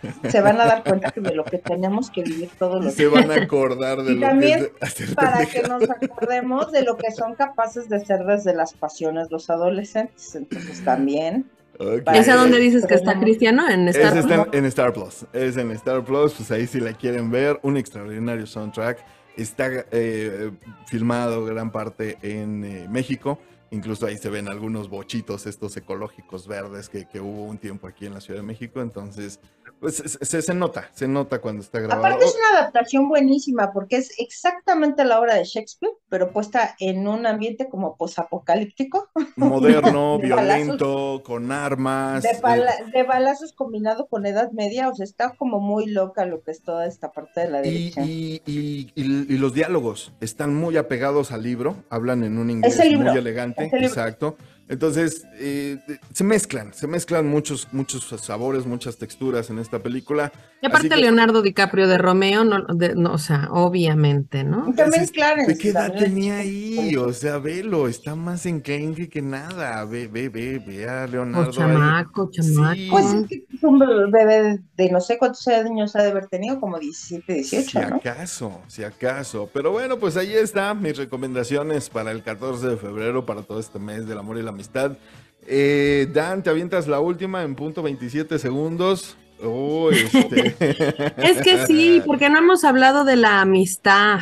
se 0.28 0.40
van 0.40 0.60
a 0.60 0.66
dar 0.66 0.84
cuenta 0.84 1.12
de 1.14 1.34
lo 1.34 1.44
que 1.44 1.58
tenemos 1.58 2.10
que 2.10 2.22
vivir 2.22 2.50
todos 2.58 2.84
los 2.84 2.94
Se 2.94 3.06
van 3.06 3.30
a 3.30 3.34
acordar 3.34 4.02
de 4.02 4.14
y 4.14 4.20
también 4.20 4.68
para 5.14 5.46
que 5.46 5.62
nos 5.62 5.88
acordemos 5.88 6.72
de 6.72 6.82
lo 6.82 6.96
que 6.96 7.10
son 7.12 7.34
capaces 7.34 7.88
de 7.88 8.04
ser 8.04 8.24
desde 8.24 8.54
las 8.54 8.74
pasiones 8.74 9.30
los 9.30 9.50
adolescentes. 9.50 10.34
Entonces 10.34 10.84
también 10.84 11.46
Okay. 11.78 12.18
¿Esa 12.18 12.34
dónde 12.34 12.58
dices 12.58 12.86
que 12.86 12.94
está 12.94 13.20
Cristiano? 13.20 13.68
En 13.70 13.86
Star 13.88 14.10
Plus. 14.12 14.24
Está 14.24 14.48
en, 14.52 14.64
Star 14.64 14.92
Plus. 14.92 15.26
Es 15.32 15.56
en 15.56 15.70
Star 15.72 16.04
Plus, 16.04 16.34
pues 16.34 16.50
ahí 16.50 16.66
si 16.66 16.80
la 16.80 16.92
quieren 16.92 17.30
ver, 17.30 17.60
un 17.62 17.76
extraordinario 17.76 18.46
soundtrack. 18.46 19.04
Está 19.36 19.68
eh, 19.92 20.50
filmado 20.86 21.44
gran 21.44 21.70
parte 21.70 22.18
en 22.22 22.64
eh, 22.64 22.88
México. 22.90 23.38
Incluso 23.70 24.06
ahí 24.06 24.16
se 24.16 24.28
ven 24.28 24.48
algunos 24.48 24.88
bochitos 24.88 25.46
estos 25.46 25.76
ecológicos 25.76 26.48
verdes 26.48 26.88
que, 26.88 27.06
que, 27.06 27.20
hubo 27.20 27.44
un 27.44 27.58
tiempo 27.58 27.86
aquí 27.86 28.06
en 28.06 28.14
la 28.14 28.20
Ciudad 28.20 28.40
de 28.40 28.46
México. 28.46 28.80
Entonces, 28.80 29.38
pues 29.80 29.96
se, 29.96 30.42
se, 30.42 30.54
nota, 30.54 30.90
se 30.92 31.06
nota 31.06 31.40
cuando 31.40 31.62
está 31.62 31.78
grabado. 31.78 32.04
Aparte 32.04 32.24
es 32.24 32.34
una 32.34 32.60
adaptación 32.60 33.08
buenísima 33.08 33.72
porque 33.72 33.96
es 33.96 34.18
exactamente 34.18 35.04
la 35.04 35.20
obra 35.20 35.34
de 35.34 35.44
Shakespeare, 35.44 35.92
pero 36.08 36.32
puesta 36.32 36.74
en 36.80 37.06
un 37.06 37.26
ambiente 37.26 37.68
como 37.68 37.96
posapocalíptico. 37.96 39.08
Moderno, 39.36 40.18
violento, 40.18 41.22
con 41.24 41.52
armas. 41.52 42.22
De, 42.22 42.30
eh. 42.30 42.64
de, 42.92 43.02
balazos 43.04 43.52
combinado 43.52 44.08
con 44.08 44.26
Edad 44.26 44.50
Media, 44.52 44.88
o 44.88 44.94
sea, 44.94 45.04
está 45.04 45.34
como 45.36 45.60
muy 45.60 45.86
loca 45.86 46.24
lo 46.26 46.42
que 46.42 46.50
es 46.50 46.62
toda 46.62 46.86
esta 46.86 47.12
parte 47.12 47.40
de 47.40 47.50
la 47.50 47.62
dirección. 47.62 48.06
Y, 48.06 48.42
y, 48.46 48.90
y, 48.94 49.38
los 49.38 49.54
diálogos 49.54 50.12
están 50.20 50.54
muy 50.54 50.76
apegados 50.76 51.30
al 51.30 51.42
libro, 51.42 51.76
hablan 51.88 52.24
en 52.24 52.38
un 52.38 52.50
inglés 52.50 52.78
muy 52.96 53.16
elegante, 53.16 53.70
exacto. 53.72 54.36
Entonces, 54.68 55.26
eh, 55.38 55.78
se 56.12 56.24
mezclan, 56.24 56.74
se 56.74 56.86
mezclan 56.86 57.26
muchos, 57.26 57.68
muchos 57.72 58.04
sabores, 58.20 58.66
muchas 58.66 58.98
texturas 58.98 59.48
en 59.48 59.58
esta 59.58 59.78
película. 59.78 60.30
Y 60.60 60.66
aparte 60.66 60.96
Leonardo 60.96 61.40
DiCaprio 61.40 61.86
de 61.86 61.96
Romeo, 61.96 62.44
no, 62.44 62.58
no, 62.58 63.12
o 63.12 63.18
sea, 63.18 63.48
obviamente, 63.50 64.44
¿no? 64.44 64.72
También 64.74 65.06
Clarence. 65.06 65.52
¿De 65.52 65.58
qué 65.58 65.68
edad 65.70 65.94
tenía 65.96 66.38
ahí? 66.38 66.96
O 66.96 67.12
sea, 67.12 67.38
velo, 67.38 67.88
está 67.88 68.14
más 68.14 68.44
enclenque 68.44 69.08
que 69.08 69.22
nada. 69.22 69.84
Ve, 69.84 70.08
ve, 70.08 70.28
ve, 70.28 70.58
ve 70.58 70.88
a 70.88 71.06
Leonardo. 71.06 71.50
O 71.50 71.52
chamaco, 71.52 72.30
chamaco. 72.30 72.80
Pues 72.90 73.06
es 73.30 73.62
un 73.62 73.78
bebé 73.78 74.60
de 74.76 74.90
no 74.90 75.00
sé 75.00 75.16
cuántos 75.18 75.46
años 75.48 75.96
ha 75.96 76.02
de 76.02 76.10
haber 76.10 76.26
tenido, 76.26 76.60
como 76.60 76.78
17, 76.78 77.32
18, 77.32 77.70
Si 77.70 77.78
acaso, 77.78 78.60
si 78.66 78.84
acaso. 78.84 79.48
Pero 79.52 79.72
bueno, 79.72 79.98
pues 79.98 80.16
ahí 80.16 80.34
están 80.34 80.82
mis 80.82 80.96
recomendaciones 80.96 81.88
para 81.88 82.10
el 82.10 82.22
14 82.22 82.68
de 82.68 82.76
febrero, 82.76 83.24
para 83.24 83.42
todo 83.42 83.60
este 83.60 83.78
mes 83.78 84.06
del 84.06 84.18
amor 84.18 84.38
y 84.38 84.42
la 84.42 84.52
amistad. 84.58 84.98
Eh, 85.46 86.08
Dan, 86.12 86.42
te 86.42 86.50
avientas 86.50 86.88
la 86.88 87.00
última 87.00 87.42
en 87.44 87.54
punto 87.54 87.82
27 87.82 88.38
segundos. 88.38 89.16
Oh, 89.42 89.90
este. 89.90 90.56
es 91.16 91.40
que 91.42 91.64
sí, 91.66 92.02
porque 92.04 92.28
no 92.28 92.38
hemos 92.38 92.64
hablado 92.64 93.04
de 93.04 93.16
la 93.16 93.40
amistad. 93.40 94.20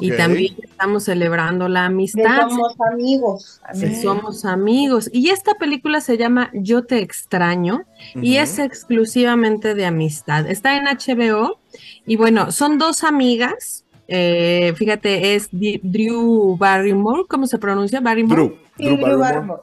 Y 0.00 0.10
también 0.12 0.54
estamos 0.62 1.04
celebrando 1.04 1.68
la 1.68 1.86
amistad. 1.86 2.48
somos 2.48 2.74
amigos. 2.92 3.60
Somos 4.02 4.44
amigos. 4.44 5.10
Y 5.12 5.30
esta 5.30 5.54
película 5.54 6.00
se 6.00 6.18
llama 6.18 6.50
Yo 6.52 6.84
te 6.84 6.98
extraño 6.98 7.82
y 8.14 8.36
es 8.36 8.58
exclusivamente 8.58 9.74
de 9.74 9.86
amistad. 9.86 10.46
Está 10.46 10.76
en 10.76 10.84
HBO 10.84 11.58
y 12.06 12.16
bueno, 12.16 12.52
son 12.52 12.78
dos 12.78 13.02
amigas. 13.02 13.84
Eh, 14.08 14.72
fíjate, 14.76 15.34
es 15.34 15.48
Drew 15.52 16.56
Barrymore, 16.56 17.24
¿cómo 17.28 17.46
se 17.46 17.58
pronuncia? 17.58 18.00
Barrymore. 18.00 18.42
Drew, 18.42 18.58
Barrymore. 18.78 19.62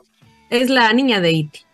Es 0.49 0.69
la 0.69 0.91
niña 0.93 1.19
de 1.19 1.31
Iti. 1.31 1.65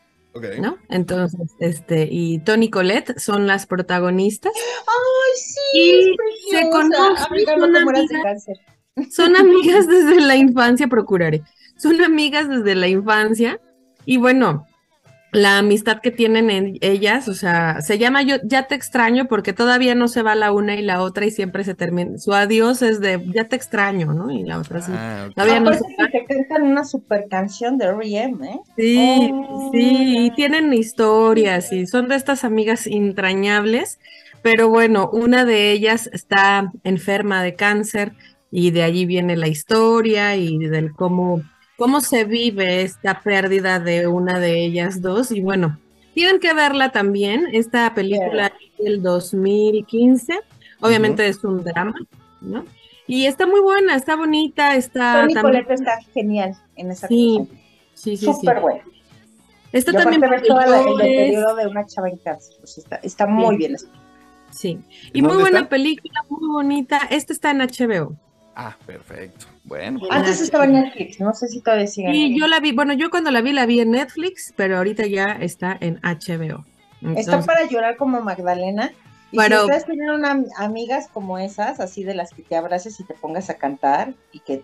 ¿No? 0.59 0.77
Entonces, 0.89 1.51
este, 1.59 2.07
y 2.09 2.39
Tony 2.39 2.69
Colette 2.69 3.19
son 3.19 3.47
las 3.47 3.65
protagonistas. 3.65 4.53
¡Ay, 4.55 5.33
sí! 5.35 6.15
Y 6.47 6.55
se 6.55 6.69
conocen, 6.69 7.45
son, 7.45 7.75
amigas, 7.75 8.45
son 9.11 9.35
amigas 9.35 9.87
desde 9.87 10.21
la 10.21 10.37
infancia, 10.37 10.87
procuraré. 10.87 11.41
Son 11.75 12.01
amigas 12.01 12.47
desde 12.47 12.75
la 12.75 12.87
infancia. 12.87 13.59
Y 14.05 14.17
bueno, 14.17 14.67
la 15.31 15.59
amistad 15.59 16.01
que 16.01 16.11
tienen 16.11 16.49
en 16.49 16.77
ellas, 16.81 17.29
o 17.29 17.33
sea, 17.33 17.79
se 17.81 17.97
llama 17.97 18.21
yo 18.21 18.35
ya 18.43 18.67
te 18.67 18.75
extraño 18.75 19.27
porque 19.27 19.53
todavía 19.53 19.95
no 19.95 20.09
se 20.09 20.23
va 20.23 20.35
la 20.35 20.51
una 20.51 20.75
y 20.75 20.81
la 20.81 21.01
otra 21.01 21.25
y 21.25 21.31
siempre 21.31 21.63
se 21.63 21.73
termina. 21.73 22.17
Su 22.17 22.33
adiós 22.33 22.81
es 22.81 22.99
de 22.99 23.23
ya 23.33 23.47
te 23.47 23.55
extraño, 23.55 24.13
¿no? 24.13 24.29
Y 24.29 24.43
la 24.43 24.59
otra 24.59 24.81
sí. 24.81 24.91
Ah, 24.93 25.29
todavía 25.33 25.61
no 25.61 25.73
se 25.73 25.85
que 26.11 26.25
cantan 26.25 26.63
una 26.63 26.83
super 26.83 27.27
canción 27.29 27.77
de 27.77 27.85
R.E.M., 27.85 28.45
¿eh? 28.45 28.59
Sí, 28.75 29.33
sí, 29.71 30.17
y 30.17 30.29
oh. 30.29 30.33
tienen 30.35 30.73
historias 30.73 31.71
y 31.71 31.87
son 31.87 32.09
de 32.09 32.15
estas 32.15 32.43
amigas 32.43 32.85
entrañables, 32.85 33.99
pero 34.41 34.67
bueno, 34.67 35.09
una 35.13 35.45
de 35.45 35.71
ellas 35.71 36.09
está 36.11 36.71
enferma 36.83 37.41
de 37.41 37.55
cáncer 37.55 38.13
y 38.51 38.71
de 38.71 38.83
allí 38.83 39.05
viene 39.05 39.37
la 39.37 39.47
historia 39.47 40.35
y 40.35 40.57
del 40.57 40.91
cómo 40.91 41.41
cómo 41.81 41.99
se 41.99 42.25
vive 42.25 42.83
esta 42.83 43.21
pérdida 43.21 43.79
de 43.79 44.05
una 44.05 44.39
de 44.39 44.63
ellas 44.63 45.01
dos. 45.01 45.31
Y 45.31 45.41
bueno, 45.41 45.79
tienen 46.13 46.39
que 46.39 46.53
verla 46.53 46.91
también. 46.91 47.47
Esta 47.53 47.91
película 47.95 48.53
del 48.77 49.01
2015, 49.01 50.41
obviamente 50.79 51.27
es 51.27 51.43
un 51.43 51.63
drama, 51.63 51.95
¿no? 52.39 52.65
Y 53.07 53.25
está 53.25 53.47
muy 53.47 53.61
buena, 53.61 53.95
está 53.95 54.15
bonita, 54.15 54.75
está. 54.75 55.21
Tony 55.21 55.33
también... 55.33 55.65
está 55.71 55.99
genial 56.13 56.55
en 56.75 56.91
esa 56.91 57.07
sí, 57.07 57.49
sí, 57.95 58.15
sí, 58.15 58.25
Súper 58.27 58.59
buena. 58.59 58.83
Está 59.71 59.91
también 59.91 60.21
ver 60.21 60.43
todo 60.43 60.59
el 60.61 60.97
deterioro 60.97 61.55
de 61.55 61.65
una 61.65 61.87
chava 61.87 62.09
en 62.09 62.17
cáncer. 62.17 62.57
Pues 62.59 62.77
está, 62.77 62.97
está 62.97 63.25
muy 63.25 63.57
bien. 63.57 63.75
Sí, 64.51 64.77
y 65.13 65.23
muy 65.23 65.37
buena 65.37 65.67
película, 65.67 66.23
muy 66.29 66.47
bonita. 66.47 66.99
Esta 67.09 67.33
está 67.33 67.49
en 67.49 67.61
HBO. 67.61 68.15
Ah, 68.55 68.75
perfecto. 68.85 69.45
Bueno. 69.63 69.99
Antes 70.09 70.41
estaba 70.41 70.65
en 70.65 70.73
Netflix, 70.73 71.19
no 71.19 71.33
sé 71.33 71.47
si 71.47 71.61
todavía 71.61 71.87
sigue. 71.87 72.11
Sí, 72.11 72.37
yo 72.37 72.47
la 72.47 72.59
vi, 72.59 72.73
bueno, 72.73 72.93
yo 72.93 73.09
cuando 73.09 73.31
la 73.31 73.41
vi 73.41 73.53
la 73.53 73.65
vi 73.65 73.79
en 73.79 73.91
Netflix, 73.91 74.53
pero 74.55 74.77
ahorita 74.77 75.05
ya 75.07 75.37
está 75.39 75.77
en 75.79 75.99
HBO. 76.01 76.65
está 77.15 77.41
para 77.41 77.65
llorar 77.67 77.95
como 77.97 78.21
Magdalena. 78.21 78.91
Y 79.31 79.39
si 79.39 79.53
ustedes 79.53 79.85
tienen 79.85 80.09
una, 80.09 80.43
amigas 80.57 81.07
como 81.13 81.37
esas, 81.37 81.79
así 81.79 82.03
de 82.03 82.13
las 82.13 82.33
que 82.33 82.41
te 82.41 82.57
abraces 82.57 82.99
y 82.99 83.05
te 83.05 83.13
pongas 83.13 83.49
a 83.49 83.53
cantar 83.53 84.13
y 84.33 84.41
que 84.41 84.61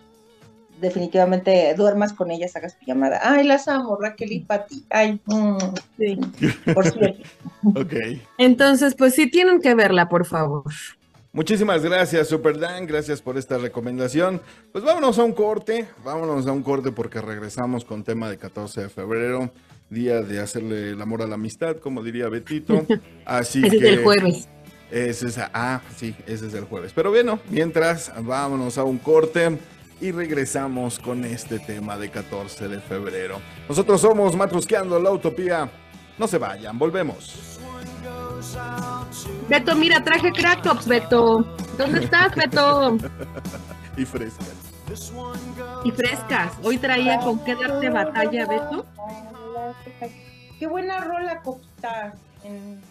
definitivamente 0.81 1.73
duermas 1.75 2.13
con 2.13 2.31
ellas, 2.31 2.55
hagas 2.55 2.75
pijamada. 2.75 3.19
Ay, 3.23 3.45
las 3.45 3.67
amo, 3.67 3.97
Raquel 3.99 4.31
y 4.31 4.39
Pati. 4.41 4.85
Ay, 4.89 5.21
mm. 5.25 5.57
sí. 5.97 6.19
por 6.73 6.89
cierto. 6.89 7.23
ok. 7.63 7.93
Entonces, 8.37 8.95
pues 8.95 9.15
sí, 9.15 9.29
tienen 9.29 9.61
que 9.61 9.73
verla, 9.73 10.09
por 10.09 10.25
favor. 10.25 10.63
Muchísimas 11.37 11.83
gracias, 11.83 12.29
Super 12.29 12.57
Dan. 12.57 12.87
Gracias 12.87 13.21
por 13.21 13.37
esta 13.37 13.59
recomendación. 13.59 14.41
Pues 14.71 14.83
vámonos 14.83 15.19
a 15.19 15.23
un 15.23 15.33
corte. 15.33 15.87
Vámonos 16.03 16.47
a 16.47 16.51
un 16.51 16.63
corte 16.63 16.91
porque 16.91 17.21
regresamos 17.21 17.85
con 17.85 18.03
tema 18.03 18.27
de 18.27 18.39
14 18.39 18.81
de 18.81 18.89
febrero, 18.89 19.51
día 19.91 20.23
de 20.23 20.39
hacerle 20.39 20.89
el 20.89 20.99
amor 20.99 21.21
a 21.21 21.27
la 21.27 21.35
amistad, 21.35 21.77
como 21.77 22.01
diría 22.01 22.27
Betito. 22.27 22.87
Así 23.25 23.61
ese 23.63 23.77
que. 23.77 23.85
es 23.85 23.97
el 23.99 24.03
jueves. 24.03 24.49
Es 24.89 25.21
esa, 25.21 25.51
ah, 25.53 25.79
sí, 25.95 26.15
ese 26.25 26.47
es 26.47 26.55
el 26.55 26.63
jueves. 26.63 26.91
Pero 26.95 27.11
bueno, 27.11 27.39
mientras, 27.51 28.11
vámonos 28.19 28.79
a 28.79 28.83
un 28.83 28.97
corte 28.97 29.59
y 30.01 30.09
regresamos 30.09 30.97
con 30.97 31.23
este 31.23 31.59
tema 31.59 31.99
de 31.99 32.09
14 32.09 32.67
de 32.67 32.79
febrero. 32.79 33.39
Nosotros 33.69 34.01
somos 34.01 34.35
Matrusqueando 34.35 34.99
la 34.99 35.11
Utopía. 35.11 35.69
No 36.17 36.27
se 36.27 36.39
vayan, 36.39 36.79
volvemos. 36.79 37.56
Beto, 39.49 39.75
mira, 39.75 40.03
traje 40.03 40.31
Cractops, 40.31 40.87
Beto. 40.87 41.45
¿Dónde 41.77 42.03
estás, 42.03 42.35
Beto? 42.35 42.97
y 43.97 44.05
frescas. 44.05 44.55
Y 45.83 45.91
frescas. 45.91 46.53
Hoy 46.63 46.77
traía 46.77 47.19
con 47.19 47.43
qué 47.43 47.55
darte 47.55 47.89
batalla, 47.89 48.45
Beto. 48.45 48.85
Qué 50.59 50.67
buena 50.67 50.99
rola, 51.01 51.41
Coquita. 51.41 52.13
En 52.43 52.81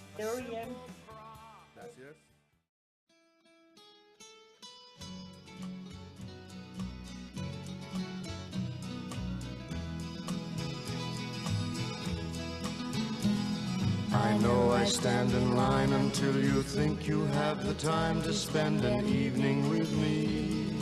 I 14.13 14.39
know 14.39 14.73
I 14.73 14.85
stand 14.85 15.33
in 15.33 15.57
line 15.57 15.93
until 15.93 16.37
you 16.37 16.63
think 16.63 17.07
you 17.07 17.25
have 17.27 17.67
the 17.67 17.75
time 17.75 18.23
to 18.23 18.33
spend 18.33 18.85
an 18.85 19.07
evening 19.07 19.69
with 19.69 19.91
me. 19.93 20.75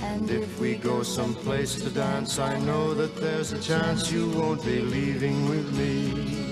And 0.00 0.30
if 0.30 0.58
we 0.60 0.76
go 0.76 1.02
someplace 1.02 1.74
to 1.82 1.90
dance, 1.90 2.38
I 2.38 2.58
know 2.60 2.94
that 2.94 3.16
there's 3.16 3.52
a 3.52 3.60
chance 3.60 4.10
you 4.10 4.30
won't 4.30 4.64
be 4.64 4.80
leaving 4.80 5.48
with 5.48 5.72
me. 5.78 6.51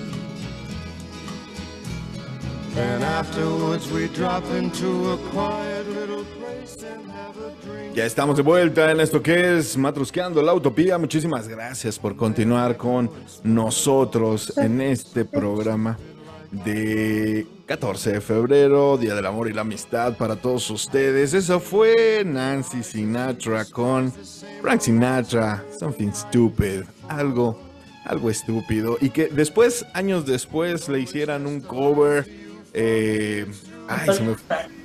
Ya 7.93 8.05
estamos 8.05 8.37
de 8.37 8.43
vuelta 8.43 8.91
en 8.91 9.01
esto 9.01 9.21
que 9.21 9.57
es 9.57 9.77
Matrusqueando 9.77 10.41
la 10.41 10.53
Utopía. 10.53 10.97
Muchísimas 10.97 11.49
gracias 11.49 11.99
por 11.99 12.15
continuar 12.15 12.77
con 12.77 13.11
nosotros 13.43 14.53
en 14.57 14.79
este 14.79 15.25
programa 15.25 15.97
de 16.51 17.45
14 17.65 18.13
de 18.13 18.21
febrero, 18.21 18.97
Día 18.97 19.15
del 19.15 19.25
Amor 19.25 19.49
y 19.49 19.53
la 19.53 19.61
Amistad 19.61 20.15
para 20.15 20.37
todos 20.37 20.69
ustedes. 20.69 21.33
Eso 21.33 21.59
fue 21.59 22.23
Nancy 22.25 22.83
Sinatra 22.83 23.65
con 23.65 24.13
Frank 24.61 24.79
Sinatra, 24.79 25.65
Something 25.77 26.11
Stupid, 26.13 26.83
algo, 27.09 27.59
algo 28.05 28.29
estúpido. 28.29 28.97
Y 29.01 29.09
que 29.09 29.27
después, 29.27 29.85
años 29.93 30.25
después, 30.25 30.87
le 30.87 31.01
hicieran 31.01 31.45
un 31.47 31.59
cover. 31.59 32.40
Eh, 32.73 33.45
ay, 33.87 34.13
se 34.13 34.23
me 34.23 34.35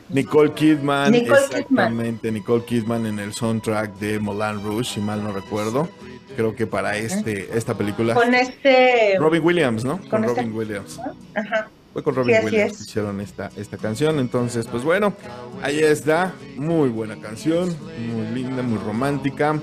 Nicole 0.09 0.53
Kidman, 0.53 1.15
exactamente, 1.15 2.31
Nicole 2.31 2.65
Kidman 2.65 3.07
en 3.07 3.19
el 3.19 3.33
soundtrack 3.33 3.99
de 3.99 4.21
Moulin 4.21 4.63
Rouge, 4.63 4.95
si 4.95 5.01
mal 5.01 5.23
no 5.23 5.33
recuerdo. 5.33 5.89
Creo 6.37 6.55
que 6.55 6.67
para 6.67 6.97
este, 6.97 7.57
esta 7.57 7.75
película. 7.75 8.15
Con 8.15 8.35
este. 8.35 9.17
Robin 9.19 9.43
Williams, 9.43 9.85
¿no? 9.85 9.99
Con, 10.09 10.25
este 10.25 10.37
Robin 10.37 10.55
Williams. 10.55 11.01
Ajá. 11.35 11.69
Fue 11.93 12.03
con 12.03 12.15
Robin 12.15 12.45
Williams 12.45 12.77
que 12.77 12.83
hicieron 12.83 13.21
esta, 13.23 13.51
esta 13.57 13.79
canción. 13.79 14.19
Entonces, 14.19 14.67
pues 14.67 14.85
bueno, 14.85 15.15
ahí 15.63 15.81
está. 15.81 16.35
Muy 16.57 16.91
buena 16.91 17.17
canción, 17.17 17.75
muy 18.13 18.27
linda, 18.35 18.63
muy 18.63 18.79
romántica. 18.79 19.59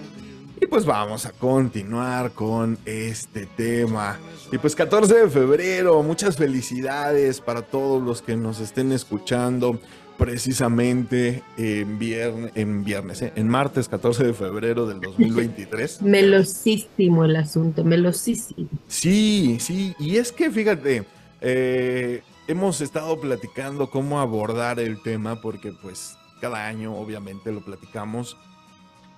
Y 0.62 0.68
pues 0.68 0.86
vamos 0.86 1.26
a 1.26 1.32
continuar 1.32 2.32
con 2.32 2.78
este 2.86 3.45
tema. 3.45 4.20
Y 4.51 4.58
pues 4.58 4.76
14 4.76 5.14
de 5.14 5.30
febrero, 5.30 6.01
muchas 6.04 6.38
felicidades 6.38 7.41
para 7.41 7.64
todos 7.64 8.01
los 8.01 8.22
que 8.22 8.36
nos 8.36 8.60
estén 8.60 8.91
escuchando 8.91 9.80
precisamente 10.18 11.43
en 11.58 11.97
viernes, 11.97 12.51
en, 12.56 12.84
viernes 12.84 13.22
¿eh? 13.22 13.34
en 13.36 13.49
martes 13.49 13.89
14 13.89 14.24
de 14.24 14.34
febrero 14.34 14.86
del 14.86 15.01
2023. 15.01 16.01
melosísimo 16.04 17.26
el 17.26 17.36
asunto, 17.36 17.84
melosísimo. 17.84 18.70
Sí, 18.88 19.58
sí, 19.60 19.95
y 19.99 20.18
es 20.18 20.32
que 20.32 20.51
fíjate, 20.51 21.04
eh, 21.41 22.22
hemos 22.47 22.82
estado 22.82 23.20
platicando 23.20 23.89
cómo 23.89 24.20
abordar 24.20 24.80
el 24.80 25.01
tema 25.01 25.41
porque 25.41 25.74
pues 25.82 26.16
cada 26.39 26.68
año 26.68 26.95
obviamente 26.95 27.51
lo 27.51 27.62
platicamos. 27.62 28.38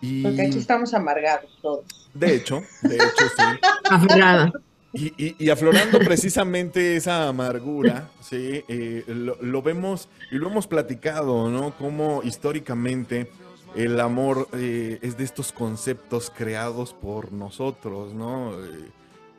Y... 0.06 0.24
Porque 0.24 0.42
aquí 0.44 0.58
estamos 0.58 0.94
amargados 0.94 1.50
todos. 1.62 2.10
De 2.14 2.36
hecho, 2.36 2.62
de 2.82 2.96
hecho 2.96 3.26
sí. 3.36 4.52
Y, 4.98 5.50
aflorando 5.50 6.00
precisamente 6.00 6.96
esa 6.96 7.28
amargura, 7.28 8.10
¿sí? 8.22 8.64
Eh, 8.70 9.04
lo, 9.08 9.62
vemos 9.62 10.08
y 10.32 10.36
lo 10.36 10.48
hemos 10.48 10.68
platicado, 10.68 11.50
¿no? 11.50 11.78
Como 11.78 12.24
históricamente 12.24 13.30
el 13.76 14.00
amor 14.00 14.48
eh, 14.54 15.00
es 15.02 15.18
de 15.18 15.26
estos 15.26 15.52
conceptos 15.52 16.32
creados 16.34 16.94
por 16.94 17.34
nosotros, 17.34 18.14
¿no? 18.14 18.54
Eh, 18.54 18.90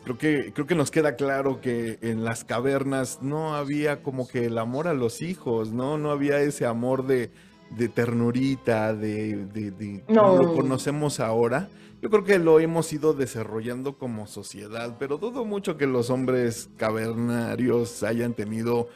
creo, 0.05 0.19
que, 0.19 0.53
creo 0.53 0.67
que 0.67 0.75
nos 0.75 0.91
queda 0.91 1.17
claro 1.17 1.62
que 1.62 1.99
en 2.03 2.23
las 2.23 2.45
cavernas 2.45 3.21
no 3.23 3.57
había 3.57 4.03
como 4.03 4.29
que 4.29 4.45
el 4.45 4.59
amor 4.59 4.89
a 4.89 4.93
los 4.93 5.23
hijos, 5.23 5.71
¿no? 5.71 5.97
No 5.97 6.11
había 6.11 6.39
ese 6.39 6.67
amor 6.67 7.07
de, 7.07 7.31
de 7.71 7.89
ternurita, 7.89 8.95
de, 8.95 9.47
de, 9.47 10.05
no. 10.09 10.37
lo 10.37 10.55
conocemos 10.55 11.21
ahora. 11.21 11.69
Yo 12.03 12.11
creo 12.11 12.25
que 12.25 12.39
lo 12.39 12.61
hemos 12.61 12.93
ido 12.93 13.14
desarrollando 13.14 13.99
como 13.99 14.27
sociedad, 14.27 14.97
pero 14.99 15.19
dudo 15.19 15.45
mucho 15.45 15.77
que 15.77 15.87
los 15.87 16.11
hombres 16.11 16.69
cavernarios 16.77 18.03
hayan 18.03 18.35
tenido 18.35 18.89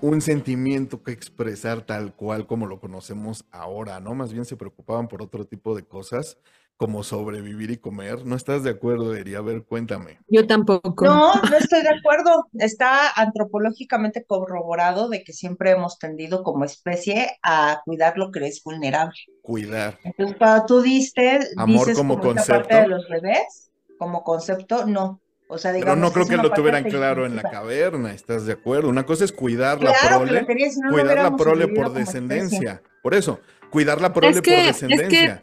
un 0.00 0.20
sentimiento 0.20 1.02
que 1.02 1.12
expresar 1.12 1.82
tal 1.82 2.14
cual 2.14 2.46
como 2.46 2.66
lo 2.66 2.80
conocemos 2.80 3.44
ahora, 3.50 4.00
¿no? 4.00 4.14
Más 4.14 4.32
bien 4.32 4.44
se 4.44 4.56
preocupaban 4.56 5.08
por 5.08 5.22
otro 5.22 5.46
tipo 5.46 5.74
de 5.74 5.84
cosas 5.84 6.36
como 6.76 7.02
sobrevivir 7.04 7.70
y 7.70 7.76
comer. 7.76 8.26
¿No 8.26 8.36
estás 8.36 8.62
de 8.64 8.70
acuerdo, 8.70 9.14
Eri? 9.14 9.34
A 9.34 9.40
ver, 9.40 9.64
cuéntame. 9.64 10.18
Yo 10.28 10.46
tampoco. 10.46 11.04
No, 11.04 11.34
no 11.34 11.56
estoy 11.56 11.82
de 11.82 11.90
acuerdo. 11.90 12.48
Está 12.54 13.10
antropológicamente 13.14 14.24
corroborado 14.24 15.08
de 15.08 15.22
que 15.22 15.32
siempre 15.32 15.70
hemos 15.70 15.98
tendido 15.98 16.42
como 16.42 16.64
especie 16.64 17.38
a 17.42 17.80
cuidar 17.84 18.18
lo 18.18 18.30
que 18.30 18.46
es 18.46 18.62
vulnerable. 18.62 19.14
Cuidar. 19.42 19.98
Entonces, 20.02 20.36
cuando 20.36 20.66
tú 20.66 20.82
diste, 20.82 21.40
Amor 21.56 21.86
dices 21.86 21.96
como, 21.96 22.18
concepto. 22.20 22.52
parte 22.52 22.74
de 22.74 22.88
los 22.88 23.08
bebés, 23.08 23.70
como 23.98 24.22
concepto, 24.24 24.86
no. 24.86 25.20
O 25.46 25.58
sea, 25.58 25.72
digamos, 25.72 25.94
Pero 25.94 26.06
no 26.06 26.12
creo 26.12 26.26
que 26.26 26.42
lo 26.42 26.50
tuvieran 26.54 26.84
claro 26.84 27.26
en 27.26 27.36
la 27.36 27.42
caverna, 27.42 28.12
¿estás 28.12 28.46
de 28.46 28.54
acuerdo? 28.54 28.88
Una 28.88 29.04
cosa 29.04 29.24
es 29.24 29.32
cuidar 29.32 29.82
la 29.82 29.92
prole, 29.92 30.46
cuidar 30.90 31.18
la 31.18 31.36
prole 31.36 31.68
por 31.68 31.92
descendencia. 31.92 32.82
Por 33.02 33.14
eso, 33.14 33.40
cuidar 33.70 34.00
la 34.00 34.12
prole 34.12 34.40
por 34.40 34.44
descendencia. 34.44 35.42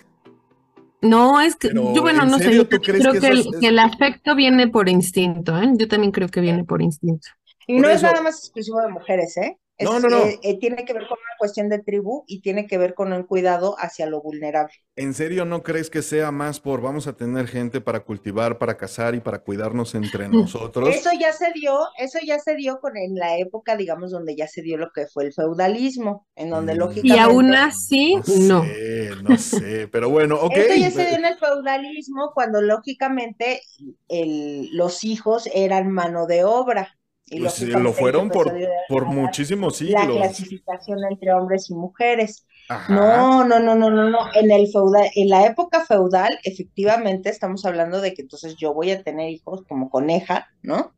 No, 1.02 1.42
es 1.42 1.56
que 1.56 1.70
yo, 1.74 2.02
bueno, 2.02 2.26
no 2.26 2.38
sé, 2.38 2.56
yo 2.56 2.70
creo 2.70 2.80
que, 2.80 3.68
el, 3.68 3.80
afecto 3.80 4.36
viene 4.36 4.68
por 4.68 4.88
instinto, 4.88 5.58
¿eh? 5.58 5.72
Yo 5.74 5.88
también 5.88 6.12
creo 6.12 6.30
que 6.30 6.42
viene 6.42 6.64
por 6.64 6.82
instinto. 6.82 7.28
Y 7.66 7.80
no 7.80 7.90
es 7.90 8.04
nada 8.04 8.22
más 8.22 8.38
exclusivo 8.38 8.82
de 8.82 8.90
mujeres, 8.90 9.36
¿eh? 9.38 9.58
No, 9.84 10.00
no, 10.00 10.10
no. 10.10 10.26
Eh, 10.26 10.40
eh, 10.44 10.60
tiene 10.60 10.86
que 10.86 10.94
ver 10.94 11.04
con 11.08 11.18
una 11.18 11.38
cuestión 11.38 11.70
de 11.70 11.80
tribu 11.80 12.24
y 12.28 12.42
tiene 12.42 12.68
que 12.68 12.78
ver 12.78 12.94
con 12.94 13.14
un 13.14 13.24
cuidado 13.24 13.76
hacia 13.80 14.06
lo 14.06 14.22
vulnerable. 14.22 14.74
¿En 14.96 15.14
serio 15.14 15.46
no 15.46 15.64
crees 15.64 15.90
que 15.90 16.02
sea 16.02 16.32
más 16.32 16.60
por 16.60 16.82
vamos 16.82 17.08
a 17.08 17.14
tener 17.14 17.48
gente 17.48 17.82
para 17.82 18.02
cultivar, 18.02 18.58
para 18.58 18.78
cazar 18.78 19.16
y 19.16 19.20
para 19.20 19.40
cuidarnos 19.40 19.96
entre 19.96 20.28
nosotros? 20.30 20.90
Eso 20.90 21.10
ya 21.20 21.34
se 21.34 21.52
dio, 21.54 21.80
eso 21.98 22.20
ya 22.26 22.40
se 22.40 22.56
dio 22.56 22.80
con 22.80 22.98
en 22.98 23.16
la 23.16 23.38
época, 23.38 23.76
digamos, 23.76 24.12
donde 24.12 24.36
ya 24.36 24.48
se 24.48 24.62
dio 24.62 24.78
lo 24.78 24.92
que 24.92 25.08
fue 25.08 25.26
el 25.26 25.34
feudalismo, 25.34 26.28
en 26.36 26.50
donde 26.50 26.76
mm. 26.76 26.78
lógicamente. 26.78 27.16
Y 27.16 27.20
aún 27.20 27.56
así, 27.56 28.16
no. 28.16 28.60
No 28.60 28.64
sé, 28.64 29.12
no 29.24 29.38
sé, 29.38 29.88
pero 29.88 30.10
bueno, 30.10 30.36
ok. 30.36 30.54
Eso 30.56 30.76
ya 30.76 30.92
se 30.92 31.06
dio 31.06 31.18
en 31.18 31.26
el 31.26 31.38
feudalismo 31.38 32.32
cuando 32.34 32.62
lógicamente 32.62 33.62
el, 34.08 34.70
los 34.76 35.04
hijos 35.04 35.50
eran 35.54 35.92
mano 35.92 36.28
de 36.28 36.44
obra. 36.44 36.98
Pues 37.40 37.62
lo 37.62 37.94
fueron 37.94 38.30
por, 38.30 38.54
por 38.90 39.06
muchísimos 39.06 39.78
siglos. 39.78 40.08
La 40.08 40.28
clasificación 40.28 41.00
entre 41.10 41.34
hombres 41.34 41.70
y 41.70 41.74
mujeres. 41.74 42.46
No, 42.90 43.44
no, 43.46 43.60
no, 43.60 43.76
no, 43.76 43.90
no, 43.90 44.10
no. 44.10 44.20
En 44.34 44.52
el 44.52 44.68
feudal, 44.68 45.10
en 45.16 45.30
la 45.30 45.46
época 45.46 45.86
feudal, 45.86 46.40
efectivamente, 46.44 47.30
estamos 47.30 47.66
hablando 47.66 48.02
de 48.02 48.14
que 48.14 48.22
entonces 48.22 48.56
yo 48.58 48.74
voy 48.74 48.92
a 48.92 49.04
tener 49.04 49.30
hijos 49.30 49.64
como 49.68 49.90
coneja, 49.90 50.50
¿no? 50.62 50.94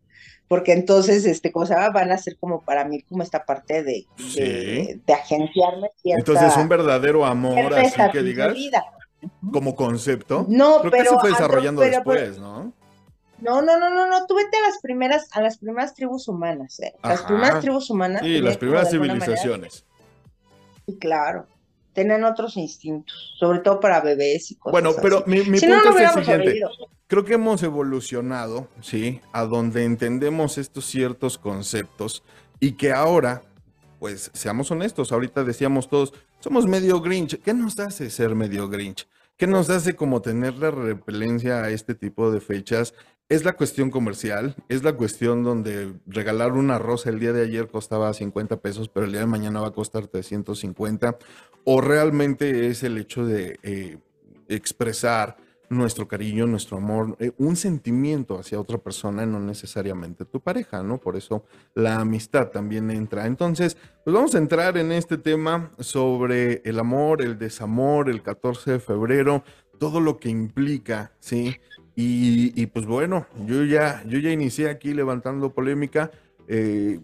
Porque 0.48 0.74
entonces, 0.74 1.26
este, 1.26 1.52
llama, 1.56 1.90
van 1.90 2.12
a 2.12 2.18
ser 2.18 2.38
como 2.38 2.64
para 2.64 2.86
mí 2.86 3.02
como 3.04 3.24
esta 3.24 3.46
parte 3.46 3.84
de, 3.84 4.06
de, 4.36 5.14
agenciarme 5.14 5.90
Entonces, 6.04 6.56
un 6.58 6.68
verdadero 6.68 7.26
amor, 7.26 7.74
así 7.74 8.00
que 8.12 8.22
digas, 8.22 8.56
como 9.52 9.76
concepto. 9.76 10.46
No, 10.50 10.80
Creo 10.80 10.92
pero. 10.92 11.04
Que 11.04 11.10
se 11.10 11.20
fue 11.20 11.30
desarrollando 11.30 11.82
después, 11.82 12.38
¿no? 12.40 12.74
No, 13.44 13.62
no, 13.62 13.78
no, 13.78 13.90
no, 13.90 14.08
no, 14.08 14.26
tú 14.26 14.36
vete 14.36 14.58
a 14.58 14.62
las 14.62 14.80
primeras, 14.80 15.28
a 15.34 15.42
las 15.42 15.58
primeras 15.58 15.94
tribus 15.94 16.28
humanas, 16.28 16.80
¿eh? 16.80 16.94
Las 17.04 17.22
primeras 17.24 17.60
tribus 17.60 17.90
humanas. 17.90 18.22
Sí, 18.24 18.40
las 18.40 18.58
primeras 18.58 18.90
civilizaciones. 18.90 19.86
Y 20.86 20.98
claro, 20.98 21.48
tienen 21.94 22.24
otros 22.24 22.58
instintos, 22.58 23.36
sobre 23.38 23.60
todo 23.60 23.80
para 23.80 24.02
bebés 24.02 24.52
y 24.52 24.56
cosas 24.56 24.72
Bueno, 24.72 24.92
pero 25.02 25.24
mi, 25.28 25.42
mi 25.42 25.60
punto 25.60 25.98
es 25.98 26.16
el 26.16 26.26
siguiente. 26.26 26.62
Creo 27.08 27.26
que 27.26 27.34
hemos 27.34 27.62
evolucionado, 27.64 28.68
¿sí? 28.82 29.22
A 29.34 29.44
donde 29.44 29.84
entendemos 29.84 30.58
estos 30.58 30.86
ciertos 30.86 31.38
conceptos 31.38 32.24
y 32.60 32.72
que 32.72 32.92
ahora, 32.92 33.44
pues, 34.00 34.32
seamos 34.34 34.72
honestos, 34.72 35.12
ahorita 35.12 35.44
decíamos 35.44 35.90
todos, 35.90 36.14
somos 36.40 36.66
medio 36.66 37.02
Grinch. 37.02 37.40
¿Qué 37.42 37.54
nos 37.54 37.80
hace 37.80 38.10
ser 38.10 38.36
medio 38.36 38.70
Grinch? 38.70 39.08
¿Qué 39.38 39.48
nos 39.48 39.70
hace 39.70 39.96
como 39.96 40.22
tener 40.22 40.56
la 40.56 40.72
repelencia 40.72 41.64
a 41.64 41.70
este 41.70 41.96
tipo 41.96 42.32
de 42.32 42.40
fechas 42.40 42.94
es 43.34 43.44
la 43.44 43.54
cuestión 43.54 43.90
comercial, 43.90 44.56
es 44.70 44.84
la 44.84 44.94
cuestión 44.94 45.44
donde 45.44 45.92
regalar 46.06 46.52
una 46.52 46.78
rosa 46.78 47.10
el 47.10 47.20
día 47.20 47.34
de 47.34 47.42
ayer 47.42 47.68
costaba 47.68 48.14
50 48.14 48.58
pesos, 48.58 48.90
pero 48.90 49.08
el 49.08 49.12
día 49.12 49.22
de 49.22 49.26
mañana 49.26 49.60
va 49.60 49.70
a 49.70 49.74
costar 49.74 50.06
350, 50.06 51.18
o 51.64 51.82
realmente 51.82 52.68
es 52.68 52.84
el 52.84 52.96
hecho 53.00 53.26
de 53.26 53.58
eh, 53.64 53.98
expresar 54.50 55.38
nuestro 55.68 56.08
cariño, 56.08 56.46
nuestro 56.46 56.78
amor, 56.78 57.18
eh, 57.20 57.32
un 57.40 57.56
sentimiento 57.56 58.38
hacia 58.38 58.62
otra 58.62 58.78
persona, 58.78 59.26
no 59.26 59.40
necesariamente 59.40 60.26
tu 60.26 60.40
pareja, 60.40 60.84
¿no? 60.84 61.00
Por 61.00 61.16
eso 61.16 61.44
la 61.74 62.00
amistad 62.00 62.50
también 62.50 62.92
entra. 62.92 63.26
Entonces, 63.26 63.78
pues 64.04 64.14
vamos 64.14 64.36
a 64.36 64.38
entrar 64.38 64.78
en 64.78 64.92
este 64.92 65.18
tema 65.18 65.72
sobre 65.80 66.62
el 66.66 66.78
amor, 66.78 67.24
el 67.24 67.40
desamor, 67.40 68.12
el 68.12 68.22
14 68.22 68.74
de 68.74 68.80
febrero, 68.80 69.44
todo 69.80 70.00
lo 70.00 70.18
que 70.18 70.30
implica, 70.30 71.14
¿sí? 71.20 71.58
Y, 71.96 72.66
pues 72.68 72.86
bueno, 72.86 73.28
yo 73.46 73.64
ya, 73.64 74.04
yo 74.08 74.18
ya 74.20 74.32
inicié 74.32 74.70
aquí 74.70 74.94
levantando 74.94 75.54
polémica. 75.54 76.10
Eh, 76.48 77.00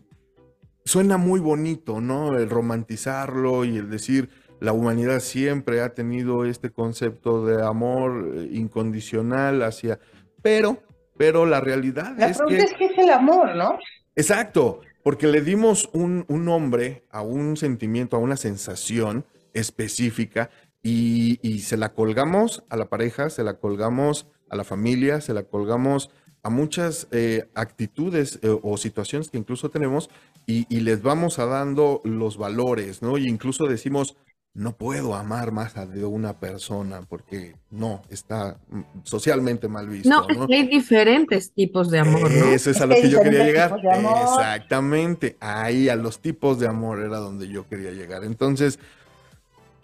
suena 0.84 1.18
muy 1.18 1.40
bonito, 1.40 2.02
¿no? 2.02 2.36
El 2.36 2.50
romantizarlo 2.50 3.66
y 3.66 3.78
el 3.78 3.90
decir, 3.90 4.30
la 4.60 4.74
humanidad 4.74 5.20
siempre 5.20 5.82
ha 5.82 5.94
tenido 5.94 6.44
este 6.46 6.72
concepto 6.72 7.46
de 7.46 7.64
amor 7.64 8.32
eh, 8.34 8.50
incondicional 8.52 9.62
hacia... 9.62 10.00
Pero, 10.42 10.82
pero 11.18 11.46
la 11.46 11.62
realidad 11.62 12.16
la 12.18 12.30
es 12.30 12.40
que... 12.48 12.58
es 12.58 12.74
que 12.74 12.86
es 12.86 12.98
el 12.98 13.12
amor, 13.12 13.56
¿no? 13.56 13.78
Exacto, 14.16 14.82
porque 15.04 15.28
le 15.28 15.42
dimos 15.42 15.90
un, 15.94 16.26
un 16.28 16.46
nombre 16.46 17.04
a 17.12 17.22
un 17.22 17.58
sentimiento, 17.58 18.18
a 18.18 18.20
una 18.20 18.38
sensación 18.38 19.26
específica 19.54 20.50
y, 20.82 21.40
y 21.42 21.60
se 21.60 21.78
la 21.78 21.94
colgamos 21.94 22.64
a 22.70 22.78
la 22.78 22.90
pareja, 22.90 23.30
se 23.30 23.44
la 23.44 23.56
colgamos 23.56 24.28
a 24.50 24.56
la 24.56 24.64
familia, 24.64 25.22
se 25.22 25.34
la 25.34 25.44
colgamos 25.44 26.10
a 26.44 26.50
muchas 26.50 27.08
eh, 27.12 27.50
actitudes 27.54 28.40
eh, 28.42 28.58
o 28.62 28.78
situaciones 28.78 29.30
que 29.30 29.38
incluso 29.38 29.70
tenemos 29.70 30.10
y, 30.46 30.66
les 30.80 31.04
vamos 31.04 31.38
a 31.38 31.46
dando 31.46 32.02
los 32.04 32.38
valores, 32.38 33.04
¿no? 33.04 33.20
Y 33.20 33.28
incluso 33.28 33.68
decimos, 33.68 34.18
no 34.56 34.76
puedo 34.76 35.14
amar 35.14 35.52
más 35.52 35.78
a 35.78 35.86
de 35.86 36.04
una 36.06 36.40
persona 36.40 37.04
porque 37.08 37.56
no, 37.70 38.02
está 38.10 38.58
mm, 38.70 38.82
socialmente 39.04 39.68
mal 39.68 39.88
visto. 39.88 40.10
No, 40.10 40.48
hay 40.50 40.68
diferentes 40.68 41.52
tipos 41.52 41.92
de 41.92 42.00
amor. 42.00 42.32
¿no? 42.32 42.46
Eso 42.46 42.72
es 42.72 42.82
a 42.82 42.88
lo 42.88 42.96
que 42.96 43.12
yo 43.12 43.22
quería 43.22 43.46
llegar. 43.46 43.80
Exactamente, 43.80 45.38
ahí 45.40 45.88
a 45.88 45.96
los 45.96 46.20
tipos 46.20 46.60
de 46.60 46.68
amor 46.68 47.00
era 47.00 47.18
donde 47.18 47.48
yo 47.48 47.68
quería 47.68 47.92
llegar. 47.92 48.24
Entonces, 48.24 48.80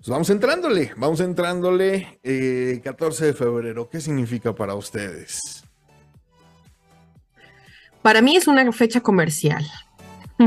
pues 0.06 0.12
vamos 0.12 0.30
entrándole, 0.30 0.91
vamos 0.97 1.20
entrándole. 1.20 2.20
14 2.84 3.24
eh, 3.24 3.28
de 3.28 3.34
febrero, 3.34 3.89
¿qué 3.89 3.99
significa 3.99 4.53
para 4.53 4.76
ustedes? 4.76 5.64
Para 8.03 8.22
mí 8.22 8.36
es 8.36 8.47
una 8.47 8.72
fecha 8.72 9.01
comercial. 9.01 9.66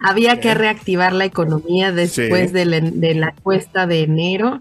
Había 0.00 0.40
que 0.40 0.52
reactivar 0.52 1.14
la 1.14 1.24
economía 1.24 1.90
después 1.90 2.52
de, 2.52 2.66
la, 2.66 3.32
cuesta 3.42 3.86
de 3.86 4.02
enero 4.02 4.60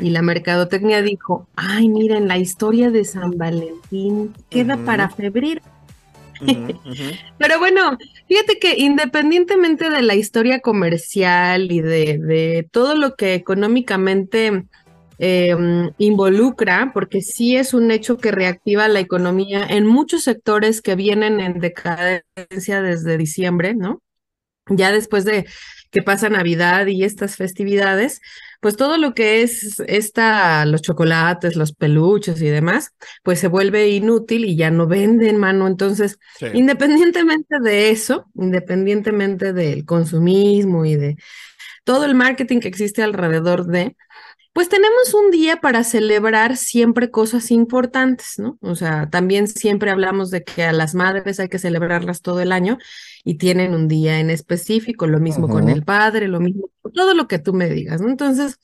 y 0.00 0.08
la 0.08 0.22
mercadotecnia 0.22 1.02
dijo, 1.02 1.46
ay, 1.54 1.90
miren, 1.90 2.28
la 2.28 2.38
historia 2.38 2.90
de 2.90 3.04
San 3.04 3.36
Valentín 3.36 4.32
queda 4.48 4.78
para 4.78 5.10
febrero. 5.10 5.60
Pero 7.38 7.58
bueno, 7.58 7.96
fíjate 8.28 8.58
que 8.58 8.76
independientemente 8.78 9.90
de 9.90 10.02
la 10.02 10.14
historia 10.14 10.60
comercial 10.60 11.70
y 11.70 11.80
de, 11.80 12.68
todo 12.70 12.94
lo 12.94 13.14
que 13.14 13.34
económicamente 13.34 14.64
em, 15.18 15.90
involucra, 15.98 16.90
porque 16.92 17.20
sí 17.22 17.56
es 17.56 17.74
un 17.74 17.90
hecho 17.90 18.18
que 18.18 18.30
reactiva 18.32 18.88
la 18.88 19.00
economía 19.00 19.66
en 19.68 19.86
muchos 19.86 20.24
sectores 20.24 20.82
que 20.82 20.94
vienen 20.94 21.40
en 21.40 21.60
decadencia 21.60 22.82
desde 22.82 23.18
diciembre, 23.18 23.74
¿no? 23.74 24.02
Ya 24.68 24.92
después 24.92 25.24
de 25.24 25.46
que 25.90 26.02
pasa 26.02 26.28
Navidad 26.28 26.86
y 26.86 27.04
estas 27.04 27.36
festividades, 27.36 28.20
pues 28.62 28.76
todo 28.76 28.96
lo 28.96 29.12
que 29.12 29.42
es 29.42 29.80
esta, 29.88 30.64
los 30.66 30.82
chocolates, 30.82 31.56
los 31.56 31.72
peluches 31.72 32.40
y 32.40 32.46
demás, 32.46 32.94
pues 33.24 33.40
se 33.40 33.48
vuelve 33.48 33.88
inútil 33.88 34.44
y 34.44 34.54
ya 34.54 34.70
no 34.70 34.86
venden, 34.86 35.36
mano. 35.36 35.66
Entonces, 35.66 36.20
independientemente 36.54 37.56
de 37.60 37.90
eso, 37.90 38.26
independientemente 38.36 39.52
del 39.52 39.84
consumismo 39.84 40.84
y 40.84 40.94
de 40.94 41.16
todo 41.82 42.04
el 42.04 42.14
marketing 42.14 42.60
que 42.60 42.68
existe 42.68 43.02
alrededor 43.02 43.66
de, 43.66 43.96
Pues 44.52 44.68
tenemos 44.68 45.14
un 45.14 45.30
día 45.30 45.56
para 45.62 45.82
celebrar 45.82 46.58
siempre 46.58 47.10
cosas 47.10 47.50
importantes, 47.50 48.38
¿no? 48.38 48.58
O 48.60 48.74
sea, 48.74 49.08
también 49.08 49.48
siempre 49.48 49.90
hablamos 49.90 50.30
de 50.30 50.44
que 50.44 50.62
a 50.62 50.72
las 50.72 50.94
madres 50.94 51.40
hay 51.40 51.48
que 51.48 51.58
celebrarlas 51.58 52.20
todo 52.20 52.40
el 52.40 52.52
año 52.52 52.76
y 53.24 53.38
tienen 53.38 53.74
un 53.74 53.88
día 53.88 54.20
en 54.20 54.28
específico, 54.28 55.06
lo 55.06 55.20
mismo 55.20 55.48
con 55.48 55.70
el 55.70 55.84
padre, 55.84 56.28
lo 56.28 56.38
mismo, 56.38 56.68
todo 56.92 57.14
lo 57.14 57.28
que 57.28 57.38
tú 57.38 57.54
me 57.54 57.70
digas, 57.70 58.02
¿no? 58.02 58.10
Entonces, 58.10 58.58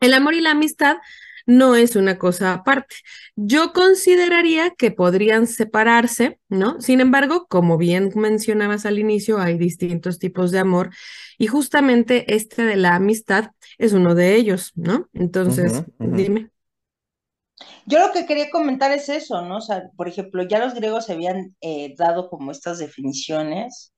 el 0.00 0.14
amor 0.14 0.34
y 0.34 0.40
la 0.40 0.52
amistad 0.52 0.98
no 1.46 1.74
es 1.74 1.96
una 1.96 2.18
cosa 2.18 2.52
aparte. 2.52 2.96
Yo 3.34 3.72
consideraría 3.72 4.70
que 4.76 4.90
podrían 4.90 5.46
separarse, 5.46 6.38
¿no? 6.48 6.80
Sin 6.80 7.00
embargo, 7.00 7.46
como 7.48 7.78
bien 7.78 8.12
mencionabas 8.14 8.84
al 8.84 8.98
inicio, 8.98 9.38
hay 9.40 9.56
distintos 9.56 10.18
tipos 10.18 10.50
de 10.52 10.58
amor 10.58 10.90
y 11.38 11.46
justamente 11.46 12.34
este 12.36 12.64
de 12.64 12.76
la 12.76 12.94
amistad 12.96 13.52
es 13.78 13.92
uno 13.92 14.14
de 14.14 14.34
ellos, 14.36 14.72
¿no? 14.74 15.08
Entonces, 15.14 15.84
dime. 15.98 16.50
Yo 17.86 17.98
lo 18.06 18.12
que 18.12 18.26
quería 18.26 18.50
comentar 18.50 18.92
es 18.92 19.08
eso, 19.08 19.42
¿no? 19.42 19.56
O 19.56 19.60
sea, 19.60 19.90
por 19.96 20.08
ejemplo, 20.08 20.42
ya 20.46 20.58
los 20.58 20.74
griegos 20.74 21.10
habían 21.10 21.56
eh, 21.60 21.94
dado 21.96 22.28
como 22.28 22.50
estas 22.50 22.78
definiciones 22.78 23.92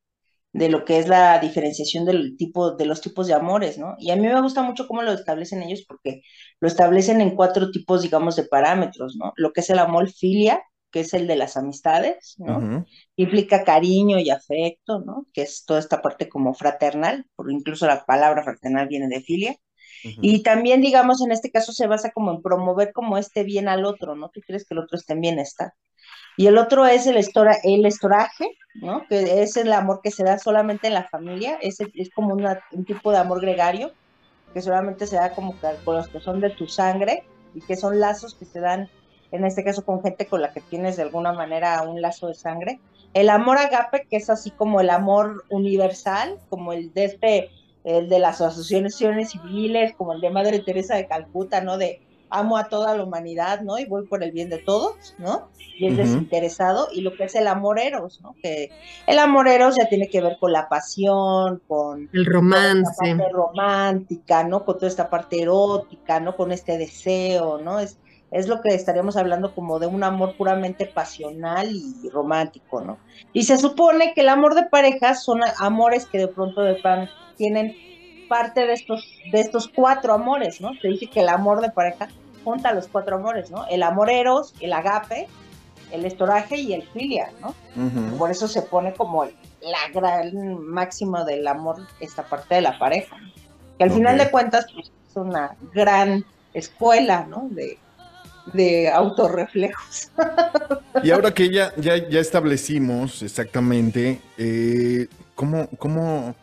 de 0.52 0.68
lo 0.68 0.84
que 0.84 0.98
es 0.98 1.08
la 1.08 1.38
diferenciación 1.38 2.04
del 2.04 2.36
tipo, 2.36 2.72
de 2.72 2.84
los 2.86 3.00
tipos 3.00 3.26
de 3.26 3.34
amores, 3.34 3.78
¿no? 3.78 3.94
Y 3.98 4.10
a 4.10 4.16
mí 4.16 4.22
me 4.22 4.40
gusta 4.40 4.62
mucho 4.62 4.86
cómo 4.88 5.02
lo 5.02 5.12
establecen 5.12 5.62
ellos 5.62 5.84
porque 5.86 6.22
lo 6.60 6.68
establecen 6.68 7.20
en 7.20 7.36
cuatro 7.36 7.70
tipos, 7.70 8.02
digamos, 8.02 8.36
de 8.36 8.44
parámetros, 8.44 9.16
¿no? 9.16 9.32
Lo 9.36 9.52
que 9.52 9.60
es 9.60 9.70
el 9.70 9.78
amor 9.78 10.10
filia, 10.10 10.60
que 10.90 11.00
es 11.00 11.14
el 11.14 11.26
de 11.28 11.36
las 11.36 11.56
amistades, 11.56 12.34
¿no? 12.38 12.84
Implica 13.16 13.64
cariño 13.64 14.18
y 14.18 14.30
afecto, 14.30 15.00
¿no? 15.00 15.26
Que 15.32 15.42
es 15.42 15.64
toda 15.64 15.78
esta 15.78 16.02
parte 16.02 16.28
como 16.28 16.52
fraternal, 16.54 17.26
por 17.36 17.50
incluso 17.52 17.86
la 17.86 18.04
palabra 18.04 18.42
fraternal 18.42 18.88
viene 18.88 19.08
de 19.08 19.20
filia. 19.20 19.56
Y 20.02 20.42
también, 20.42 20.80
digamos, 20.80 21.20
en 21.20 21.32
este 21.32 21.50
caso 21.50 21.72
se 21.72 21.86
basa 21.86 22.10
como 22.10 22.32
en 22.32 22.42
promover 22.42 22.92
como 22.92 23.18
este 23.18 23.44
bien 23.44 23.68
al 23.68 23.84
otro, 23.84 24.14
¿no? 24.14 24.30
Tú 24.30 24.40
quieres 24.40 24.66
que 24.66 24.74
el 24.74 24.80
otro 24.80 24.96
esté 24.98 25.12
en 25.12 25.20
bienestar. 25.20 25.72
Y 26.36 26.46
el 26.46 26.58
otro 26.58 26.86
es 26.86 27.06
el, 27.06 27.16
estora, 27.16 27.56
el 27.64 27.84
estoraje, 27.84 28.56
¿no? 28.74 29.06
Que 29.08 29.42
es 29.42 29.56
el 29.56 29.72
amor 29.72 30.00
que 30.02 30.10
se 30.10 30.24
da 30.24 30.38
solamente 30.38 30.86
en 30.86 30.94
la 30.94 31.08
familia, 31.08 31.58
es, 31.60 31.78
es 31.94 32.10
como 32.10 32.34
un 32.34 32.84
tipo 32.84 33.12
de 33.12 33.18
amor 33.18 33.40
gregario, 33.40 33.92
que 34.52 34.62
solamente 34.62 35.06
se 35.06 35.16
da 35.16 35.34
como 35.34 35.54
con 35.84 35.96
los 35.96 36.08
que 36.08 36.20
son 36.20 36.40
de 36.40 36.50
tu 36.50 36.66
sangre 36.66 37.24
y 37.54 37.60
que 37.60 37.76
son 37.76 38.00
lazos 38.00 38.34
que 38.34 38.44
se 38.44 38.60
dan, 38.60 38.88
en 39.32 39.44
este 39.44 39.64
caso, 39.64 39.84
con 39.84 40.02
gente 40.02 40.26
con 40.26 40.42
la 40.42 40.52
que 40.52 40.60
tienes 40.60 40.96
de 40.96 41.02
alguna 41.02 41.32
manera 41.32 41.82
un 41.82 42.00
lazo 42.00 42.28
de 42.28 42.34
sangre. 42.34 42.80
El 43.12 43.28
amor 43.28 43.58
agape, 43.58 44.06
que 44.08 44.16
es 44.16 44.30
así 44.30 44.50
como 44.50 44.80
el 44.80 44.90
amor 44.90 45.44
universal, 45.50 46.38
como 46.48 46.72
el 46.72 46.92
de 46.94 47.04
este, 47.04 47.50
el 47.84 48.08
de 48.08 48.18
las 48.18 48.40
asociaciones 48.40 48.96
civiles, 49.30 49.94
como 49.96 50.12
el 50.12 50.20
de 50.20 50.30
Madre 50.30 50.60
Teresa 50.60 50.96
de 50.96 51.06
Calcuta, 51.06 51.60
¿no? 51.60 51.78
De 51.78 52.00
amo 52.30 52.56
a 52.56 52.68
toda 52.68 52.96
la 52.96 53.02
humanidad, 53.02 53.60
¿no? 53.60 53.78
Y 53.78 53.84
voy 53.84 54.06
por 54.06 54.22
el 54.22 54.32
bien 54.32 54.48
de 54.48 54.58
todos, 54.58 55.14
¿no? 55.18 55.48
Y 55.76 55.88
es 55.88 55.96
desinteresado. 55.96 56.88
Y 56.92 57.00
lo 57.00 57.14
que 57.14 57.24
es 57.24 57.34
el 57.34 57.46
amor 57.46 57.80
eros, 57.80 58.20
¿no? 58.22 58.34
Que 58.42 58.70
el 59.06 59.18
amor 59.18 59.48
eros 59.48 59.76
ya 59.76 59.88
tiene 59.88 60.08
que 60.08 60.20
ver 60.20 60.36
con 60.38 60.52
la 60.52 60.68
pasión, 60.68 61.60
con... 61.66 62.08
El 62.12 62.26
romance. 62.26 62.84
Toda 62.98 63.16
parte 63.16 63.32
romántica, 63.32 64.44
¿no? 64.44 64.64
Con 64.64 64.76
toda 64.76 64.88
esta 64.88 65.10
parte 65.10 65.42
erótica, 65.42 66.20
¿no? 66.20 66.36
Con 66.36 66.52
este 66.52 66.78
deseo, 66.78 67.58
¿no? 67.58 67.80
Es, 67.80 67.98
es 68.30 68.46
lo 68.46 68.60
que 68.60 68.74
estaríamos 68.74 69.16
hablando 69.16 69.54
como 69.54 69.80
de 69.80 69.88
un 69.88 70.04
amor 70.04 70.36
puramente 70.36 70.86
pasional 70.86 71.68
y 71.72 72.08
romántico, 72.10 72.80
¿no? 72.80 72.98
Y 73.32 73.42
se 73.44 73.58
supone 73.58 74.12
que 74.14 74.20
el 74.20 74.28
amor 74.28 74.54
de 74.54 74.66
pareja 74.66 75.14
son 75.14 75.40
amores 75.58 76.06
que 76.06 76.18
de 76.18 76.28
pronto 76.28 76.60
de 76.60 76.76
pan 76.76 77.08
tienen 77.40 77.74
parte 78.28 78.66
de 78.66 78.74
estos, 78.74 79.08
de 79.32 79.40
estos 79.40 79.66
cuatro 79.74 80.12
amores, 80.12 80.60
¿no? 80.60 80.74
Se 80.82 80.88
dice 80.88 81.06
que 81.06 81.20
el 81.20 81.30
amor 81.30 81.62
de 81.62 81.70
pareja 81.70 82.08
junta 82.44 82.74
los 82.74 82.86
cuatro 82.86 83.16
amores, 83.16 83.50
¿no? 83.50 83.66
El 83.68 83.82
amor 83.82 84.10
eros, 84.10 84.54
el 84.60 84.74
agape, 84.74 85.26
el 85.90 86.04
estoraje 86.04 86.58
y 86.58 86.74
el 86.74 86.82
filia, 86.82 87.30
¿no? 87.40 87.54
Por 88.18 88.30
eso 88.30 88.46
se 88.46 88.60
pone 88.60 88.92
como 88.92 89.24
la 89.24 89.88
gran 89.94 90.62
máxima 90.62 91.24
del 91.24 91.48
amor, 91.48 91.78
esta 91.98 92.24
parte 92.24 92.56
de 92.56 92.60
la 92.60 92.78
pareja, 92.78 93.16
que 93.78 93.84
al 93.84 93.90
final 93.90 94.18
de 94.18 94.30
cuentas 94.30 94.66
pues, 94.74 94.92
es 95.08 95.16
una 95.16 95.56
gran 95.72 96.22
escuela, 96.52 97.26
¿no? 97.26 97.48
De, 97.50 97.78
de 98.52 98.90
autorreflejos. 98.90 100.10
Y 101.02 101.10
ahora 101.10 101.32
que 101.32 101.50
ya, 101.50 101.72
ya, 101.76 101.96
ya 102.06 102.20
establecimos 102.20 103.22
exactamente 103.22 104.20
eh, 104.36 105.08
cómo, 105.34 105.68
cómo 105.78 106.34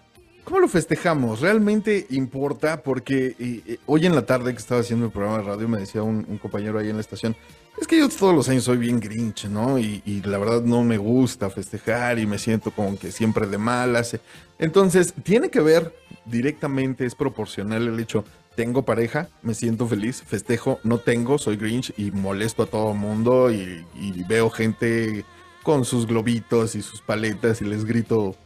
¿Cómo 0.48 0.62
lo 0.62 0.70
festejamos? 0.70 1.42
¿Realmente 1.42 2.08
importa? 2.10 2.82
Porque 2.82 3.36
eh, 3.38 3.62
eh, 3.68 3.80
hoy 3.86 4.06
en 4.06 4.16
la 4.16 4.26
tarde 4.26 4.54
que 4.54 4.60
estaba 4.60 4.80
haciendo 4.80 5.08
el 5.08 5.12
programa 5.12 5.40
de 5.40 5.44
radio 5.44 5.68
me 5.68 5.78
decía 5.78 6.04
un, 6.04 6.24
compañero 6.38 6.80
ahí 6.80 6.88
en 6.88 6.96
la 6.96 7.02
estación, 7.02 7.36
es 7.78 7.86
que 7.86 8.00
yo 8.00 8.08
todos 8.08 8.34
los 8.34 8.48
años 8.48 8.64
soy 8.64 8.78
bien 8.78 9.02
grinch, 9.02 9.50
¿no? 9.50 9.78
Y, 9.78 10.22
la 10.24 10.38
verdad 10.38 10.62
no 10.62 10.86
me 10.86 10.98
gusta 10.98 11.50
festejar 11.50 12.18
y 12.18 12.26
me 12.26 12.38
siento 12.38 12.72
como 12.72 12.98
que 12.98 13.12
siempre 13.12 13.46
de 13.46 13.58
malas. 13.58 14.18
Entonces, 14.58 15.14
tiene 15.22 15.50
que 15.50 15.60
ver 15.60 15.94
directamente, 16.24 17.06
es 17.06 17.14
proporcional 17.14 17.86
el 17.86 18.00
hecho, 18.00 18.24
tengo 18.56 18.84
pareja, 18.84 19.28
me 19.42 19.54
siento 19.54 19.86
feliz, 19.86 20.24
festejo, 20.26 20.80
no 20.86 21.00
tengo, 21.00 21.40
soy 21.40 21.58
grinch 21.58 21.94
y 21.98 22.12
molesto 22.12 22.64
a 22.64 22.68
todo 22.68 22.94
mundo 22.94 23.52
y 23.52 23.84
veo 24.30 24.50
gente 24.50 25.26
con 25.62 25.84
sus 25.84 26.08
globitos 26.08 26.76
y 26.76 26.82
sus 26.82 27.02
paletas 27.02 27.62
y 27.62 27.66
les 27.66 27.84
grito 27.84 28.38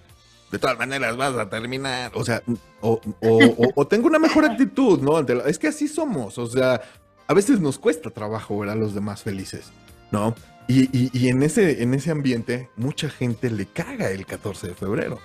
de 0.51 0.59
todas 0.59 0.77
maneras 0.77 1.15
vas 1.15 1.35
a 1.35 1.49
terminar. 1.49 2.11
O 2.13 2.23
sea, 2.23 2.43
o, 2.81 3.87
tengo 3.87 4.07
una 4.07 4.19
mejor 4.19 4.45
actitud, 4.45 4.99
¿no? 5.01 5.19
Es 5.45 5.57
que 5.57 5.69
así 5.69 5.87
somos. 5.87 6.37
O 6.37 6.47
sea, 6.47 6.81
a 7.27 7.33
veces 7.33 7.61
nos 7.61 7.79
cuesta 7.79 8.09
trabajo 8.09 8.59
ver 8.59 8.69
a 8.69 8.75
los 8.75 8.93
demás 8.93 9.23
felices, 9.23 9.71
¿no? 10.11 10.35
Y, 10.67 11.27
en, 11.27 11.43
ese, 11.43 11.83
en 11.83 11.93
ese 11.93 12.11
ambiente, 12.11 12.69
mucha 12.77 13.09
gente 13.09 13.49
le 13.49 13.65
caga 13.65 14.09
el 14.09 14.25
14 14.25 14.67
de 14.67 14.73
febrero. 14.73 15.19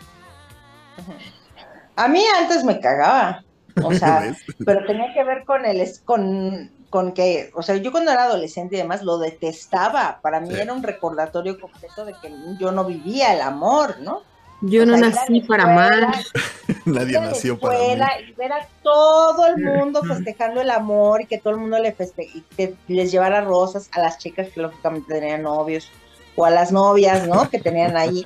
A 1.94 2.08
mí 2.08 2.24
antes 2.40 2.64
me 2.64 2.80
cagaba. 2.80 3.44
O 3.82 3.92
sea, 3.92 4.34
pero 4.64 4.84
tenía 4.86 5.12
que 5.12 5.22
ver 5.22 5.44
con 5.44 5.64
el 5.64 5.86
con, 6.04 6.70
con 6.90 7.12
que, 7.12 7.50
o 7.54 7.62
sea, 7.62 7.76
yo 7.76 7.92
cuando 7.92 8.10
era 8.10 8.24
adolescente 8.24 8.74
y 8.74 8.78
demás 8.78 9.02
lo 9.02 9.18
detestaba. 9.18 10.18
Para 10.20 10.40
mí 10.40 10.52
era 10.54 10.72
un 10.72 10.82
recordatorio 10.82 11.60
completo 11.60 12.04
de 12.04 12.14
que 12.14 12.32
yo 12.58 12.72
no 12.72 12.84
vivía 12.84 13.32
el 13.34 13.40
amor, 13.40 14.00
¿no? 14.00 14.22
Yo 14.60 14.86
no 14.86 14.96
nací 14.96 15.40
para 15.42 15.64
amar. 15.64 16.14
Nadie 16.84 17.20
nació 17.20 17.58
para 17.58 17.78
amar. 17.78 18.20
Y 18.26 18.32
ver 18.32 18.52
a 18.52 18.66
todo 18.82 19.46
el 19.46 19.62
mundo 19.62 20.02
festejando 20.02 20.60
el 20.60 20.70
amor 20.70 21.22
y 21.22 21.26
que 21.26 21.38
todo 21.38 21.54
el 21.54 21.60
mundo 21.60 21.78
le 21.78 21.92
feste 21.92 22.24
y 22.24 22.42
que 22.56 22.74
les 22.88 23.12
llevara 23.12 23.40
rosas 23.42 23.88
a 23.92 24.00
las 24.00 24.18
chicas 24.18 24.48
que 24.48 24.60
lógicamente 24.60 25.12
tenían 25.12 25.42
novios 25.42 25.90
o 26.36 26.44
a 26.44 26.50
las 26.50 26.70
novias, 26.70 27.26
¿no? 27.26 27.48
Que 27.48 27.58
tenían 27.58 27.96
ahí. 27.96 28.22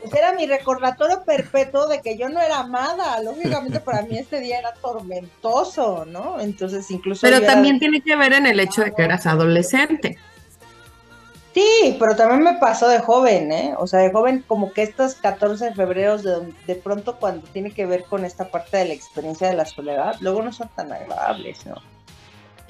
Pues 0.00 0.14
era 0.14 0.32
mi 0.32 0.46
recordatorio 0.46 1.22
perpetuo 1.24 1.86
de 1.86 2.00
que 2.00 2.16
yo 2.16 2.28
no 2.30 2.40
era 2.40 2.60
amada. 2.60 3.22
Lógicamente 3.22 3.80
para 3.80 4.02
mí 4.02 4.18
este 4.18 4.40
día 4.40 4.58
era 4.58 4.72
tormentoso, 4.72 6.06
¿no? 6.06 6.40
Entonces 6.40 6.90
incluso... 6.90 7.20
Pero 7.20 7.42
también 7.42 7.78
tiene 7.78 8.00
que 8.00 8.16
ver 8.16 8.32
en 8.32 8.46
el 8.46 8.58
hecho 8.58 8.82
de 8.82 8.92
que 8.92 9.02
eras 9.02 9.26
adolescente. 9.26 10.18
Sí, 11.52 11.96
pero 11.98 12.14
también 12.14 12.42
me 12.42 12.58
pasó 12.60 12.88
de 12.88 13.00
joven, 13.00 13.50
¿eh? 13.50 13.74
O 13.76 13.86
sea, 13.86 14.00
de 14.00 14.12
joven 14.12 14.44
como 14.46 14.72
que 14.72 14.82
estos 14.82 15.14
14 15.14 15.66
de 15.66 15.74
febrero 15.74 16.16
de, 16.16 16.52
de 16.66 16.74
pronto 16.76 17.16
cuando 17.16 17.46
tiene 17.48 17.72
que 17.72 17.86
ver 17.86 18.04
con 18.04 18.24
esta 18.24 18.48
parte 18.48 18.76
de 18.76 18.84
la 18.84 18.94
experiencia 18.94 19.48
de 19.48 19.56
la 19.56 19.64
soledad, 19.64 20.14
luego 20.20 20.42
no 20.42 20.52
son 20.52 20.68
tan 20.76 20.92
agradables, 20.92 21.66
¿no? 21.66 21.76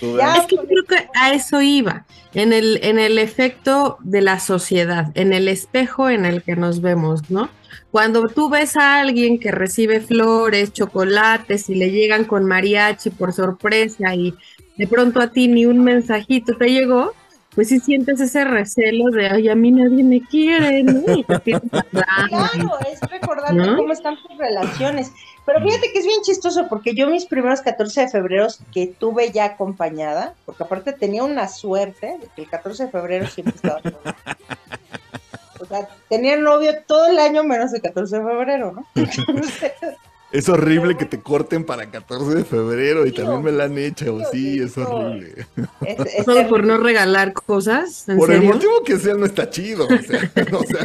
es 0.00 0.46
que 0.46 0.56
yo 0.56 0.66
creo 0.66 0.84
que 0.84 1.08
a 1.14 1.32
eso 1.32 1.60
iba, 1.60 2.06
en 2.32 2.52
el, 2.52 2.80
en 2.82 2.98
el 2.98 3.18
efecto 3.18 3.98
de 4.00 4.22
la 4.22 4.38
sociedad, 4.38 5.10
en 5.14 5.32
el 5.32 5.48
espejo 5.48 6.08
en 6.08 6.24
el 6.24 6.42
que 6.42 6.56
nos 6.56 6.80
vemos, 6.80 7.30
¿no? 7.30 7.50
Cuando 7.90 8.28
tú 8.28 8.48
ves 8.48 8.76
a 8.76 9.00
alguien 9.00 9.38
que 9.38 9.50
recibe 9.50 10.00
flores, 10.00 10.72
chocolates 10.72 11.68
y 11.68 11.74
le 11.74 11.90
llegan 11.90 12.24
con 12.24 12.44
mariachi 12.46 13.10
por 13.10 13.32
sorpresa 13.32 14.14
y 14.14 14.34
de 14.76 14.86
pronto 14.86 15.20
a 15.20 15.28
ti 15.28 15.48
ni 15.48 15.66
un 15.66 15.82
mensajito 15.82 16.56
te 16.56 16.68
llegó, 16.68 17.12
pues 17.54 17.68
si 17.68 17.80
sientes 17.80 18.20
ese 18.20 18.44
recelo 18.44 19.10
de, 19.10 19.28
ay, 19.28 19.48
a 19.48 19.54
mí 19.54 19.72
nadie 19.72 20.04
me 20.04 20.20
quiere, 20.20 20.82
¿no? 20.84 21.02
claro, 21.24 22.78
es 22.90 23.00
recordar 23.10 23.76
cómo 23.76 23.92
están 23.92 24.16
tus 24.22 24.36
relaciones. 24.38 25.12
Pero 25.44 25.60
fíjate 25.60 25.92
que 25.92 25.98
es 25.98 26.06
bien 26.06 26.22
chistoso 26.22 26.68
porque 26.68 26.94
yo 26.94 27.08
mis 27.08 27.26
primeros 27.26 27.60
14 27.60 28.02
de 28.02 28.08
febrero 28.08 28.46
que 28.72 28.86
tuve 28.86 29.32
ya 29.32 29.46
acompañada, 29.46 30.34
porque 30.46 30.62
aparte 30.62 30.92
tenía 30.92 31.24
una 31.24 31.48
suerte 31.48 32.18
de 32.20 32.28
que 32.36 32.42
el 32.42 32.48
14 32.48 32.84
de 32.84 32.90
febrero 32.90 33.26
siempre 33.26 33.54
estaba 33.56 33.80
O 35.58 35.64
sea, 35.64 35.88
tenía 36.08 36.36
novio 36.36 36.72
todo 36.86 37.08
el 37.08 37.18
año 37.18 37.42
menos 37.42 37.72
el 37.72 37.82
14 37.82 38.18
de 38.18 38.24
febrero, 38.24 38.72
¿no? 38.72 38.86
Es 40.32 40.48
horrible 40.48 40.96
que 40.96 41.06
te 41.06 41.20
corten 41.20 41.64
para 41.64 41.90
14 41.90 42.36
de 42.36 42.44
febrero 42.44 43.04
y 43.04 43.12
también 43.12 43.42
me 43.42 43.50
la 43.50 43.64
han 43.64 43.76
hecho, 43.76 44.20
sí, 44.30 44.60
es 44.60 44.78
horrible. 44.78 45.46
Solo 46.24 46.48
por 46.48 46.64
no 46.64 46.78
regalar 46.78 47.32
cosas. 47.32 48.04
por 48.16 48.30
el 48.30 48.42
motivo 48.42 48.84
que 48.84 48.96
sea, 48.96 49.14
no 49.14 49.26
está 49.26 49.50
chido. 49.50 49.86
O 49.86 50.02
sea, 50.02 50.30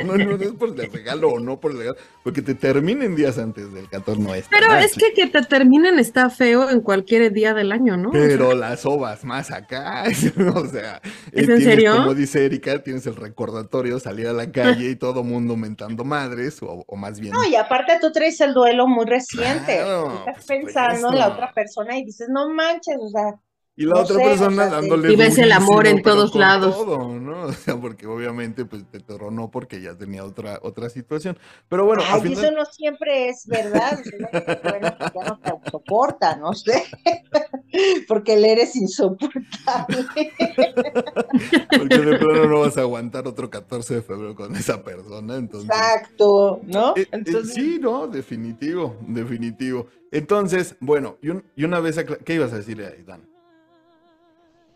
no, 0.06 0.36
es 0.36 0.52
por 0.54 0.70
el 0.70 0.92
regalo 0.92 1.30
o 1.30 1.40
no 1.40 1.60
por 1.60 1.72
el 1.72 1.78
regalo, 1.78 1.98
porque 2.24 2.42
te 2.42 2.56
terminen 2.56 3.16
días 3.16 3.38
antes 3.38 3.72
del 3.72 3.88
14 3.88 4.20
no 4.20 4.34
es. 4.34 4.46
Pero 4.50 4.74
es 4.74 4.94
que 4.94 5.14
que 5.14 5.28
te 5.28 5.44
terminen 5.44 6.00
está 6.00 6.32
feo 6.32 6.72
en 6.72 6.82
cualquier 6.82 7.32
día 7.32 7.54
del 7.54 7.72
año, 7.72 7.98
¿no? 7.98 8.12
Pero 8.12 8.56
las 8.56 8.84
ovas 8.86 9.24
más 9.24 9.52
acá, 9.52 10.06
o 10.56 10.66
sea, 10.66 11.02
¿Es 11.32 11.48
en 11.48 11.62
serio? 11.62 11.98
como 11.98 12.16
dice 12.16 12.46
Erika, 12.46 12.80
tienes 12.82 13.06
el 13.06 13.16
recordatorio, 13.16 14.00
salir 14.00 14.28
a 14.28 14.34
la 14.34 14.52
calle 14.52 14.90
y 14.90 14.96
todo 14.96 15.24
mundo 15.24 15.56
mentando 15.56 16.04
madres, 16.04 16.64
o, 16.64 16.84
o 16.88 16.96
más 16.96 17.20
bien. 17.20 17.34
No, 17.34 17.46
y 17.46 17.56
aparte 17.56 17.94
tú 18.02 18.12
traes 18.12 18.42
el 18.42 18.54
duelo 18.54 18.88
muy 18.88 19.06
reciente 19.06 19.35
Estás 20.20 20.46
pues, 20.46 20.46
pensando 20.46 21.10
en 21.10 21.20
la 21.20 21.28
otra 21.30 21.54
persona 21.54 21.98
y 21.98 22.06
dices, 22.06 22.28
no 22.30 22.50
manches, 22.50 22.98
o 23.00 23.10
sea. 23.10 23.40
Y 23.78 23.86
la 23.86 24.00
otra 24.00 24.18
persona 24.18 24.68
dándole. 24.68 25.12
Y 25.12 25.16
ves 25.18 25.38
el 25.38 25.52
amor 25.52 25.86
en 25.86 26.02
todos 26.02 26.34
lados. 26.36 26.76
¿no? 26.88 27.36
O 27.46 27.54
sea, 27.54 27.76
porque 27.80 28.08
obviamente 28.08 28.66
pues 28.66 28.90
te 28.90 29.00
tronó 29.00 29.52
porque 29.52 29.80
ya 29.80 29.96
tenía 29.96 30.24
otra, 30.24 30.60
otra 30.64 30.90
situación. 30.90 31.38
Pero 31.70 31.86
bueno. 31.86 32.02
Ay, 32.08 32.34
eso 32.34 32.52
no 32.52 32.66
siempre 32.66 33.30
es 33.30 33.46
verdad. 33.46 34.00
bueno, 34.64 34.96
ya 35.14 35.24
no 35.26 35.40
te 35.40 35.70
soporta, 35.70 36.36
no 36.38 36.54
sé. 36.54 36.84
porque 38.08 38.34
él 38.34 38.46
eres 38.46 38.76
insoportable. 38.76 40.06
porque 41.78 41.98
de 41.98 42.18
pronto 42.18 42.48
no 42.48 42.60
vas 42.62 42.78
a 42.78 42.82
aguantar 42.82 43.28
otro 43.28 43.50
14 43.50 43.96
de 43.96 44.02
febrero 44.02 44.36
con 44.36 44.56
esa 44.56 44.84
persona. 44.84 45.36
Entonces... 45.36 45.70
Exacto, 45.70 46.62
¿no? 46.64 46.94
Eh, 46.96 47.08
eh, 47.12 47.44
sí, 47.46 47.78
no, 47.80 48.08
definitivo, 48.08 48.98
definitivo. 49.02 49.88
Entonces, 50.12 50.76
bueno, 50.80 51.18
y, 51.22 51.30
y 51.62 51.66
una 51.66 51.80
vez, 51.80 52.04
¿qué 52.24 52.36
ibas 52.36 52.54
a 52.54 52.58
decirle 52.58 52.88
a 52.88 53.04
Dan? 53.06 53.35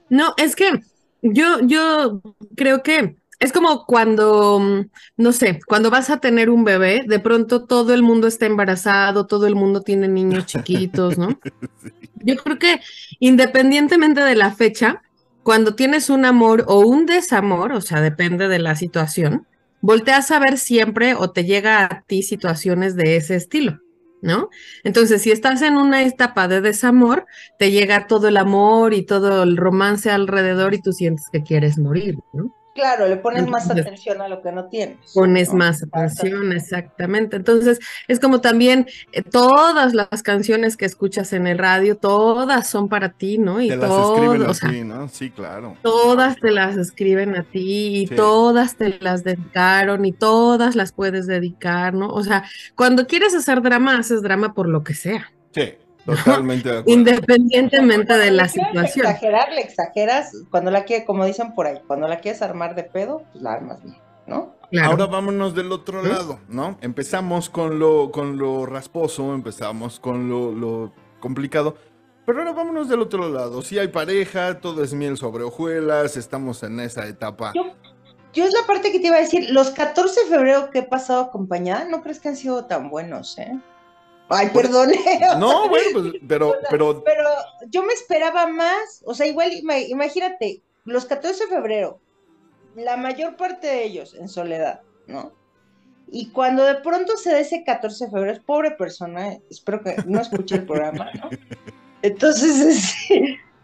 No, 0.09 0.33
es 0.37 0.55
que 0.55 0.81
yo, 1.21 1.59
yo 1.61 2.21
creo 2.55 2.83
que 2.83 3.15
es 3.39 3.53
como 3.53 3.85
cuando, 3.85 4.59
mm, 4.59 4.89
no 5.17 5.31
sé, 5.31 5.59
cuando 5.65 5.89
vas 5.89 6.09
a 6.09 6.19
tener 6.19 6.49
un 6.49 6.65
bebé, 6.65 7.03
de 7.07 7.19
pronto 7.19 7.65
todo 7.65 7.93
el 7.93 8.03
mundo 8.03 8.27
está 8.27 8.45
embarazado, 8.45 9.27
todo 9.27 9.47
el 9.47 9.55
mundo 9.55 9.81
tiene 9.81 10.07
niños 10.07 10.45
chiquitos, 10.45 11.17
¿no? 11.17 11.29
Yo 12.21 12.35
creo 12.35 12.59
que 12.59 12.81
independientemente 13.19 14.21
de 14.21 14.35
la 14.35 14.53
fecha, 14.53 15.01
cuando 15.43 15.73
tienes 15.73 16.09
un 16.09 16.25
amor 16.25 16.65
o 16.67 16.81
un 16.81 17.05
desamor, 17.05 17.71
o 17.71 17.79
sea, 17.79 18.01
depende 18.01 18.49
de 18.49 18.59
la 18.59 18.75
situación, 18.75 19.47
volteas 19.79 20.31
a 20.31 20.39
ver 20.39 20.57
siempre 20.57 21.15
o 21.15 21.31
te 21.31 21.45
llega 21.45 21.85
a 21.85 22.01
ti 22.01 22.23
situaciones 22.23 22.97
de 22.97 23.15
ese 23.15 23.35
estilo. 23.35 23.79
¿No? 24.21 24.49
Entonces, 24.83 25.21
si 25.21 25.31
estás 25.31 25.61
en 25.61 25.77
una 25.77 26.03
etapa 26.03 26.47
de 26.47 26.61
desamor, 26.61 27.25
te 27.57 27.71
llega 27.71 28.07
todo 28.07 28.27
el 28.27 28.37
amor 28.37 28.93
y 28.93 29.05
todo 29.05 29.43
el 29.43 29.57
romance 29.57 30.09
alrededor 30.09 30.73
y 30.73 30.81
tú 30.81 30.91
sientes 30.91 31.25
que 31.31 31.43
quieres 31.43 31.77
morir, 31.77 32.17
¿no? 32.33 32.53
Claro, 32.75 33.07
le 33.07 33.17
pones 33.17 33.47
más 33.47 33.69
atención 33.69 34.21
a 34.21 34.27
lo 34.27 34.41
que 34.41 34.51
no 34.51 34.65
tienes. 34.65 34.97
Pones 35.13 35.53
más 35.53 35.83
atención, 35.83 36.53
exactamente. 36.53 37.35
Entonces, 37.35 37.79
es 38.07 38.19
como 38.19 38.41
también 38.41 38.87
eh, 39.11 39.21
todas 39.21 39.93
las 39.93 40.23
canciones 40.23 40.77
que 40.77 40.85
escuchas 40.85 41.33
en 41.33 41.47
el 41.47 41.57
radio, 41.57 41.97
todas 41.97 42.67
son 42.67 42.87
para 42.87 43.09
ti, 43.09 43.37
¿no? 43.37 43.59
Y 43.61 43.69
te 43.69 43.75
las 43.75 43.91
escriben 43.91 44.43
a 44.43 44.53
ti, 44.53 44.83
¿no? 44.83 45.07
Sí, 45.09 45.29
claro. 45.31 45.75
Todas 45.81 46.37
te 46.37 46.51
las 46.51 46.77
escriben 46.77 47.35
a 47.35 47.43
ti 47.43 48.03
y 48.03 48.07
todas 48.07 48.75
te 48.75 48.97
las 48.99 49.23
dedicaron 49.23 50.05
y 50.05 50.13
todas 50.13 50.75
las 50.75 50.93
puedes 50.93 51.27
dedicar, 51.27 51.93
¿no? 51.93 52.07
O 52.07 52.23
sea, 52.23 52.45
cuando 52.75 53.07
quieres 53.07 53.35
hacer 53.35 53.61
drama, 53.61 53.97
haces 53.97 54.21
drama 54.21 54.53
por 54.53 54.69
lo 54.69 54.83
que 54.83 54.93
sea. 54.93 55.31
Sí. 55.51 55.73
Totalmente 56.15 56.69
de 56.69 56.79
acuerdo. 56.79 56.99
Independientemente 56.99 58.17
de 58.17 58.31
la 58.31 58.47
situación. 58.47 59.05
Exagerar, 59.05 59.51
le 59.51 59.61
exageras, 59.61 60.31
cuando 60.49 60.71
la 60.71 60.83
quieres, 60.83 61.05
como 61.05 61.25
dicen 61.25 61.53
por 61.53 61.67
ahí, 61.67 61.79
cuando 61.87 62.07
la 62.07 62.19
quieres 62.19 62.41
armar 62.41 62.75
de 62.75 62.83
pedo, 62.83 63.23
pues 63.31 63.43
la 63.43 63.53
armas 63.53 63.83
bien, 63.83 63.97
¿no? 64.27 64.59
Ahora 64.83 65.07
vámonos 65.07 65.55
del 65.55 65.71
otro 65.71 66.03
lado, 66.03 66.39
¿no? 66.47 66.77
Empezamos 66.81 67.49
con 67.49 67.79
lo, 67.79 68.11
con 68.11 68.37
lo 68.37 68.67
rasposo, 68.67 69.33
empezamos 69.33 69.99
con 69.99 70.29
lo, 70.29 70.93
complicado, 71.19 71.75
pero 72.25 72.39
ahora 72.39 72.53
vámonos 72.53 72.87
del 72.87 73.01
otro 73.01 73.29
lado. 73.29 73.63
Si 73.63 73.79
hay 73.79 73.87
pareja, 73.87 74.59
todo 74.59 74.83
es 74.83 74.93
miel 74.93 75.17
sobre 75.17 75.43
hojuelas, 75.43 76.17
estamos 76.17 76.61
en 76.61 76.79
esa 76.79 77.07
etapa. 77.07 77.51
Yo, 77.55 77.63
yo, 78.33 78.45
es 78.45 78.53
la 78.53 78.67
parte 78.67 78.91
que 78.91 78.99
te 78.99 79.07
iba 79.07 79.15
a 79.15 79.21
decir, 79.21 79.49
los 79.49 79.71
14 79.71 80.21
de 80.21 80.27
febrero 80.27 80.69
que 80.69 80.79
he 80.79 80.83
pasado 80.83 81.21
acompañada, 81.21 81.85
¿no 81.85 82.03
crees 82.03 82.19
que 82.19 82.29
han 82.29 82.35
sido 82.35 82.65
tan 82.65 82.91
buenos, 82.91 83.39
eh? 83.39 83.59
Ay, 84.29 84.49
pues, 84.53 84.67
perdón. 84.67 84.91
No, 85.39 85.67
bueno, 85.69 85.89
pues, 85.93 86.13
pero, 86.27 86.53
pero. 86.69 87.03
Pero 87.03 87.29
yo 87.67 87.83
me 87.83 87.93
esperaba 87.93 88.47
más. 88.47 89.01
O 89.05 89.13
sea, 89.13 89.27
igual, 89.27 89.51
imagínate, 89.53 90.61
los 90.85 91.05
14 91.05 91.45
de 91.45 91.49
febrero, 91.49 91.99
la 92.75 92.97
mayor 92.97 93.35
parte 93.35 93.67
de 93.67 93.83
ellos 93.83 94.13
en 94.13 94.29
soledad, 94.29 94.81
¿no? 95.07 95.33
Y 96.11 96.29
cuando 96.29 96.65
de 96.65 96.75
pronto 96.75 97.17
se 97.17 97.31
da 97.31 97.39
ese 97.39 97.63
14 97.63 98.05
de 98.05 98.11
febrero, 98.11 98.31
es 98.31 98.39
pobre 98.39 98.71
persona, 98.71 99.37
espero 99.49 99.81
que 99.83 99.95
no 100.07 100.21
escuche 100.21 100.55
el 100.55 100.65
programa, 100.65 101.11
¿no? 101.13 101.29
Entonces, 102.01 102.95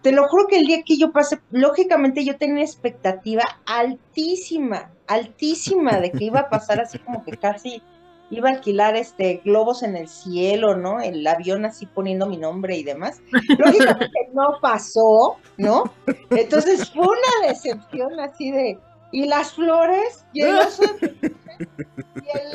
te 0.02 0.12
lo 0.12 0.28
juro 0.28 0.48
que 0.48 0.58
el 0.58 0.68
día 0.68 0.84
que 0.84 0.98
yo 0.98 1.12
pasé, 1.12 1.40
lógicamente 1.52 2.26
yo 2.26 2.38
tenía 2.38 2.56
una 2.56 2.64
expectativa 2.64 3.44
altísima, 3.66 4.92
altísima 5.08 6.00
de 6.00 6.12
que 6.12 6.26
iba 6.26 6.42
a 6.42 6.50
pasar 6.50 6.82
así 6.82 7.00
como 7.00 7.24
que 7.24 7.32
casi 7.38 7.82
iba 8.30 8.50
a 8.50 8.54
alquilar 8.54 8.96
este 8.96 9.42
globos 9.44 9.84
en 9.84 9.96
el 9.96 10.08
cielo, 10.08 10.76
¿no? 10.76 11.00
El 11.00 11.26
avión 11.26 11.66
así 11.66 11.86
poniendo 11.86 12.26
mi 12.28 12.38
nombre 12.38 12.76
y 12.78 12.84
demás. 12.84 13.22
Lógicamente 13.58 14.12
no 14.34 14.58
pasó, 14.62 15.38
¿no? 15.58 15.84
Entonces 16.32 16.90
fue 16.90 17.08
una 17.08 17.48
decepción 17.48 18.20
así 18.20 18.52
de, 18.52 18.80
¿y 19.12 19.28
las 19.28 19.54
flores? 19.54 20.26
Y 20.34 20.42
el 20.42 20.60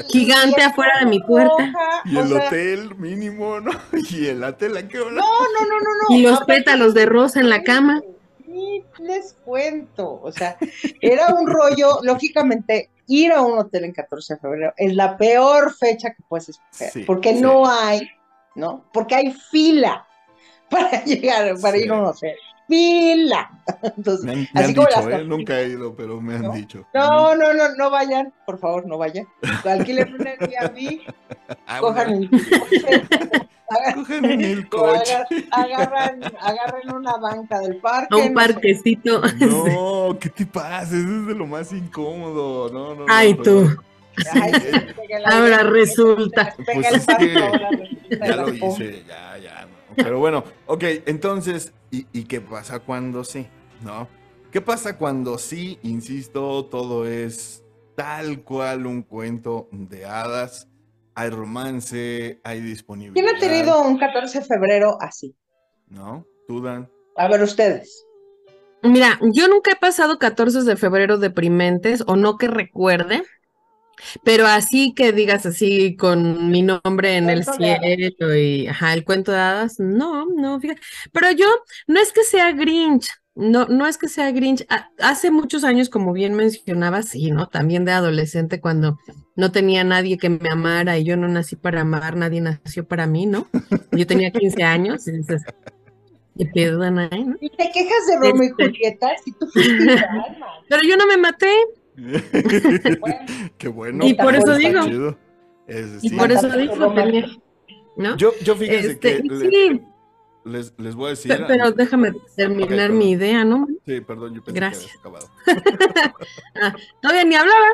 Gigante 0.08 0.62
afuera 0.62 0.98
de 1.00 1.06
mi 1.06 1.20
puerta. 1.20 1.72
y 2.04 2.18
el 2.18 2.32
hotel 2.36 2.94
mínimo, 2.96 3.60
¿no? 3.60 3.70
Y 4.10 4.26
el 4.26 4.42
hotel 4.42 4.88
que 4.88 4.98
No, 4.98 5.06
no, 5.06 5.12
no, 5.12 5.20
no, 5.20 6.08
no. 6.08 6.16
Y 6.16 6.22
los 6.22 6.40
pétalos 6.44 6.94
de 6.94 7.06
rosa 7.06 7.40
en 7.40 7.48
la 7.48 7.62
cama. 7.62 8.00
Ni 8.46 8.84
les 8.98 9.36
cuento. 9.44 10.20
O 10.22 10.32
sea, 10.32 10.56
era 11.00 11.34
un 11.34 11.46
rollo, 11.46 12.00
lógicamente, 12.02 12.90
ir 13.10 13.32
a 13.32 13.42
un 13.42 13.58
hotel 13.58 13.84
en 13.84 13.92
14 13.92 14.34
de 14.34 14.40
febrero 14.40 14.72
es 14.76 14.94
la 14.94 15.16
peor 15.16 15.74
fecha 15.74 16.10
que 16.10 16.22
puedes 16.28 16.48
escoger, 16.48 17.04
porque 17.06 17.32
no 17.32 17.68
hay, 17.68 18.08
¿no? 18.54 18.84
Porque 18.92 19.16
hay 19.16 19.32
fila 19.32 20.06
para 20.70 21.04
llegar, 21.04 21.58
para 21.60 21.76
ir 21.76 21.90
a 21.90 21.94
un 21.94 22.06
hotel. 22.06 22.36
Fila. 22.68 23.50
Entonces, 23.96 24.24
me 24.24 24.48
han, 24.54 24.68
dicho, 24.68 25.10
¿eh? 25.10 25.24
nunca 25.24 25.58
he 25.58 25.70
ido, 25.70 25.96
pero 25.96 26.20
me 26.20 26.36
han 26.36 26.52
dicho. 26.52 26.86
No, 26.94 27.34
no, 27.34 27.52
no, 27.52 27.74
no 27.74 27.90
vayan, 27.90 28.32
por 28.46 28.60
favor, 28.60 28.86
no 28.86 28.96
vayan. 28.96 29.26
Alquilen 29.64 30.14
un 30.14 30.26
Airbnb, 30.28 31.00
ah, 31.66 31.80
cojan 31.80 32.14
un 32.14 32.30
Cogen 33.94 34.24
el 34.24 34.68
coche. 34.68 35.16
Agarran, 35.50 36.22
agarran 36.40 36.94
una 36.94 37.16
banca 37.16 37.60
del 37.60 37.76
parque. 37.76 38.14
Un 38.16 38.34
parquecito. 38.34 39.22
No, 39.38 40.18
¿qué 40.18 40.28
te 40.28 40.46
pasa? 40.46 40.96
Eso 40.96 40.96
es 40.96 41.26
de 41.26 41.34
lo 41.34 41.46
más 41.46 41.72
incómodo. 41.72 42.70
No, 42.72 42.94
no, 42.94 43.06
Ay, 43.08 43.34
tú. 43.34 43.68
Ahora 45.26 45.62
resulta. 45.64 46.54
Pues 46.64 46.92
es 46.92 47.06
que 47.18 47.34
ya 48.20 48.36
lo 48.36 48.52
hice, 48.52 49.04
ya, 49.06 49.38
ya. 49.38 49.68
Pero 49.96 50.18
bueno, 50.18 50.44
ok, 50.66 50.84
entonces, 51.06 51.72
¿y, 51.90 52.06
¿y 52.12 52.24
qué 52.24 52.40
pasa 52.40 52.80
cuando 52.80 53.24
sí? 53.24 53.46
¿No? 53.82 54.08
¿Qué 54.50 54.60
pasa 54.60 54.98
cuando 54.98 55.38
sí, 55.38 55.78
insisto, 55.82 56.64
todo 56.66 57.06
es 57.06 57.62
tal 57.94 58.42
cual 58.42 58.86
un 58.86 59.02
cuento 59.02 59.68
de 59.70 60.04
hadas? 60.06 60.69
Hay 61.20 61.28
romance, 61.28 62.40
hay 62.42 62.60
disponibilidad. 62.60 63.14
¿Quién 63.14 63.36
ha 63.36 63.38
tenido 63.38 63.82
un 63.82 63.98
14 63.98 64.38
de 64.38 64.44
febrero 64.46 64.96
así? 65.02 65.36
¿No? 65.88 66.24
¿Tú, 66.48 66.62
Dan? 66.62 66.90
A 67.16 67.28
ver, 67.28 67.42
ustedes. 67.42 68.06
Mira, 68.82 69.18
yo 69.20 69.46
nunca 69.46 69.72
he 69.72 69.76
pasado 69.76 70.18
14 70.18 70.62
de 70.62 70.76
febrero 70.76 71.18
deprimentes 71.18 72.02
o 72.06 72.16
no 72.16 72.38
que 72.38 72.48
recuerde, 72.48 73.22
pero 74.24 74.46
así 74.46 74.94
que 74.94 75.12
digas 75.12 75.44
así 75.44 75.94
con 75.94 76.50
mi 76.50 76.62
nombre 76.62 77.18
en 77.18 77.28
el 77.28 77.44
cielo 77.44 78.34
y 78.34 78.66
ajá, 78.66 78.94
el 78.94 79.04
cuento 79.04 79.32
de 79.32 79.38
hadas, 79.38 79.78
no, 79.78 80.24
no, 80.24 80.58
fíjate. 80.58 80.80
Pero 81.12 81.30
yo 81.32 81.46
no 81.86 82.00
es 82.00 82.12
que 82.12 82.24
sea 82.24 82.52
Grinch, 82.52 83.10
no, 83.34 83.66
no 83.66 83.86
es 83.86 83.96
que 83.96 84.08
sea 84.08 84.32
Grinch. 84.32 84.66
Hace 84.98 85.30
muchos 85.30 85.64
años, 85.64 85.88
como 85.88 86.12
bien 86.12 86.34
mencionaba, 86.34 87.02
sí, 87.02 87.30
¿no? 87.30 87.48
También 87.48 87.84
de 87.84 87.92
adolescente, 87.92 88.60
cuando 88.60 88.98
no 89.36 89.52
tenía 89.52 89.84
nadie 89.84 90.18
que 90.18 90.28
me 90.28 90.48
amara 90.50 90.98
y 90.98 91.04
yo 91.04 91.16
no 91.16 91.28
nací 91.28 91.56
para 91.56 91.82
amar, 91.82 92.16
nadie 92.16 92.40
nació 92.40 92.86
para 92.86 93.06
mí, 93.06 93.26
¿no? 93.26 93.46
Yo 93.92 94.06
tenía 94.06 94.30
15 94.30 94.62
años 94.64 95.06
y 95.06 95.12
dices, 95.12 95.42
¿qué 96.36 96.46
pedo, 96.46 96.90
¿no? 96.90 97.08
Y 97.40 97.50
te 97.50 97.70
quejas 97.72 98.06
de 98.08 98.16
Romeo 98.16 98.42
y 98.42 98.46
este, 98.46 98.64
Julieta 98.64 99.08
si 99.24 99.32
tú 99.32 99.46
fuiste 99.52 100.04
Pero 100.68 100.82
yo 100.82 100.96
no 100.96 101.06
me 101.06 101.16
maté. 101.16 101.54
Qué 103.58 103.68
bueno. 103.68 104.06
Y 104.06 104.14
por 104.14 104.34
eso 104.34 104.54
digo. 104.56 104.80
y 106.02 106.10
por 106.10 106.32
eso 106.32 106.48
digo, 106.50 106.94
¿no? 107.96 108.16
Yo, 108.16 108.32
yo 108.42 108.56
fíjense 108.56 108.92
este, 108.92 109.22
que 109.22 109.50
sí. 109.50 109.80
Les, 110.44 110.74
les, 110.78 110.94
voy 110.94 111.06
a 111.06 111.10
decir. 111.10 111.44
Pero, 111.46 111.72
déjame 111.72 112.12
terminar 112.36 112.90
mi 112.90 113.10
idea, 113.12 113.44
¿no? 113.44 113.66
Sí, 113.86 114.00
perdón, 114.00 114.34
yo 114.34 114.42
pensé 114.42 114.60
Gracias. 114.60 114.92
que 114.92 114.98
acabado. 114.98 115.30
ah, 116.62 116.74
todavía 117.00 117.24
ni 117.24 117.34
hablaba. 117.34 117.66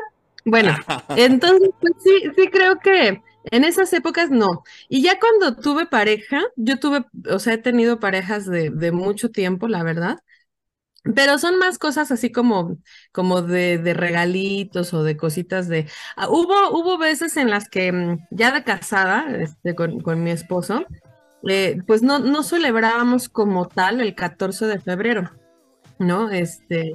Bueno, 0.45 0.75
entonces, 1.09 1.69
pues 1.79 1.93
sí, 1.99 2.23
sí 2.35 2.47
creo 2.49 2.79
que 2.79 3.21
en 3.51 3.63
esas 3.63 3.91
épocas 3.93 4.29
no. 4.29 4.63
Y 4.89 5.01
ya 5.01 5.19
cuando 5.19 5.55
tuve 5.55 5.85
pareja, 5.85 6.41
yo 6.55 6.79
tuve, 6.79 7.05
o 7.29 7.39
sea, 7.39 7.53
he 7.53 7.57
tenido 7.57 7.99
parejas 7.99 8.45
de, 8.45 8.69
de 8.69 8.91
mucho 8.91 9.29
tiempo, 9.29 9.67
la 9.67 9.83
verdad. 9.83 10.19
Pero 11.15 11.37
son 11.37 11.57
más 11.57 11.77
cosas 11.77 12.11
así 12.11 12.31
como, 12.31 12.77
como 13.11 13.41
de, 13.41 13.77
de 13.77 13.93
regalitos 13.93 14.93
o 14.93 15.03
de 15.03 15.15
cositas 15.15 15.67
de... 15.67 15.87
Ah, 16.17 16.27
hubo, 16.29 16.71
hubo 16.71 16.97
veces 16.97 17.37
en 17.37 17.49
las 17.49 17.69
que 17.69 17.91
mm, 17.91 18.27
ya 18.31 18.51
de 18.51 18.63
casada 18.63 19.25
este, 19.37 19.75
con, 19.75 20.01
con 20.01 20.23
mi 20.23 20.31
esposo, 20.31 20.85
eh, 21.47 21.81
pues 21.85 22.01
no, 22.01 22.19
no 22.19 22.43
celebrábamos 22.43 23.29
como 23.29 23.67
tal 23.67 24.01
el 24.01 24.15
14 24.15 24.65
de 24.65 24.79
febrero, 24.79 25.31
¿no? 25.99 26.29
Este, 26.29 26.93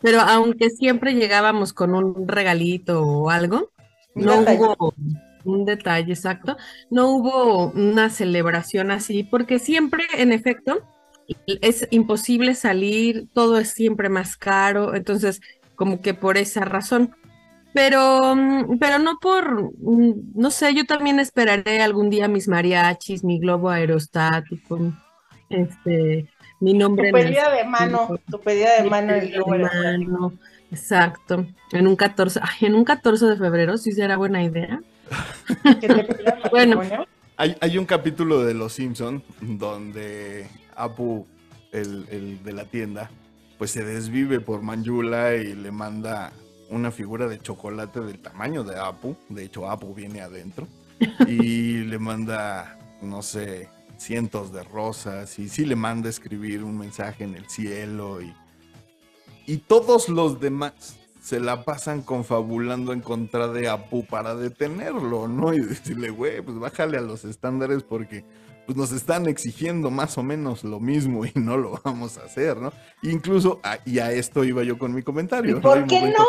pero 0.00 0.20
aunque 0.20 0.70
siempre 0.70 1.14
llegábamos 1.14 1.72
con 1.72 1.94
un 1.94 2.26
regalito 2.26 3.02
o 3.02 3.30
algo, 3.30 3.70
no 4.14 4.40
hubo 4.40 4.94
un 5.44 5.64
detalle 5.64 6.12
exacto, 6.12 6.56
no 6.90 7.10
hubo 7.10 7.70
una 7.70 8.10
celebración 8.10 8.90
así, 8.90 9.24
porque 9.24 9.58
siempre, 9.58 10.04
en 10.16 10.32
efecto, 10.32 10.82
es 11.46 11.86
imposible 11.90 12.54
salir, 12.54 13.28
todo 13.32 13.58
es 13.58 13.70
siempre 13.70 14.08
más 14.08 14.36
caro, 14.36 14.94
entonces 14.94 15.40
como 15.74 16.00
que 16.00 16.14
por 16.14 16.36
esa 16.36 16.64
razón. 16.64 17.14
Pero, 17.74 18.34
mm, 18.34 18.78
pero 18.78 18.98
no 18.98 19.18
por, 19.18 19.72
mm, 19.78 20.32
no 20.34 20.50
sé, 20.50 20.74
yo 20.74 20.84
también 20.84 21.20
esperaré 21.20 21.82
algún 21.82 22.10
día 22.10 22.28
mis 22.28 22.48
mariachis, 22.48 23.24
mi 23.24 23.38
globo 23.38 23.70
aerostático, 23.70 24.92
este, 25.48 26.28
mi 26.60 26.74
nombre. 26.74 27.10
Tu 27.10 27.14
pedida 27.14 27.50
de 27.50 27.64
mano, 27.64 28.18
tu 28.30 28.40
pedida 28.40 28.82
de 28.82 28.88
mano, 28.88 29.14
el 29.14 29.30
globo 29.32 29.56
mano, 29.56 30.32
Exacto, 30.70 31.46
en 31.72 31.86
un 31.86 31.96
14, 31.96 32.40
en 32.62 32.74
un 32.74 32.84
14 32.84 33.26
de 33.26 33.36
febrero, 33.36 33.76
sí 33.76 33.92
será 33.92 34.16
buena 34.16 34.42
idea. 34.42 34.80
bueno. 36.50 36.80
Hay, 37.36 37.56
hay 37.60 37.78
un 37.78 37.86
capítulo 37.86 38.44
de 38.44 38.54
Los 38.54 38.74
Simpson 38.74 39.22
donde 39.40 40.46
Apu, 40.76 41.26
el, 41.72 42.42
de 42.42 42.52
la 42.52 42.66
tienda, 42.66 43.10
pues 43.58 43.70
se 43.70 43.84
desvive 43.84 44.40
por 44.40 44.62
Manjula 44.62 45.34
y 45.34 45.54
le 45.54 45.70
manda 45.70 46.32
una 46.72 46.90
figura 46.90 47.28
de 47.28 47.38
chocolate 47.38 48.00
del 48.00 48.18
tamaño 48.18 48.64
de 48.64 48.78
Apu. 48.78 49.16
De 49.28 49.44
hecho, 49.44 49.70
Apu 49.70 49.94
viene 49.94 50.20
adentro. 50.20 50.66
Y 51.28 51.78
le 51.84 51.98
manda, 51.98 52.78
no 53.00 53.22
sé, 53.22 53.68
cientos 53.98 54.52
de 54.52 54.62
rosas. 54.62 55.38
Y 55.38 55.48
sí 55.48 55.64
le 55.64 55.76
manda 55.76 56.08
escribir 56.08 56.64
un 56.64 56.78
mensaje 56.78 57.24
en 57.24 57.34
el 57.34 57.48
cielo. 57.48 58.22
Y, 58.22 58.34
y 59.46 59.58
todos 59.58 60.08
los 60.08 60.40
demás 60.40 60.96
se 61.20 61.38
la 61.38 61.64
pasan 61.64 62.02
confabulando 62.02 62.92
en 62.92 63.00
contra 63.00 63.48
de 63.48 63.68
Apu 63.68 64.04
para 64.06 64.34
detenerlo, 64.34 65.28
¿no? 65.28 65.54
Y 65.54 65.60
decirle, 65.60 66.10
güey, 66.10 66.40
pues 66.42 66.58
bájale 66.58 66.98
a 66.98 67.02
los 67.02 67.24
estándares 67.24 67.82
porque 67.82 68.24
pues 68.66 68.78
nos 68.78 68.92
están 68.92 69.26
exigiendo 69.26 69.90
más 69.90 70.16
o 70.18 70.22
menos 70.22 70.64
lo 70.64 70.80
mismo 70.80 71.24
y 71.26 71.32
no 71.34 71.56
lo 71.56 71.80
vamos 71.84 72.18
a 72.18 72.24
hacer, 72.24 72.56
¿no? 72.58 72.72
Incluso, 73.02 73.60
y 73.84 73.98
a 73.98 74.12
esto 74.12 74.44
iba 74.44 74.62
yo 74.62 74.78
con 74.78 74.94
mi 74.94 75.02
comentario. 75.02 75.60
por 75.60 75.86
qué 75.86 76.12
no? 76.16 76.24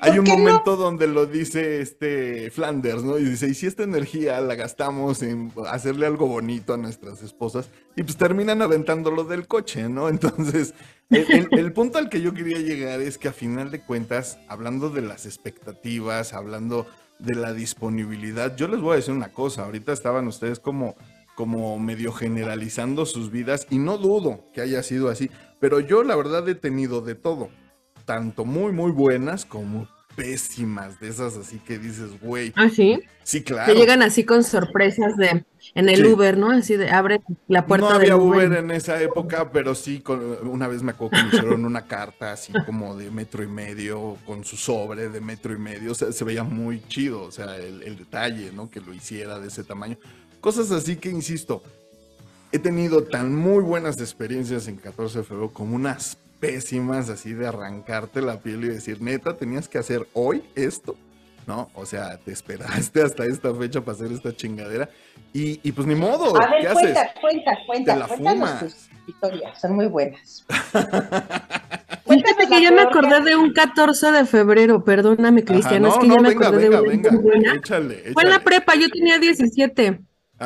hay 0.00 0.18
un 0.18 0.26
momento 0.26 0.76
donde 0.76 1.08
lo 1.08 1.26
dice 1.26 1.80
este 1.80 2.50
Flanders, 2.50 3.02
¿no? 3.02 3.18
Y 3.18 3.24
dice, 3.24 3.48
y 3.48 3.54
si 3.54 3.66
esta 3.66 3.82
energía 3.82 4.40
la 4.40 4.54
gastamos 4.54 5.22
en 5.22 5.52
hacerle 5.68 6.06
algo 6.06 6.26
bonito 6.26 6.74
a 6.74 6.76
nuestras 6.76 7.22
esposas, 7.22 7.68
y 7.96 8.02
pues 8.04 8.16
terminan 8.16 8.62
aventándolo 8.62 9.24
del 9.24 9.46
coche, 9.46 9.88
¿no? 9.88 10.08
Entonces, 10.08 10.74
el, 11.10 11.48
el 11.50 11.72
punto 11.72 11.98
al 11.98 12.08
que 12.08 12.20
yo 12.20 12.32
quería 12.32 12.58
llegar 12.58 13.00
es 13.00 13.18
que 13.18 13.28
a 13.28 13.32
final 13.32 13.70
de 13.70 13.80
cuentas, 13.80 14.38
hablando 14.48 14.88
de 14.88 15.02
las 15.02 15.26
expectativas, 15.26 16.32
hablando 16.32 16.86
de 17.18 17.34
la 17.34 17.52
disponibilidad, 17.52 18.56
yo 18.56 18.68
les 18.68 18.80
voy 18.80 18.94
a 18.94 18.96
decir 18.96 19.14
una 19.14 19.32
cosa, 19.32 19.64
ahorita 19.64 19.92
estaban 19.92 20.26
ustedes 20.26 20.58
como 20.58 20.96
como 21.34 21.78
medio 21.78 22.12
generalizando 22.12 23.06
sus 23.06 23.30
vidas 23.30 23.66
y 23.70 23.78
no 23.78 23.98
dudo 23.98 24.44
que 24.52 24.60
haya 24.60 24.82
sido 24.82 25.08
así, 25.08 25.30
pero 25.60 25.80
yo 25.80 26.02
la 26.02 26.16
verdad 26.16 26.48
he 26.48 26.54
tenido 26.54 27.00
de 27.00 27.14
todo, 27.14 27.48
tanto 28.04 28.44
muy 28.44 28.72
muy 28.72 28.92
buenas 28.92 29.44
como 29.44 29.88
pésimas, 30.16 31.00
de 31.00 31.08
esas 31.08 31.36
así 31.36 31.58
que 31.58 31.78
dices, 31.78 32.20
güey. 32.20 32.52
¿Ah, 32.56 32.68
sí? 32.68 33.00
Sí, 33.24 33.42
claro. 33.42 33.72
Que 33.72 33.78
llegan 33.78 34.02
así 34.02 34.24
con 34.24 34.42
sorpresas 34.44 35.16
de 35.16 35.44
en 35.74 35.88
el 35.88 36.04
Uber, 36.06 36.36
¿no? 36.36 36.50
Así 36.50 36.76
de 36.76 36.90
abre 36.90 37.20
la 37.46 37.66
puerta 37.66 37.88
No 37.88 37.94
había 37.94 38.16
Uber. 38.16 38.52
en 38.52 38.70
esa 38.72 39.00
época, 39.00 39.50
pero 39.52 39.74
sí, 39.74 40.00
con, 40.00 40.20
una 40.48 40.66
vez 40.66 40.82
me 40.82 40.90
acuerdo 40.90 41.16
que 41.16 41.22
me 41.22 41.28
hicieron 41.28 41.64
una 41.64 41.86
carta 41.86 42.32
así 42.32 42.52
como 42.66 42.96
de 42.96 43.10
metro 43.10 43.42
y 43.42 43.46
medio, 43.46 44.18
con 44.26 44.44
su 44.44 44.56
sobre 44.56 45.08
de 45.08 45.20
metro 45.20 45.54
y 45.54 45.58
medio, 45.58 45.92
o 45.92 45.94
sea, 45.94 46.10
se 46.12 46.24
veía 46.24 46.42
muy 46.42 46.82
chido, 46.88 47.22
o 47.22 47.30
sea, 47.30 47.56
el, 47.56 47.82
el 47.84 47.96
detalle, 47.96 48.50
¿no? 48.52 48.70
Que 48.70 48.80
lo 48.80 48.92
hiciera 48.92 49.38
de 49.38 49.48
ese 49.48 49.62
tamaño. 49.64 49.96
Cosas 50.42 50.72
así 50.72 50.96
que, 50.96 51.08
insisto, 51.08 51.62
he 52.50 52.58
tenido 52.58 53.04
tan 53.04 53.32
muy 53.32 53.62
buenas 53.62 54.00
experiencias 54.00 54.66
en 54.66 54.74
14 54.74 55.18
de 55.18 55.24
febrero 55.24 55.52
como 55.52 55.76
unas 55.76 56.18
pésimas 56.40 57.08
así 57.10 57.32
de 57.32 57.46
arrancarte 57.46 58.20
la 58.20 58.40
piel 58.40 58.64
y 58.64 58.68
decir, 58.68 59.00
neta, 59.00 59.36
tenías 59.36 59.68
que 59.68 59.78
hacer 59.78 60.08
hoy 60.14 60.42
esto, 60.56 60.96
¿no? 61.46 61.70
O 61.74 61.86
sea, 61.86 62.18
te 62.18 62.32
esperaste 62.32 63.02
hasta 63.02 63.24
esta 63.24 63.54
fecha 63.54 63.82
para 63.82 63.92
hacer 63.92 64.10
esta 64.10 64.34
chingadera 64.34 64.90
y, 65.32 65.60
y 65.62 65.70
pues 65.70 65.86
ni 65.86 65.94
modo. 65.94 66.36
A 66.36 66.50
ver, 66.50 66.72
cuenta, 66.72 67.14
cuenta, 67.20 67.58
cuenta, 67.64 68.06
te 68.08 68.14
cuéntanos 68.16 68.58
tus 68.58 68.88
historias, 69.06 69.60
son 69.60 69.76
muy 69.76 69.86
buenas. 69.86 70.44
Fíjate 72.08 72.48
que 72.48 72.62
ya 72.62 72.72
me 72.72 72.82
acordé 72.82 73.20
de 73.20 73.36
un 73.36 73.52
14 73.52 74.10
de 74.10 74.24
febrero, 74.26 74.82
perdóname, 74.82 75.44
Cristiano, 75.44 75.86
es 75.86 75.98
que 75.98 76.08
ya 76.08 76.18
me 76.18 76.30
acordé 76.30 76.68
de 76.68 76.80
un 76.80 76.88
venga, 76.88 77.10
échale, 77.54 78.00
échale. 78.00 78.12
Fue 78.12 78.24
en 78.24 78.30
la 78.30 78.42
prepa, 78.42 78.74
yo 78.74 78.90
tenía 78.90 79.20
17. 79.20 80.00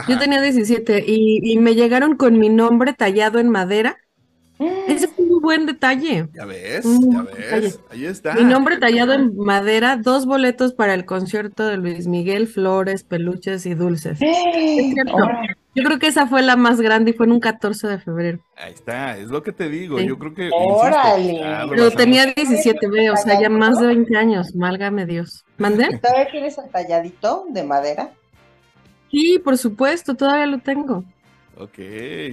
Yo 0.09 0.19
tenía 0.19 0.41
17 0.41 1.05
y, 1.07 1.59
me 1.59 1.75
llegaron 1.75 2.17
con 2.17 2.39
mi 2.39 2.49
nombre 2.49 2.93
tallado 2.93 3.39
en 3.39 3.51
madera. 3.51 3.99
Ese 4.89 5.09
fue 5.09 5.27
un 5.27 5.41
buen 5.41 5.67
detalle. 5.67 6.29
Ya 6.33 6.45
ves, 6.45 6.85
ya 6.85 7.23
ves, 7.23 7.81
ahí 7.91 8.07
está. 8.07 8.35
Mi 8.35 8.45
nombre 8.45 8.79
tallado 8.79 9.13
en 9.13 9.37
madera, 9.37 9.97
dos 9.97 10.27
boletos 10.27 10.73
para 10.73 10.95
el 10.95 11.05
concierto 11.05 11.67
de 11.67 11.77
Luis 11.77 12.07
Miguel, 12.07 12.47
flores, 12.47 13.05
peluches 13.05 13.67
y 13.67 13.75
dulces. 13.75 14.19
¡Eh! 14.23 14.95
Yo 15.77 15.85
creo 15.85 15.99
que 15.99 16.07
esa 16.07 16.27
fue 16.27 16.41
la 16.41 16.57
más 16.57 16.81
grande 16.81 17.11
y 17.11 17.15
fue 17.15 17.27
en 17.27 17.33
un 17.33 17.41
14 17.41 17.87
de 17.87 17.99
febrero. 17.99 18.39
Ahí 18.57 18.73
está, 18.73 19.19
es 19.19 19.29
lo 19.29 19.43
que 19.43 19.53
te 19.53 19.69
digo. 19.69 20.01
Yo 20.01 20.19
creo 20.19 20.33
que. 20.33 20.51
Órale. 20.51 21.39
Pero 21.69 21.91
tenía 21.91 22.25
17, 22.25 22.89
ve, 22.89 23.11
o 23.11 23.17
sea, 23.17 23.39
ya 23.39 23.51
más 23.51 23.79
de 23.79 23.89
20 23.89 24.17
años. 24.17 24.55
Málgame 24.55 25.05
Dios. 25.05 25.45
¿Mandé? 25.59 25.99
¿Todavía 25.99 26.31
tienes 26.31 26.57
el 26.57 26.71
talladito 26.71 27.45
de 27.51 27.63
madera? 27.63 28.11
Sí, 29.11 29.39
por 29.39 29.57
supuesto, 29.57 30.15
todavía 30.15 30.47
lo 30.47 30.59
tengo. 30.59 31.05
Ok, 31.59 31.79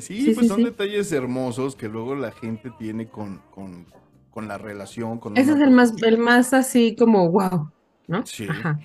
sí, 0.01 0.33
pues 0.35 0.47
son 0.47 0.63
detalles 0.63 1.11
hermosos 1.11 1.75
que 1.75 1.87
luego 1.87 2.13
la 2.15 2.31
gente 2.31 2.71
tiene 2.77 3.07
con, 3.07 3.41
con, 3.51 4.47
la 4.47 4.57
relación. 4.57 5.19
Con 5.19 5.37
Ese 5.37 5.51
es 5.51 5.59
el 5.59 5.71
más, 5.71 5.93
el 6.03 6.17
más 6.17 6.53
así 6.53 6.95
como 6.95 7.29
wow, 7.31 7.71
¿no? 8.07 8.25
Sí. 8.25 8.47
Ajá. 8.49 8.79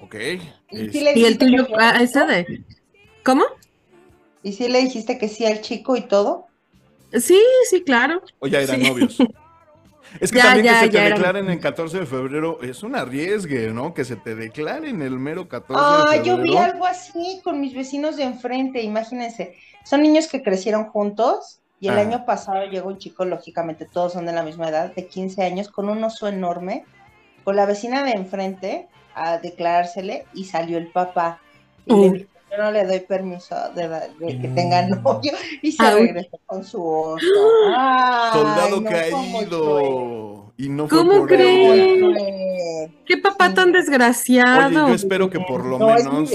Ok. 0.00 0.14
¿Y, 0.70 1.24
el 1.24 1.38
tuyo, 1.38 1.66
ah, 1.78 1.98
ese 2.00 2.24
de... 2.26 2.64
¿Cómo? 3.24 3.44
¿Y 4.42 4.52
si 4.52 4.68
le 4.68 4.80
dijiste 4.80 5.18
que 5.18 5.28
sí 5.28 5.44
al 5.44 5.60
chico 5.60 5.96
y 5.96 6.02
todo? 6.02 6.46
Sí, 7.12 7.40
sí, 7.68 7.82
claro. 7.82 8.22
O 8.38 8.46
ya 8.46 8.60
eran 8.60 8.82
novios. 8.82 9.18
Es 10.20 10.30
que 10.30 10.38
también 10.38 10.74
que 10.74 10.80
se 10.80 10.88
te 10.90 11.00
declaren 11.00 11.48
el 11.48 11.60
14 11.60 12.00
de 12.00 12.06
febrero 12.06 12.60
es 12.62 12.82
un 12.82 12.94
arriesgue, 12.94 13.72
¿no? 13.72 13.94
Que 13.94 14.04
se 14.04 14.16
te 14.16 14.34
declaren 14.34 15.02
el 15.02 15.18
mero 15.18 15.48
14 15.48 15.82
ah, 15.82 16.04
de 16.10 16.18
febrero. 16.18 16.36
yo 16.36 16.42
vi 16.42 16.56
algo 16.56 16.86
así 16.86 17.40
con 17.42 17.60
mis 17.60 17.74
vecinos 17.74 18.16
de 18.16 18.24
enfrente, 18.24 18.82
imagínense. 18.82 19.56
Son 19.84 20.02
niños 20.02 20.28
que 20.28 20.42
crecieron 20.42 20.84
juntos 20.86 21.60
y 21.80 21.88
el 21.88 21.98
ah. 21.98 22.02
año 22.02 22.24
pasado 22.24 22.64
llegó 22.66 22.88
un 22.88 22.98
chico, 22.98 23.24
lógicamente 23.24 23.86
todos 23.86 24.12
son 24.12 24.26
de 24.26 24.32
la 24.32 24.42
misma 24.42 24.68
edad, 24.68 24.94
de 24.94 25.06
15 25.06 25.42
años, 25.42 25.68
con 25.68 25.88
un 25.88 26.04
oso 26.04 26.28
enorme, 26.28 26.84
con 27.44 27.56
la 27.56 27.66
vecina 27.66 28.04
de 28.04 28.12
enfrente 28.12 28.88
a 29.14 29.38
declarársele 29.38 30.26
y 30.34 30.44
salió 30.44 30.78
el 30.78 30.88
papá. 30.88 31.40
Y 31.86 31.94
le 31.94 32.10
dijo, 32.10 32.31
yo 32.52 32.62
no 32.62 32.70
le 32.70 32.84
doy 32.84 33.00
permiso 33.00 33.56
de, 33.74 33.88
que 34.40 34.48
tenga 34.48 34.82
mm. 34.82 34.90
novio 35.02 35.32
y 35.62 35.72
se 35.72 35.90
regresó 35.90 36.38
con 36.46 36.64
su 36.64 36.84
oso. 36.84 37.26
Soldado 38.32 38.84
caído. 38.84 40.52
Y 40.58 40.68
no 40.68 40.86
¿Cómo 40.86 41.26
crees? 41.26 42.90
Qué 43.06 43.16
papá 43.16 43.54
tan 43.54 43.72
desgraciado. 43.72 44.84
Oye, 44.84 44.88
yo 44.90 44.94
espero 44.94 45.30
que 45.30 45.40
por 45.40 45.64
lo 45.64 45.78
menos 45.78 46.30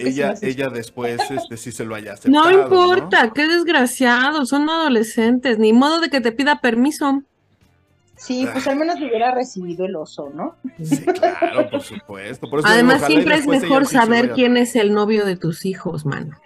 ella, 0.00 0.34
ella 0.40 0.68
después 0.72 1.20
este, 1.30 1.56
sí 1.56 1.70
se 1.70 1.84
lo 1.84 1.94
haya 1.94 2.14
aceptado. 2.14 2.44
No 2.44 2.62
importa, 2.62 3.32
qué 3.34 3.46
desgraciado, 3.46 4.46
son 4.46 4.68
adolescentes, 4.70 5.58
ni 5.58 5.72
modo 5.72 6.00
de 6.00 6.08
que 6.08 6.20
te 6.20 6.32
pida 6.32 6.60
permiso. 6.60 7.22
Sí, 8.16 8.48
pues 8.50 8.66
al 8.66 8.76
menos 8.76 8.96
hubiera 8.96 9.34
recibido 9.34 9.84
el 9.84 9.94
oso, 9.94 10.30
¿no? 10.34 10.56
Sí, 10.82 11.04
claro, 11.04 11.70
por 11.70 11.82
supuesto. 11.82 12.48
Además, 12.64 13.06
siempre 13.06 13.36
es 13.36 13.46
mejor 13.46 13.86
saber 13.86 14.32
quién 14.32 14.56
es 14.56 14.74
el 14.74 14.92
novio 14.92 15.24
de 15.24 15.36
tus 15.36 15.64
hijos, 15.64 16.06
mano. 16.06 16.36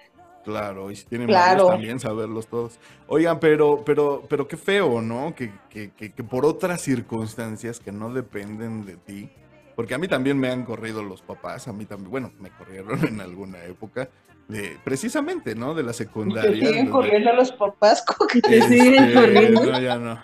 Claro, 0.45 0.91
y 0.91 0.97
si 0.97 1.05
tienen 1.05 1.29
claro. 1.29 1.68
también 1.68 2.01
saberlos 2.01 2.47
todos. 2.47 2.79
Oigan, 3.07 3.39
pero, 3.39 3.83
pero, 3.85 4.25
pero 4.29 4.49
qué 4.49 4.57
feo, 4.57 5.03
¿no? 5.03 5.35
Que, 5.35 5.53
que, 5.68 5.91
que, 5.91 6.12
que, 6.12 6.25
por 6.25 6.47
otras 6.47 6.81
circunstancias 6.81 7.79
que 7.79 7.93
no 7.93 8.12
dependen 8.12 8.87
de 8.87 8.97
ti, 8.97 9.31
porque 9.77 9.95
a 9.95 9.99
mí 9.99 10.09
también 10.09 10.39
me 10.39 10.49
han 10.49 10.64
corrido 10.64 11.03
los 11.03 11.23
papás, 11.23 11.68
a 11.68 11.73
mí 11.73 11.85
también, 11.85 12.11
bueno, 12.11 12.33
me 12.41 12.51
corrieron 12.51 13.05
en 13.07 13.21
alguna 13.21 13.62
época, 13.64 14.09
de, 14.51 14.78
precisamente, 14.84 15.55
¿no? 15.55 15.74
De 15.74 15.82
la 15.82 15.92
secundaria. 15.92 16.51
¿Te 16.51 16.66
siguen 16.66 16.90
corriendo 16.90 17.32
los 17.32 17.53
papás? 17.53 18.05
que 18.32 18.40
te 18.40 18.59
este, 18.59 18.78
siguen 18.78 19.14
corriendo? 19.14 19.64
No, 19.64 19.80
ya 19.80 19.98
no. 19.98 20.22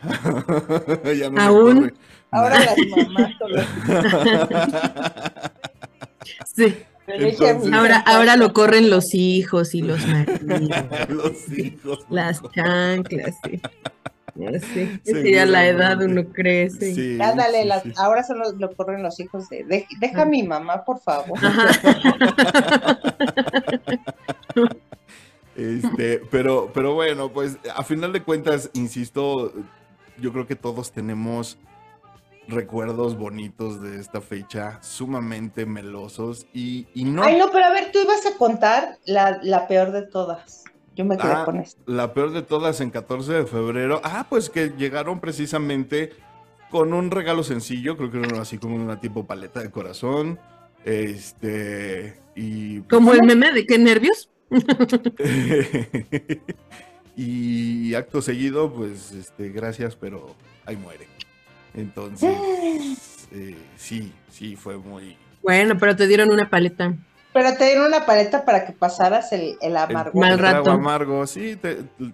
ya 1.14 1.30
no 1.30 1.40
¿Aún? 1.40 1.94
Ahora 2.30 2.58
las 2.58 2.76
mamás 2.88 3.32
Sí. 6.54 6.76
ahora, 7.72 7.98
ahora 7.98 8.36
lo 8.36 8.52
corren 8.52 8.90
los 8.90 9.14
hijos 9.14 9.74
y 9.74 9.82
los 9.82 10.04
maridos. 10.06 11.08
los 11.08 11.48
hijos. 11.56 12.04
Las 12.10 12.42
chanclas, 12.52 13.34
sí. 13.44 13.60
Sí, 14.74 14.98
que 15.02 15.32
ya 15.32 15.46
la 15.46 15.66
edad 15.66 16.02
uno 16.02 16.24
crece. 16.32 16.94
Sí, 16.94 17.18
Ándale, 17.20 17.64
las, 17.64 17.84
ahora 17.96 18.22
solo 18.22 18.52
lo 18.52 18.74
corren 18.74 19.02
los 19.02 19.18
hijos 19.18 19.48
de, 19.48 19.86
deja 19.98 20.22
a 20.22 20.26
mi 20.26 20.42
mamá, 20.42 20.84
por 20.84 21.00
favor. 21.00 21.38
este, 25.56 26.22
pero, 26.30 26.70
pero 26.72 26.94
bueno, 26.94 27.30
pues 27.30 27.58
a 27.74 27.82
final 27.82 28.12
de 28.12 28.22
cuentas, 28.22 28.70
insisto, 28.74 29.52
yo 30.18 30.32
creo 30.32 30.46
que 30.46 30.56
todos 30.56 30.92
tenemos 30.92 31.58
recuerdos 32.48 33.16
bonitos 33.16 33.82
de 33.82 33.98
esta 34.00 34.20
fecha, 34.20 34.78
sumamente 34.82 35.66
melosos 35.66 36.46
y, 36.52 36.86
y 36.94 37.04
no... 37.04 37.22
Ay, 37.22 37.38
no, 37.38 37.50
pero 37.50 37.64
a 37.64 37.70
ver, 37.70 37.90
tú 37.92 37.98
ibas 38.00 38.24
a 38.26 38.36
contar 38.36 38.98
la, 39.04 39.40
la 39.42 39.66
peor 39.66 39.92
de 39.92 40.02
todas. 40.02 40.64
Yo 40.94 41.04
me 41.04 41.18
quedé 41.18 41.32
ah, 41.32 41.44
con 41.44 41.56
esto. 41.58 41.80
La 41.86 42.14
peor 42.14 42.32
de 42.32 42.42
todas 42.42 42.80
en 42.80 42.90
14 42.90 43.32
de 43.32 43.46
febrero. 43.46 44.00
Ah, 44.02 44.26
pues 44.28 44.48
que 44.48 44.70
llegaron 44.78 45.20
precisamente 45.20 46.14
con 46.70 46.94
un 46.94 47.10
regalo 47.10 47.44
sencillo, 47.44 47.96
creo 47.96 48.10
que 48.10 48.18
era 48.18 48.40
así 48.40 48.58
como 48.58 48.76
una 48.76 48.98
tipo 48.98 49.26
paleta 49.26 49.60
de 49.60 49.70
corazón. 49.70 50.38
Este. 50.86 52.16
Y. 52.36 52.80
Como 52.82 53.12
el 53.12 53.24
meme 53.24 53.52
de 53.52 53.66
qué 53.66 53.76
nervios. 53.76 54.30
y 57.16 57.92
acto 57.94 58.22
seguido, 58.22 58.72
pues, 58.72 59.10
este, 59.10 59.48
gracias, 59.48 59.96
pero 59.96 60.36
ahí 60.64 60.76
muere. 60.76 61.08
Entonces, 61.74 62.30
eh, 63.32 63.56
sí, 63.76 64.12
sí, 64.30 64.54
fue 64.54 64.78
muy. 64.78 65.16
Bueno, 65.42 65.76
pero 65.78 65.96
te 65.96 66.06
dieron 66.06 66.30
una 66.30 66.48
paleta. 66.48 66.94
Pero 67.32 67.56
te 67.56 67.66
dieron 67.66 67.86
una 67.86 68.06
paleta 68.06 68.44
para 68.44 68.64
que 68.64 68.72
pasaras 68.72 69.32
el, 69.32 69.58
el 69.60 69.76
amargo. 69.76 70.18
Mal 70.18 70.38
rato. 70.38 70.70
amargo, 70.70 71.26
sí, 71.26 71.58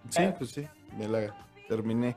sí, 0.08 0.22
pues 0.38 0.50
sí, 0.50 0.66
me 0.96 1.06
la 1.06 1.34
terminé 1.68 2.16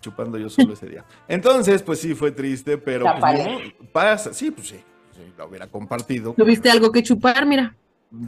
chupando 0.00 0.38
yo 0.38 0.48
solo 0.48 0.74
ese 0.74 0.86
día. 0.86 1.04
Entonces, 1.26 1.82
pues 1.82 1.98
sí, 1.98 2.14
fue 2.14 2.30
triste, 2.30 2.78
pero 2.78 3.06
pues, 3.18 3.44
no, 3.44 3.58
pasa, 3.92 4.32
sí, 4.32 4.50
pues 4.50 4.68
sí, 4.68 4.80
sí, 5.14 5.32
lo 5.36 5.46
hubiera 5.46 5.66
compartido. 5.66 6.34
¿Tuviste 6.34 6.70
algo 6.70 6.90
que 6.92 7.02
chupar? 7.02 7.46
Mira. 7.46 7.74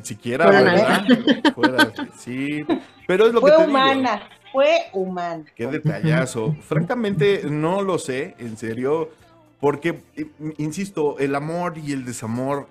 Siquiera, 0.03 0.51
¿verdad? 0.51 1.05
Fuera, 1.55 1.93
sí, 2.19 2.65
pero 3.07 3.27
es 3.27 3.33
lo 3.33 3.41
fue 3.41 3.53
que 3.53 3.57
te 3.59 3.65
humana, 3.65 4.23
fue 4.53 4.71
humana. 4.93 5.45
Qué 5.55 5.67
detallazo. 5.67 6.57
Francamente, 6.63 7.43
no 7.45 7.83
lo 7.83 7.99
sé, 7.99 8.35
en 8.39 8.57
serio, 8.57 9.11
porque, 9.61 10.03
insisto, 10.59 11.19
el 11.21 11.37
amor 11.37 11.79
y 11.79 11.93
el 11.93 12.05
desamor 12.05 12.67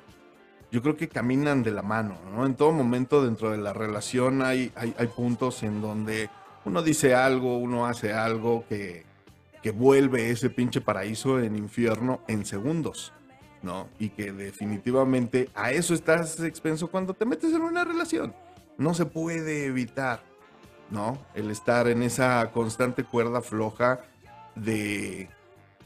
yo 0.71 0.81
creo 0.81 0.97
que 0.97 1.07
caminan 1.07 1.63
de 1.63 1.71
la 1.71 1.81
mano, 1.81 2.17
¿no? 2.33 2.45
En 2.45 2.55
todo 2.55 2.73
momento 2.73 3.23
dentro 3.23 3.51
de 3.51 3.57
la 3.57 3.71
relación 3.71 4.41
hay, 4.41 4.73
hay, 4.75 5.07
puntos 5.07 5.63
en 5.63 5.81
donde 5.81 6.29
uno 6.65 6.81
dice 6.81 7.15
algo, 7.15 7.57
uno 7.57 7.85
hace 7.85 8.11
algo 8.11 8.65
que, 8.67 9.05
que 9.63 9.71
vuelve 9.71 10.31
ese 10.31 10.49
pinche 10.49 10.81
paraíso 10.81 11.39
en 11.39 11.55
infierno 11.55 12.19
en 12.27 12.45
segundos, 12.45 13.13
¿no? 13.65 13.89
Y 13.99 14.09
que 14.09 14.31
definitivamente 14.31 15.49
a 15.55 15.71
eso 15.71 15.93
estás 15.93 16.39
expenso 16.39 16.87
cuando 16.87 17.13
te 17.13 17.25
metes 17.25 17.51
en 17.53 17.63
una 17.63 17.83
relación. 17.83 18.33
No 18.77 18.93
se 18.93 19.05
puede 19.05 19.65
evitar, 19.65 20.21
¿no? 20.91 21.17
El 21.33 21.49
estar 21.49 21.87
en 21.87 22.03
esa 22.03 22.51
constante 22.51 23.03
cuerda 23.03 23.41
floja 23.41 24.01
de, 24.55 25.29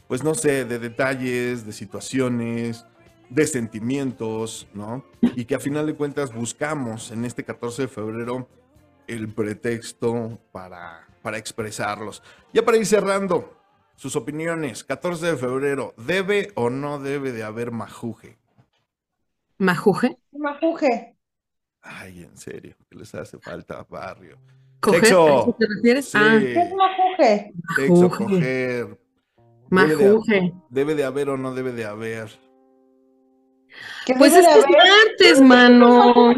pues 0.06 0.22
no 0.22 0.34
sé, 0.34 0.64
de 0.66 0.78
detalles, 0.78 1.64
de 1.64 1.72
situaciones, 1.72 2.84
de 3.30 3.46
sentimientos, 3.46 4.68
¿no? 4.74 5.04
Y 5.22 5.46
que 5.46 5.54
a 5.54 5.60
final 5.60 5.86
de 5.86 5.94
cuentas 5.94 6.34
buscamos 6.34 7.10
en 7.10 7.24
este 7.24 7.44
14 7.44 7.82
de 7.82 7.88
febrero 7.88 8.48
el 9.06 9.32
pretexto 9.32 10.38
para, 10.52 11.08
para 11.22 11.38
expresarlos. 11.38 12.22
Ya 12.52 12.62
para 12.62 12.76
ir 12.76 12.86
cerrando, 12.86 13.59
sus 14.00 14.16
opiniones, 14.16 14.82
14 14.82 15.32
de 15.32 15.36
febrero, 15.36 15.92
¿debe 15.98 16.52
o 16.54 16.70
no 16.70 16.98
debe 16.98 17.32
de 17.32 17.42
haber 17.42 17.70
majuje? 17.70 18.38
¿Majuje? 19.58 20.16
Majuje. 20.32 21.18
Ay, 21.82 22.22
en 22.22 22.34
serio, 22.38 22.74
que 22.88 22.96
les 22.96 23.14
hace 23.14 23.38
falta 23.38 23.84
barrio. 23.90 24.38
¿Coger? 24.80 25.04
Sexo. 25.04 25.54
te 25.58 25.66
refieres? 25.66 26.14
Ah. 26.14 26.38
¿Qué 26.40 26.62
es 26.62 26.72
majuje? 26.72 27.52
Sexo, 27.76 28.08
coger. 28.08 28.98
Majuje. 29.68 30.54
debe 30.70 30.94
de 30.94 31.04
haber 31.04 31.28
o 31.28 31.36
no 31.36 31.52
debe 31.52 31.72
de 31.72 31.84
haber. 31.84 32.30
Pues 34.16 34.34
es 34.34 34.46
que 34.46 34.60
es 34.60 34.66
martes, 34.66 35.40
mano. 35.42 36.34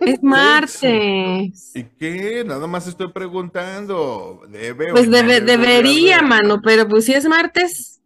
Es 0.00 0.22
martes. 0.22 1.72
¿Y 1.74 1.84
qué? 1.98 2.44
Nada 2.44 2.66
más 2.66 2.86
estoy 2.86 3.12
preguntando. 3.12 4.42
¿Debe 4.48 4.92
pues 4.92 5.10
debe, 5.10 5.40
debería, 5.40 6.22
mano, 6.22 6.60
pero 6.62 6.88
pues 6.88 7.04
si 7.04 7.14
es 7.14 7.26
martes. 7.26 7.96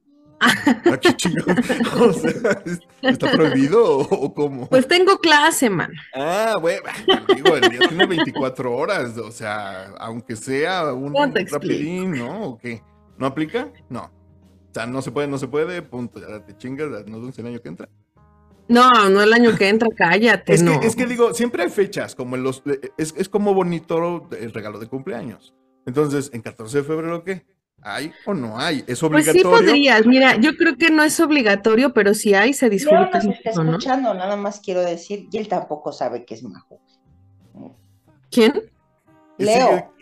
¿A 0.42 0.48
ah, 0.48 0.82
o 2.00 2.12
sea, 2.14 2.62
¿Está 3.02 3.30
prohibido 3.30 3.98
o 3.98 4.32
cómo? 4.32 4.66
Pues 4.70 4.88
tengo 4.88 5.18
clase, 5.18 5.68
mano. 5.68 5.92
Ah, 6.14 6.56
bueno, 6.58 6.82
digo, 7.34 7.56
el 7.56 7.70
día 7.70 7.88
tiene 7.88 8.06
24 8.06 8.74
horas, 8.74 9.18
o 9.18 9.30
sea, 9.30 9.92
aunque 9.98 10.36
sea 10.36 10.94
un 10.94 11.14
rapidín, 11.50 12.12
¿no? 12.12 12.44
¿O 12.44 12.58
qué? 12.58 12.82
¿No 13.18 13.26
aplica? 13.26 13.70
No. 13.90 14.04
O 14.04 14.72
sea, 14.72 14.86
no 14.86 15.02
se 15.02 15.10
puede, 15.10 15.28
no 15.28 15.36
se 15.36 15.46
puede, 15.46 15.82
punto. 15.82 16.20
Ya 16.26 16.42
te 16.42 16.56
chingas, 16.56 16.88
nos 16.88 17.20
vemos 17.20 17.38
el 17.38 17.46
año 17.46 17.60
que 17.60 17.68
entra. 17.68 17.88
No, 18.70 18.88
no 19.10 19.20
el 19.20 19.32
año 19.32 19.56
que 19.56 19.68
entra, 19.68 19.88
cállate. 19.96 20.54
Es, 20.54 20.62
no. 20.62 20.78
que, 20.78 20.86
es 20.86 20.94
que 20.94 21.06
digo, 21.06 21.34
siempre 21.34 21.64
hay 21.64 21.70
fechas, 21.70 22.14
como 22.14 22.36
en 22.36 22.44
los. 22.44 22.62
Es, 22.96 23.12
es 23.16 23.28
como 23.28 23.52
bonito 23.52 24.28
el 24.38 24.52
regalo 24.52 24.78
de 24.78 24.86
cumpleaños. 24.86 25.54
Entonces, 25.86 26.30
¿en 26.32 26.40
14 26.40 26.78
de 26.78 26.84
febrero 26.84 27.24
qué? 27.24 27.44
¿Hay 27.82 28.12
o 28.26 28.34
no 28.34 28.58
hay? 28.58 28.84
¿Es 28.86 29.02
obligatorio? 29.02 29.42
Pues 29.42 29.58
sí 29.58 29.64
podrías, 29.64 30.06
mira, 30.06 30.36
yo 30.36 30.54
creo 30.56 30.76
que 30.76 30.90
no 30.90 31.02
es 31.02 31.18
obligatorio, 31.18 31.92
pero 31.92 32.14
si 32.14 32.34
hay, 32.34 32.52
se 32.52 32.70
disfruta. 32.70 33.18
No, 33.18 33.24
no 33.24 33.32
está 33.32 33.50
escuchando, 33.50 34.14
nada 34.14 34.36
más 34.36 34.60
quiero 34.60 34.82
decir, 34.82 35.28
y 35.32 35.38
él 35.38 35.48
tampoco 35.48 35.90
sabe 35.92 36.24
que 36.24 36.34
es 36.34 36.42
majo. 36.42 36.80
¿Quién? 38.30 38.70
Leo. 39.38 39.92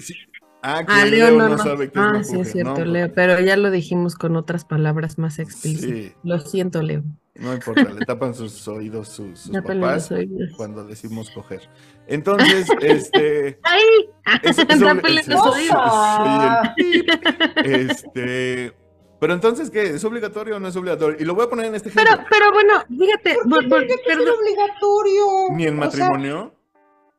Ah, 0.61 0.83
ah 0.87 1.05
Leo, 1.07 1.31
no, 1.31 1.57
sabe 1.57 1.91
que 1.91 1.99
ah, 1.99 2.23
sí, 2.25 2.41
es 2.41 2.53
cierto, 2.53 2.85
Leo, 2.85 3.14
pero 3.14 3.41
ya 3.41 3.57
lo 3.57 3.71
dijimos 3.71 4.16
con 4.16 4.37
otras 4.37 4.64
palabras 4.64 5.16
más 5.16 5.39
explícitas. 5.39 6.16
Lo 6.25 6.41
siento, 6.41 6.83
Leo. 6.83 7.05
No 7.39 7.55
importa, 7.55 7.84
le 7.84 8.05
tapan 8.05 8.34
sus 8.34 8.66
oídos 8.66 9.09
sus, 9.09 9.51
papás 9.51 10.11
cuando 10.57 10.84
decimos 10.84 11.30
coger. 11.30 11.68
Entonces, 12.07 12.66
este. 12.80 13.59
¡Ay! 13.62 14.11
Es, 14.43 14.59
es, 14.59 14.80
los 15.28 15.47
oídos. 15.47 15.82
este. 17.64 18.72
Pero 19.20 19.34
entonces, 19.34 19.70
¿qué? 19.70 19.82
¿Es 19.82 20.05
obligatorio 20.05 20.57
o 20.57 20.61
no 20.61 20.68
es 20.68 20.76
obligatorio? 20.76 21.16
Y 21.20 21.24
lo 21.24 21.34
voy 21.34 21.45
a 21.45 21.49
poner 21.49 21.66
en 21.66 21.74
este 21.74 21.89
ejemplo. 21.89 22.12
Pero, 22.16 22.26
pero 22.30 22.53
bueno, 22.53 22.84
fíjate. 22.89 23.39
¿Por 23.49 23.86
qué, 23.86 23.95
es 23.95 24.18
obligatorio? 24.18 25.26
¿Ni 25.53 25.66
en 25.66 25.76
matrimonio? 25.76 26.59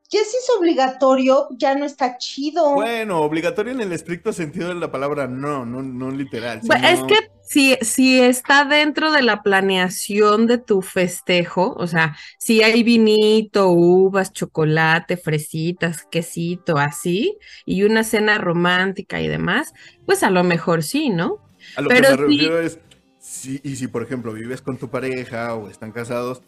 ya 0.09 0.21
si 0.23 0.37
es 0.37 0.49
obligatorio, 0.57 1.47
ya 1.51 1.75
no 1.75 1.85
está 1.85 2.17
chido. 2.17 2.73
Bueno, 2.73 3.21
obligatorio 3.21 3.73
en 3.73 3.81
el 3.81 3.93
estricto 3.93 4.33
sentido 4.33 4.69
de 4.69 4.75
la 4.75 4.91
palabra 4.91 5.27
no, 5.27 5.65
no, 5.65 5.83
no 5.83 6.09
literal. 6.09 6.61
Es 6.83 7.03
que 7.03 7.29
si, 7.49 7.75
si 7.81 8.21
está 8.21 8.63
dentro 8.63 9.11
de 9.11 9.23
la 9.23 9.41
planeación 9.41 10.45
de 10.45 10.59
tu 10.59 10.83
festejo, 10.83 11.73
o 11.79 11.87
sea, 11.87 12.15
si 12.37 12.61
hay 12.61 12.83
vinito, 12.83 13.69
uvas, 13.69 14.31
chocolate, 14.31 15.17
fresitas, 15.17 16.03
quesito, 16.11 16.77
así, 16.77 17.39
y 17.65 17.81
una 17.81 18.03
cena 18.03 18.37
romántica 18.37 19.19
y 19.19 19.27
demás, 19.27 19.73
pues 20.05 20.21
a 20.21 20.29
lo 20.29 20.43
mejor 20.43 20.83
sí, 20.83 21.09
¿no? 21.09 21.37
A 21.75 21.81
lo 21.81 21.89
que 21.89 22.01
me 22.01 22.15
refiero 22.15 22.61
es, 22.61 22.77
si, 23.17 23.59
y 23.63 23.77
si 23.77 23.87
por 23.87 24.03
ejemplo 24.03 24.31
vives 24.33 24.61
con 24.61 24.77
tu 24.77 24.91
pareja 24.91 25.55
o 25.55 25.69
están 25.69 25.91
casados, 25.91 26.43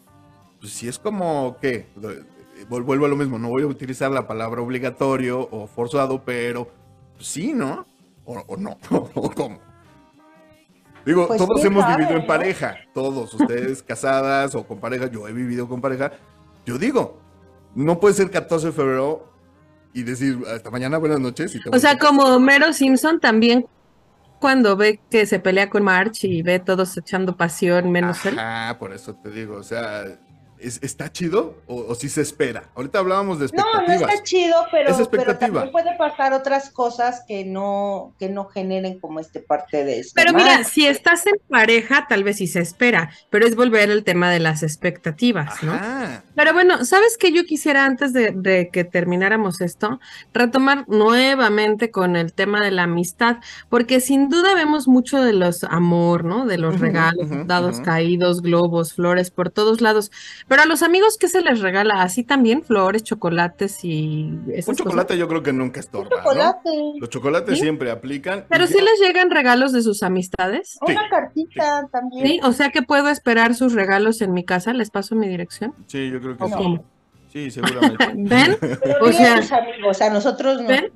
pues 0.60 0.72
si 0.72 0.86
es 0.86 1.00
como, 1.00 1.56
¿qué? 1.60 1.88
vuelvo 2.68 3.06
a 3.06 3.08
lo 3.08 3.16
mismo, 3.16 3.40
no 3.40 3.48
voy 3.48 3.64
a 3.64 3.66
utilizar 3.66 4.12
la 4.12 4.28
palabra 4.28 4.62
obligatorio 4.62 5.48
o 5.50 5.66
forzado, 5.66 6.24
pero 6.24 6.70
sí, 7.18 7.54
¿no? 7.54 7.86
O, 8.24 8.56
no, 8.56 8.78
o 9.14 9.30
cómo. 9.32 9.71
Digo, 11.04 11.26
Pues 11.26 11.38
todos 11.38 11.64
hemos 11.64 11.82
sabe, 11.82 11.96
vivido 11.96 12.16
en 12.16 12.22
¿no? 12.22 12.26
pareja, 12.26 12.76
todos, 12.94 13.34
ustedes 13.34 13.82
casadas 13.86 14.54
o 14.54 14.66
con 14.66 14.78
pareja, 14.78 15.06
yo 15.06 15.26
he 15.28 15.32
vivido 15.32 15.68
con 15.68 15.80
pareja. 15.80 16.12
Yo 16.64 16.78
digo, 16.78 17.18
no 17.74 17.98
puede 17.98 18.14
ser 18.14 18.30
14 18.30 18.68
de 18.68 18.72
febrero 18.72 19.28
y 19.92 20.02
decir 20.04 20.38
hasta 20.54 20.70
mañana, 20.70 20.98
buenas 20.98 21.20
noches. 21.20 21.54
Y 21.54 21.60
O 21.70 21.78
sea, 21.78 21.98
como 21.98 22.24
Homero 22.24 22.72
Simpson 22.72 23.20
también 23.20 23.66
cuando 24.40 24.76
ve 24.76 25.00
que 25.10 25.26
se 25.26 25.38
pelea 25.38 25.70
con 25.70 25.84
March 25.84 26.24
y 26.24 26.42
ve 26.42 26.58
todos 26.58 26.96
echando 26.96 27.36
pasión 27.36 27.90
menos 27.90 28.24
él. 28.26 28.38
Ajá, 28.38 28.78
por 28.78 28.92
eso 28.92 29.14
te 29.14 29.30
digo, 29.30 29.56
o 29.56 29.62
sea, 29.62 30.04
¿es- 30.62 30.80
¿está 30.82 31.10
chido 31.12 31.58
o, 31.66 31.76
o 31.88 31.94
sí 31.94 32.08
se 32.08 32.20
espera? 32.22 32.64
Ahorita 32.74 32.98
hablábamos 33.00 33.38
de 33.38 33.46
No, 33.54 33.62
no 33.62 33.70
expectativas. 33.80 34.12
está 34.12 34.22
chido, 34.24 34.56
pero, 34.70 34.88
Es 34.90 34.92
pero 34.96 35.02
expectativa. 35.22 35.60
también 35.62 35.72
puede 35.72 35.96
pasar 35.98 36.32
otras 36.32 36.70
cosas 36.70 37.22
que 37.26 37.44
no, 37.44 38.14
que 38.18 38.28
no 38.28 38.46
generen 38.46 38.98
como 39.00 39.20
este 39.20 39.40
parte 39.40 39.84
de 39.84 40.00
eso. 40.00 40.12
Pero 40.14 40.32
mira, 40.32 40.64
si 40.64 40.86
estás 40.86 41.26
en 41.26 41.34
pareja, 41.48 42.06
tal 42.08 42.24
vez 42.24 42.36
sí 42.38 42.46
se 42.46 42.60
espera, 42.60 43.10
pero 43.30 43.46
es 43.46 43.56
volver 43.56 43.90
al 43.90 44.04
tema 44.04 44.30
de 44.30 44.40
las 44.40 44.62
expectativas, 44.62 45.62
¿no? 45.62 45.72
Pero 46.34 46.52
bueno, 46.52 46.84
¿sabes 46.84 47.18
qué 47.18 47.32
yo 47.32 47.44
quisiera 47.44 47.84
antes 47.84 48.12
de, 48.12 48.32
de 48.34 48.70
que 48.72 48.84
termináramos 48.84 49.60
esto? 49.60 50.00
Retomar 50.32 50.84
nuevamente 50.88 51.90
con 51.90 52.16
el 52.16 52.32
tema 52.32 52.60
de 52.64 52.70
la 52.70 52.84
amistad, 52.84 53.36
porque 53.68 54.00
sin 54.00 54.28
duda 54.28 54.54
vemos 54.54 54.88
mucho 54.88 55.22
de 55.22 55.32
los 55.32 55.64
amor, 55.64 56.24
¿no? 56.24 56.46
De 56.46 56.58
los 56.58 56.80
regalos, 56.80 57.28
dados 57.46 57.80
caídos, 57.80 58.40
globos, 58.42 58.94
flores 58.94 59.30
por 59.30 59.50
todos 59.50 59.80
lados. 59.80 60.10
Pero 60.48 60.62
a 60.62 60.66
los 60.66 60.82
amigos, 60.82 61.18
¿qué 61.18 61.28
se 61.28 61.42
les 61.42 61.60
regala? 61.60 62.02
Así 62.02 62.22
también 62.24 62.62
flores, 62.62 63.02
chocolates 63.04 63.84
y 63.84 64.30
esas 64.52 64.68
Un 64.68 64.74
cosas? 64.74 64.76
chocolate 64.84 65.18
yo 65.18 65.28
creo 65.28 65.42
que 65.42 65.52
nunca 65.52 65.80
estorba, 65.80 66.10
¿no? 66.16 66.22
chocolate, 66.22 66.70
Los 66.98 67.10
chocolates 67.10 67.54
¿Sí? 67.56 67.62
siempre 67.62 67.90
aplican. 67.90 68.46
Pero 68.48 68.66
sí 68.66 68.74
ya- 68.78 68.84
les 68.84 69.00
llegan 69.00 69.30
regalos 69.30 69.72
de 69.72 69.82
sus 69.82 70.02
amistades. 70.02 70.78
Sí, 70.86 70.92
una 70.92 71.08
cartita 71.10 71.88
también. 71.92 72.26
Sí, 72.26 72.40
o 72.42 72.52
sea 72.52 72.70
que 72.70 72.82
puedo 72.82 73.08
esperar 73.10 73.54
sus 73.54 73.74
regalos 73.74 74.20
en 74.22 74.32
mi 74.32 74.44
casa, 74.44 74.72
les 74.72 74.90
paso 74.90 75.14
mi 75.14 75.28
dirección. 75.28 75.74
Sí, 75.88 76.10
yo 76.10 76.20
creo 76.22 76.36
que 76.38 76.44
¿O 76.44 76.48
sí. 76.48 76.80
Sí, 77.32 77.50
seguramente. 77.50 77.96
¿Ven? 78.14 78.56
Pero 78.60 79.04
O 79.04 79.10
sea- 79.10 79.36
a 79.36 79.40
tus 79.40 79.52
amigos, 79.52 80.02
a 80.02 80.10
nosotros 80.10 80.60
no. 80.60 80.68
¿Ven? 80.68 80.92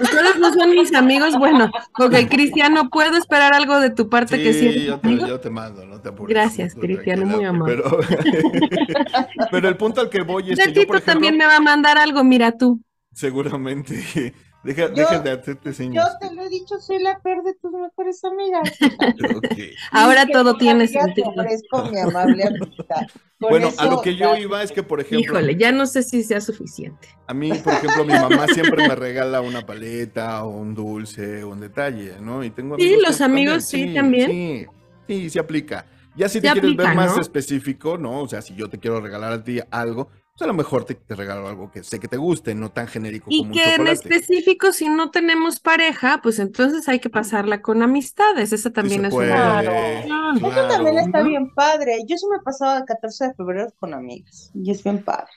Ustedes 0.00 0.38
no 0.40 0.52
son 0.52 0.70
mis 0.70 0.92
amigos. 0.94 1.38
Bueno, 1.38 1.70
ok, 1.98 2.14
Cristiano, 2.28 2.90
¿puedo 2.90 3.16
esperar 3.16 3.54
algo 3.54 3.78
de 3.78 3.90
tu 3.90 4.08
parte 4.08 4.36
que 4.42 4.52
sí? 4.52 4.58
Sí, 4.60 4.66
eres 4.66 4.84
yo 4.84 4.98
te, 4.98 5.16
yo 5.16 5.40
te 5.40 5.48
mando, 5.50 5.86
no 5.86 6.00
te 6.00 6.08
apures. 6.08 6.34
Gracias, 6.34 6.74
Cristiano, 6.74 7.24
muy 7.26 7.44
amable. 7.44 7.76
Pero, 7.76 7.98
pero 9.50 9.68
el 9.68 9.76
punto 9.76 10.00
al 10.00 10.10
que 10.10 10.22
voy 10.22 10.50
es 10.50 10.58
que 10.58 10.64
yo, 10.64 10.70
Gatito 10.70 10.86
por 10.88 10.96
ejemplo, 10.96 11.12
también 11.12 11.36
me 11.36 11.46
va 11.46 11.56
a 11.56 11.60
mandar 11.60 11.98
algo, 11.98 12.24
mira 12.24 12.50
tú. 12.52 12.80
seguramente, 13.12 14.34
deja, 14.66 14.88
Yo- 14.88 14.94
deja 14.94 15.18
de 15.20 15.30
hacerte 15.30 15.70
Yo 15.70 15.74
señas. 15.74 16.18
te 16.18 16.34
lo 16.34 16.42
he 16.42 16.48
dicho, 16.50 16.78
soy 16.80 16.98
la 17.02 17.18
peor 17.20 17.42
de 17.44 17.54
tus 17.54 17.72
mejores 17.72 18.22
amigas. 18.24 18.62
Ok. 19.36 19.58
Ahora 19.92 20.26
que 20.26 20.32
todo 20.32 20.56
tiene 20.58 20.86
sentido. 20.88 21.28
ofrezco 21.30 21.84
mi 21.90 21.98
amable 21.98 22.44
amistad. 22.44 23.06
Con 23.38 23.50
Bueno, 23.50 23.66
a 23.68 23.70
eso, 23.70 23.90
lo 23.90 24.00
que 24.02 24.16
yo 24.16 24.34
ya- 24.34 24.40
iba 24.40 24.62
es 24.62 24.72
que, 24.72 24.82
por 24.82 25.00
ejemplo, 25.00 25.20
Híjole, 25.20 25.56
ya 25.56 25.70
no 25.72 25.86
sé 25.86 26.02
si 26.02 26.22
sea 26.22 26.40
suficiente. 26.40 27.08
a 27.26 27.34
mí, 27.34 27.52
por 27.54 27.74
ejemplo, 27.74 28.04
mi 28.04 28.14
mamá 28.14 28.46
siempre 28.48 28.88
me 28.88 28.94
regala 28.94 29.40
una 29.42 29.64
paleta 29.66 30.42
o 30.44 30.48
un 30.50 30.74
dulce 30.74 31.42
o 31.44 31.50
un 31.50 31.60
detalle, 31.60 32.14
¿no? 32.20 32.42
Y 32.44 32.50
tengo 32.50 32.76
Sí, 32.76 32.84
amigos 32.84 33.02
los 33.08 33.18
que 33.18 33.24
amigos 33.24 33.64
sí, 33.64 33.94
también. 33.94 34.30
Sí, 34.30 34.66
sí, 35.06 35.30
sí 35.30 35.38
aplica. 35.38 35.86
Ya 36.16 36.28
si 36.30 36.38
Sí 36.38 36.40
te 36.40 36.52
quieres 36.52 36.76
ver 36.76 36.86
aplica, 36.86 36.94
más 36.94 37.14
¿no? 37.16 37.20
específico, 37.20 37.98
¿no? 37.98 38.22
O 38.22 38.28
sea, 38.28 38.40
si 38.40 38.54
yo 38.54 38.70
te 38.70 38.78
quiero 38.78 39.00
regalar 39.02 39.32
a 39.34 39.44
ti 39.44 39.60
algo, 39.70 40.08
pues 40.36 40.44
a 40.44 40.46
lo 40.48 40.54
mejor 40.54 40.84
te, 40.84 40.94
te 40.94 41.14
regalo 41.14 41.48
algo 41.48 41.70
que 41.70 41.82
sé 41.82 41.98
que 42.00 42.08
te 42.08 42.16
guste, 42.18 42.54
no 42.54 42.70
tan 42.72 42.88
genérico 42.88 43.32
Y 43.32 43.38
como 43.38 43.54
un 43.54 43.60
que 43.60 43.74
en 43.74 43.86
chocolate. 43.86 43.92
específico, 43.92 44.72
si 44.72 44.88
no 44.88 45.10
tenemos 45.10 45.60
pareja, 45.60 46.20
pues 46.22 46.38
entonces 46.38 46.88
hay 46.88 47.00
que 47.00 47.10
pasarla 47.10 47.62
con 47.62 47.82
amistades. 47.82 48.52
Esa 48.52 48.72
también 48.72 49.04
es 49.06 49.14
puede, 49.14 49.32
una. 49.32 49.58
Claro. 49.58 49.72
Claro. 50.02 50.40
Eso 50.42 50.66
también 50.68 50.98
está 50.98 51.22
bien 51.22 51.52
padre. 51.54 51.98
Yo 52.08 52.16
sí 52.16 52.26
me 52.30 52.36
he 52.36 52.40
pasado 52.40 52.78
el 52.78 52.84
14 52.84 53.28
de 53.28 53.34
febrero 53.34 53.72
con 53.78 53.94
amigas 53.94 54.50
y 54.54 54.70
es 54.70 54.82
bien 54.84 55.02
padre. 55.04 55.30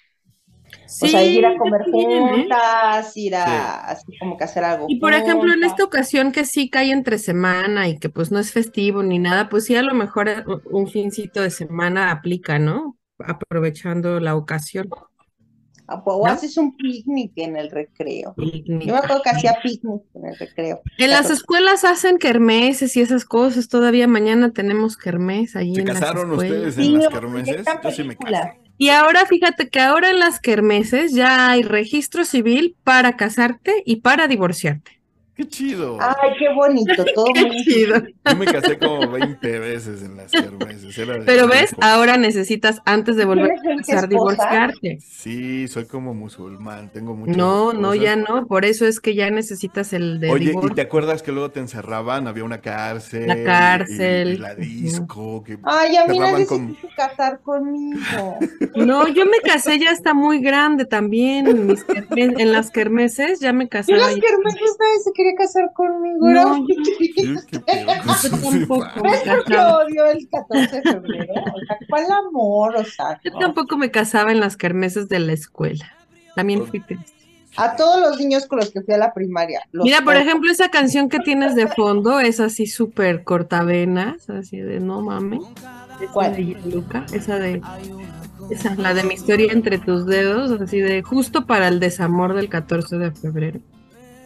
Sí, 0.85 1.05
o 1.05 1.07
sea, 1.07 1.23
ir 1.23 1.45
a 1.45 1.57
comer 1.57 1.81
también, 1.91 2.27
¿eh? 2.27 2.31
juntas, 2.31 3.15
ir 3.17 3.35
a 3.35 3.85
así 3.85 4.17
como 4.19 4.37
que 4.37 4.43
hacer 4.43 4.63
algo. 4.63 4.87
Y 4.89 4.99
por 4.99 5.13
ejemplo, 5.13 5.53
en 5.53 5.63
esta 5.63 5.83
ocasión 5.85 6.31
que 6.31 6.45
sí 6.45 6.69
cae 6.69 6.91
entre 6.91 7.17
semana 7.19 7.87
y 7.87 7.99
que 7.99 8.09
pues 8.09 8.31
no 8.31 8.39
es 8.39 8.51
festivo 8.51 9.03
ni 9.03 9.19
nada, 9.19 9.49
pues 9.49 9.65
sí 9.65 9.75
a 9.75 9.83
lo 9.83 9.93
mejor 9.95 10.29
eh, 10.29 10.43
un 10.71 10.87
fincito 10.89 11.41
de 11.41 11.51
semana 11.51 12.11
aplica, 12.11 12.59
¿no? 12.59 12.98
Aprovechando 13.25 14.19
la 14.19 14.35
ocasión. 14.35 14.89
Ah, 15.91 16.03
pues, 16.03 16.15
O 16.19 16.27
¿no? 16.27 16.31
haces 16.31 16.55
un 16.57 16.77
picnic 16.77 17.31
en 17.37 17.57
el 17.57 17.71
recreo. 17.71 18.35
Picnic. 18.35 18.81
Yo 18.85 18.93
me 18.93 18.99
acuerdo 18.99 19.21
que 19.23 19.29
hacía 19.31 19.57
picnic 19.63 20.03
en 20.13 20.25
el 20.27 20.37
recreo. 20.37 20.81
En 20.99 21.09
las 21.09 21.21
14. 21.21 21.33
escuelas 21.33 21.83
hacen 21.83 22.19
kermeses 22.19 22.95
y 22.95 23.01
esas 23.01 23.25
cosas. 23.25 23.69
Todavía 23.69 24.07
mañana 24.07 24.51
tenemos 24.53 24.97
kermés 24.97 25.55
allí 25.55 25.73
¿Se 25.73 25.81
en 25.81 25.87
las 25.87 25.99
casaron 25.99 26.29
escuelas. 26.31 26.57
ustedes 26.69 26.75
Sí, 26.75 26.93
en 26.93 26.99
las 26.99 27.07
kermeses? 27.09 27.65
Yo 27.83 27.91
sí 27.91 28.03
me 28.03 28.15
películas. 28.15 28.45
casé. 28.47 28.59
Y 28.77 28.89
ahora 28.89 29.25
fíjate 29.25 29.69
que 29.69 29.79
ahora 29.79 30.11
en 30.11 30.19
las 30.19 30.39
kermeses 30.39 31.13
ya 31.13 31.49
hay 31.49 31.63
registro 31.63 32.23
civil 32.23 32.77
para 32.83 33.17
casarte 33.17 33.81
y 33.85 33.97
para 33.97 34.27
divorciarte. 34.27 34.98
¡Qué 35.39 35.47
chido! 35.47 35.97
Ay, 36.01 36.31
qué 36.37 36.53
bonito, 36.53 37.05
todo 37.15 37.27
Qué 37.33 37.45
muy 37.45 37.63
chido. 37.63 37.95
Yo 38.25 38.35
me 38.35 38.45
casé 38.45 38.77
como 38.77 39.09
20 39.09 39.59
veces 39.59 40.01
en 40.03 40.17
las 40.17 40.33
de 40.33 41.23
Pero 41.25 41.47
ves, 41.47 41.73
ahora 41.79 42.17
necesitas 42.17 42.81
antes 42.83 43.15
de 43.15 43.23
volver 43.23 43.51
¿Tienes 43.61 43.87
a 43.89 43.93
casar, 43.93 44.09
divorciarte. 44.09 44.97
Sí, 44.99 45.69
soy 45.69 45.85
como 45.85 46.13
musulmán, 46.13 46.91
tengo 46.91 47.15
muchas 47.15 47.37
No, 47.37 47.71
no, 47.71 47.95
ya 47.95 48.17
no. 48.17 48.47
Por 48.47 48.65
eso 48.65 48.85
es 48.85 48.99
que 48.99 49.15
ya 49.15 49.29
necesitas 49.31 49.93
el 49.93 50.19
de 50.19 50.29
Oye, 50.29 50.53
¿y 50.61 50.73
te 50.73 50.81
acuerdas 50.81 51.23
que 51.23 51.31
luego 51.31 51.51
te 51.51 51.61
encerraban? 51.61 52.27
Había 52.27 52.43
una 52.43 52.59
cárcel. 52.59 53.25
La 53.27 53.37
y- 53.39 53.43
cárcel. 53.45 54.33
Y, 54.33 54.37
la 54.39 54.55
disco. 54.55 55.41
Que... 55.45 55.57
Ay, 55.63 55.95
a 55.95 56.05
mí 56.05 56.19
nadie 56.19 56.45
con- 56.47 56.67
se 56.67 56.73
quiso 56.75 56.87
casar 56.97 57.39
conmigo. 57.39 58.37
No, 58.75 59.07
yo 59.07 59.25
me 59.25 59.39
casé 59.43 59.79
ya 59.79 59.91
está 59.91 60.13
muy 60.13 60.41
grande 60.41 60.85
también. 60.85 61.47
En, 61.47 61.67
mis 61.67 61.85
kermes- 61.85 62.39
en 62.39 62.51
las 62.51 62.71
kermeses 62.71 63.39
ya 63.39 63.53
me 63.53 63.65
Yo 63.65 63.69
casaba. 63.69 63.97
las 63.97 64.15
kermeses 64.15 64.77
nadie 64.79 64.99
se 65.03 65.11
quería 65.13 65.28
casar 65.35 65.71
conmigo. 65.73 66.27
No, 66.27 66.65
era 67.67 67.85
Yo 68.21 68.29
tampoco 68.29 68.85
¿Ves 69.03 69.21
por 69.21 69.45
qué 69.45 69.57
odio 69.57 70.05
el 70.05 70.29
14 70.29 70.75
de 70.75 70.81
febrero? 70.81 71.33
O 71.33 71.59
sea, 71.65 71.77
¿cuál 71.89 72.05
amor? 72.11 72.75
O 72.75 72.83
sea, 72.83 73.19
Yo 73.23 73.31
tampoco 73.39 73.77
me 73.77 73.91
casaba 73.91 74.31
en 74.31 74.39
las 74.39 74.57
kermeses 74.57 75.09
de 75.09 75.19
la 75.19 75.33
escuela. 75.33 75.85
También 76.35 76.65
fui 76.65 76.79
triste. 76.79 77.19
A 77.57 77.75
todos 77.75 77.99
los 77.99 78.19
niños 78.19 78.45
con 78.45 78.59
los 78.59 78.71
que 78.71 78.81
fui 78.81 78.93
a 78.93 78.97
la 78.97 79.13
primaria. 79.13 79.61
Mira, 79.73 80.01
por 80.01 80.15
ejemplo, 80.15 80.51
esa 80.51 80.69
canción 80.69 81.09
que 81.09 81.19
tienes 81.19 81.55
de 81.55 81.67
fondo 81.67 82.19
es 82.19 82.39
así 82.39 82.67
súper 82.67 83.23
cortavenas, 83.23 84.29
así 84.29 84.59
de 84.59 84.79
no 84.79 85.01
mames. 85.01 85.41
¿Cuál? 86.13 86.35
de 86.35 86.57
Luca, 86.71 87.05
esa 87.11 87.37
de 87.37 87.61
esa, 88.49 88.75
la 88.75 88.93
de 88.93 89.03
mi 89.03 89.15
historia 89.15 89.51
entre 89.51 89.77
tus 89.77 90.05
dedos, 90.05 90.51
así 90.61 90.79
de 90.79 91.01
justo 91.01 91.45
para 91.45 91.67
el 91.67 91.79
desamor 91.79 92.33
del 92.33 92.49
14 92.49 92.97
de 92.97 93.11
febrero. 93.11 93.59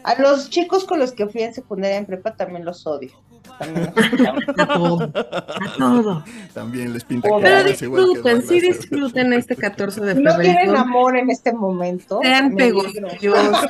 A 0.03 0.21
los 0.21 0.49
chicos 0.49 0.85
con 0.85 0.99
los 0.99 1.13
que 1.13 1.27
fui 1.27 1.41
en 1.41 1.53
secundaria 1.53 1.97
en 1.97 2.05
prepa 2.05 2.35
también 2.35 2.65
los 2.65 2.85
odio. 2.85 3.11
A 3.59 4.65
todo, 4.67 5.11
a 5.15 5.73
todo. 5.77 6.23
También 6.53 6.93
les 6.93 7.03
pinta 7.03 7.29
Pero 7.41 7.63
disfruten, 7.63 8.41
sí 8.41 8.59
disfruten 8.59 9.33
este 9.33 9.55
14 9.55 10.01
de 10.01 10.15
Si 10.15 10.21
no 10.21 10.35
tienen 10.37 10.57
febrero. 10.57 10.79
amor 10.79 11.17
en 11.17 11.29
este 11.29 11.53
momento. 11.53 12.19
Sean 12.21 12.55
pegostillosos. 12.55 13.67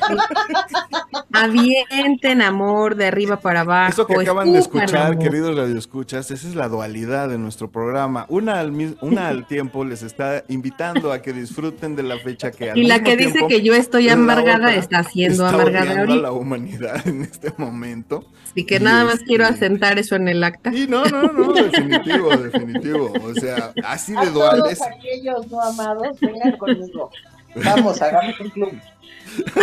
Avienten 1.32 2.41
amor 2.41 2.95
de 2.95 3.08
arriba 3.08 3.38
para 3.38 3.62
abajo. 3.62 3.91
Eso 3.91 4.08
que 4.08 4.16
acaban 4.16 4.52
de 4.54 4.60
escuchar, 4.60 5.18
queridos 5.18 5.56
radioescuchas, 5.56 6.32
esa 6.32 6.48
es 6.48 6.56
la 6.56 6.68
dualidad 6.68 7.30
de 7.30 7.38
nuestro 7.38 7.70
programa. 7.72 8.26
Una 8.30 8.60
al, 8.60 8.72
una 9.02 9.28
al 9.30 9.48
tiempo 9.48 9.84
les 9.86 10.04
está 10.04 10.44
invitando 10.48 11.12
a 11.12 11.22
que 11.22 11.34
disfruten 11.34 11.95
de 11.95 12.04
la 12.04 12.18
fecha 12.20 12.52
que 12.52 12.72
Y 12.76 12.84
la 12.86 13.02
que 13.04 13.18
dice 13.18 13.40
que 13.48 13.62
yo 13.62 13.74
estoy 13.74 14.10
amargada 14.10 14.74
está 14.76 15.04
siendo 15.04 15.45
está 15.45 15.56
amargada 15.62 16.00
ahorita. 16.02 16.16
la 16.22 16.32
humanidad 16.32 17.08
en 17.08 17.22
este 17.24 17.52
momento. 17.58 18.26
Así 18.54 18.66
que 18.66 18.76
y 18.76 18.80
nada 18.80 19.04
más 19.06 19.20
quiero 19.20 19.46
asentar 19.46 19.98
eso 20.00 20.16
en 20.16 20.28
el 20.28 20.44
acta. 20.44 20.72
Y 20.74 20.88
no, 20.88 21.04
no, 21.06 21.24
no, 21.24 21.54
definitivo, 21.54 22.30
definitivo. 22.38 23.12
O 23.24 23.34
sea, 23.34 23.74
así 23.84 24.14
de 24.14 24.30
duales. 24.30 24.78
todos 24.80 24.92
aquellos 24.96 25.48
no 25.52 25.62
amados, 25.62 26.20
vengan 26.22 26.58
conmigo. 26.58 27.10
Vamos, 27.56 28.02
hagamos 28.02 28.40
un 28.40 28.50
club. 28.52 28.72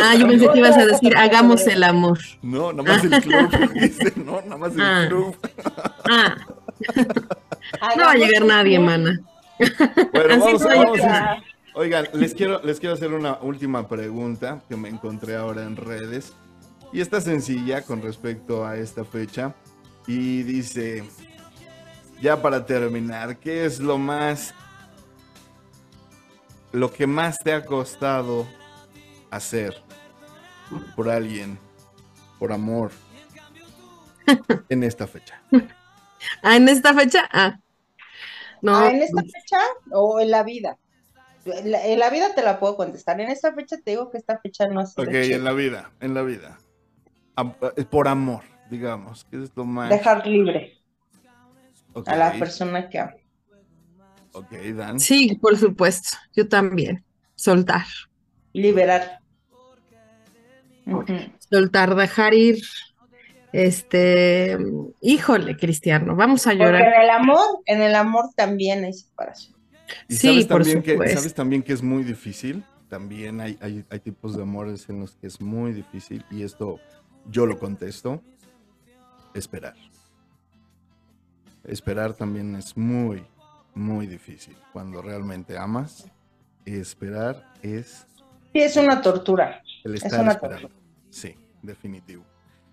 Ah, 0.03 0.15
yo 0.17 0.27
pensé 0.27 0.49
que 0.53 0.59
ibas 0.59 0.77
a 0.77 0.87
decir 0.87 1.17
hagamos 1.17 1.67
el 1.69 1.83
amor. 1.85 2.19
No, 2.43 2.73
nada 2.73 2.95
más 2.95 3.05
el 3.05 3.23
club. 3.23 3.71
Dice, 3.75 4.13
no, 4.17 4.41
nada 4.43 4.57
más 4.57 4.73
el 4.75 4.81
Ah. 4.81 5.05
club. 5.09 5.37
Ah, 6.11 6.37
no 7.97 8.05
va 8.05 8.13
a 8.13 8.17
llegar 8.17 8.45
nadie, 8.45 8.79
mana. 8.79 9.21
Bueno, 10.13 10.35
Así 10.35 10.41
vamos, 10.41 10.65
vamos 10.65 11.01
a 11.01 11.37
ir. 11.37 11.43
Oigan, 11.75 12.09
les 12.15 12.35
quiero, 12.35 12.61
les 12.65 12.81
quiero 12.81 12.95
hacer 12.97 13.13
una 13.13 13.39
última 13.43 13.87
pregunta 13.87 14.61
que 14.69 14.77
me 14.77 14.89
encontré 14.89 15.37
ahora 15.37 15.63
en 15.63 15.77
redes. 15.77 16.33
Y 16.93 17.01
está 17.01 17.21
sencilla 17.21 17.83
con 17.83 18.03
respecto 18.03 18.67
a 18.67 18.77
esta 18.77 19.05
fecha. 19.05 19.55
Y 20.07 20.43
dice, 20.43 21.05
ya 22.21 22.41
para 22.43 22.67
terminar, 22.67 23.39
¿qué 23.39 23.65
es 23.65 23.79
lo 23.79 23.97
más, 23.97 24.55
lo 26.73 26.93
que 26.93 27.07
más 27.07 27.39
te 27.39 27.53
ha 27.53 27.65
costado 27.65 28.47
hacer 29.31 29.83
por 30.97 31.09
alguien, 31.09 31.59
por 32.39 32.53
amor, 32.53 32.91
en 34.69 34.83
esta 34.83 35.07
fecha? 35.07 35.41
Ah, 36.43 36.57
¿en 36.57 36.69
esta 36.69 36.93
fecha? 36.95 37.29
Ah. 37.33 37.59
No. 38.63 38.77
Ah, 38.77 38.91
¿en 38.91 39.03
esta 39.03 39.23
fecha 39.23 39.59
o 39.93 40.21
en 40.21 40.31
la 40.31 40.43
vida? 40.43 40.77
En 41.47 41.99
la, 41.99 42.11
vida 42.11 42.35
te 42.35 42.43
la 42.43 42.61
puedo 42.61 42.77
contestar. 42.77 43.21
En 43.21 43.31
esta 43.31 43.55
fecha 43.55 43.77
te 43.79 43.93
digo 43.93 44.11
que 44.11 44.19
esta 44.19 44.39
fecha 44.39 44.67
no 44.67 44.83
es. 44.83 44.91
Ok, 44.99 45.09
en 45.09 45.45
la 45.45 45.53
vida, 45.53 45.91
en 46.01 46.15
la 46.15 46.23
vida. 46.23 46.59
Eh, 47.77 47.85
por 47.85 48.09
amor, 48.09 48.43
digamos. 48.71 49.25
que 49.25 49.43
es 49.43 49.51
lo 49.55 49.65
más... 49.65 49.91
Dejar 49.91 50.27
libre 50.27 50.79
a 52.07 52.17
la 52.17 52.33
persona 52.33 52.89
que 52.89 52.99
ama. 52.99 53.15
Ok, 54.33 54.53
Dan. 54.77 55.01
Sí, 55.01 55.37
por 55.41 55.57
supuesto. 55.57 56.17
Yo 56.35 56.49
también. 56.49 57.05
Soltar. 57.35 57.87
Liberar. 58.53 59.21
Soltar, 61.39 61.95
dejar 61.95 62.35
ir 62.35 62.63
este, 63.53 64.57
híjole, 65.01 65.57
Cristiano, 65.57 66.15
vamos 66.15 66.47
a 66.47 66.55
llorar. 66.55 66.85
Porque 66.85 66.97
en 66.97 67.03
el 67.03 67.11
amor, 67.11 67.45
en 67.67 67.83
el 67.83 67.95
amor 67.95 68.27
también 68.37 68.85
hay 68.85 68.93
separación. 68.93 69.57
¿Y 70.09 70.15
sí, 70.15 70.29
sabes 70.29 70.47
también 70.47 70.83
que 70.83 71.09
sabes 71.09 71.35
también 71.35 71.63
que 71.63 71.73
es 71.73 71.83
muy 71.83 72.05
difícil. 72.05 72.65
También 72.89 73.41
hay, 73.41 73.57
hay, 73.61 73.85
hay 73.89 74.01
tipos 74.01 74.37
de 74.37 74.43
amores 74.43 74.89
en 74.89 75.01
los 75.01 75.17
que 75.17 75.27
es 75.27 75.41
muy 75.41 75.73
difícil 75.73 76.25
y 76.31 76.43
esto 76.43 76.81
yo 77.31 77.47
lo 77.47 77.59
contesto. 77.59 78.23
Esperar. 79.35 79.75
Esperar 81.65 82.15
también 82.15 82.55
es 82.57 82.77
muy, 82.77 83.25
muy 83.75 84.07
difícil. 84.07 84.57
Cuando 84.73 85.01
realmente 85.03 85.57
amas, 85.57 86.07
esperar 86.65 87.53
es. 87.63 88.07
Sí, 88.53 88.61
es 88.61 88.77
una 88.77 89.01
tortura. 89.01 89.63
El 89.85 89.95
estar 89.95 90.13
es 90.13 90.19
una 90.19 90.39
Tortura. 90.39 90.69
Sí, 91.11 91.35
definitivo. 91.63 92.25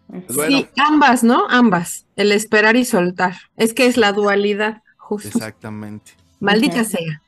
Pues 0.07 0.47
sí, 0.47 0.67
ambas, 0.77 1.23
¿no? 1.23 1.47
Ambas. 1.49 2.05
El 2.15 2.31
esperar 2.31 2.75
y 2.75 2.85
soltar. 2.85 3.35
Es 3.57 3.73
que 3.73 3.87
es 3.87 3.97
la 3.97 4.13
dualidad, 4.13 4.81
justo. 4.97 5.27
Exactamente. 5.27 6.13
Maldita 6.39 6.83
sea. 6.83 7.21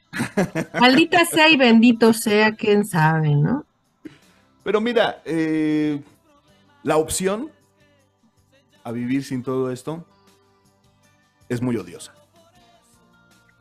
Maldita 0.79 1.25
sea 1.25 1.49
y 1.49 1.57
bendito 1.57 2.13
sea 2.13 2.55
quien 2.55 2.85
sabe, 2.85 3.35
¿no? 3.35 3.65
Pero 4.63 4.81
mira, 4.81 5.21
eh, 5.25 6.01
la 6.83 6.97
opción 6.97 7.51
a 8.83 8.91
vivir 8.91 9.23
sin 9.23 9.43
todo 9.43 9.71
esto 9.71 10.05
es 11.49 11.61
muy 11.61 11.75
odiosa. 11.77 12.13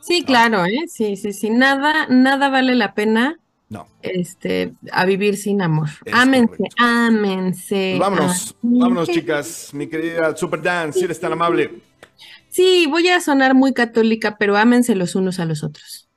Sí, 0.01 0.25
claro, 0.25 0.65
¿eh? 0.65 0.85
Sí, 0.89 1.17
sí, 1.17 1.33
sí. 1.33 1.51
Nada, 1.51 2.07
nada 2.09 2.49
vale 2.49 2.75
la 2.75 2.95
pena 2.95 3.39
no. 3.71 3.87
Este, 4.01 4.73
a 4.93 5.05
vivir 5.05 5.37
sin 5.37 5.61
amor. 5.61 5.89
ámense, 6.11 6.65
ámense. 6.79 7.97
Pues 7.97 7.99
vámonos, 7.99 8.57
vámonos, 8.63 9.09
chicas. 9.09 9.71
Mi 9.75 9.87
querida 9.87 10.35
Super 10.37 10.63
Dan, 10.63 10.93
si 10.93 11.05
eres 11.05 11.21
tan 11.21 11.33
amable. 11.33 11.83
Sí, 12.49 12.87
voy 12.89 13.09
a 13.09 13.21
sonar 13.21 13.55
muy 13.55 13.75
católica, 13.75 14.39
pero 14.39 14.57
ámense 14.57 14.95
los 14.95 15.15
unos 15.15 15.39
a 15.39 15.45
los 15.45 15.63
otros. 15.63 16.08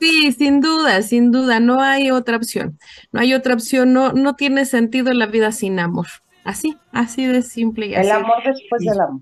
Sí, 0.00 0.32
sin 0.32 0.60
duda, 0.60 1.02
sin 1.02 1.30
duda, 1.30 1.60
no 1.60 1.80
hay 1.80 2.10
otra 2.10 2.36
opción. 2.36 2.78
No 3.12 3.20
hay 3.20 3.34
otra 3.34 3.54
opción, 3.54 3.92
no, 3.92 4.12
no 4.12 4.34
tiene 4.34 4.64
sentido 4.64 5.12
la 5.12 5.26
vida 5.26 5.52
sin 5.52 5.78
amor. 5.78 6.06
Así, 6.44 6.76
así 6.92 7.26
de 7.26 7.42
simple 7.42 7.86
y 7.86 7.94
así. 7.94 8.06
El 8.06 8.12
amor 8.12 8.42
después 8.44 8.82
del 8.82 9.00
amor. 9.00 9.20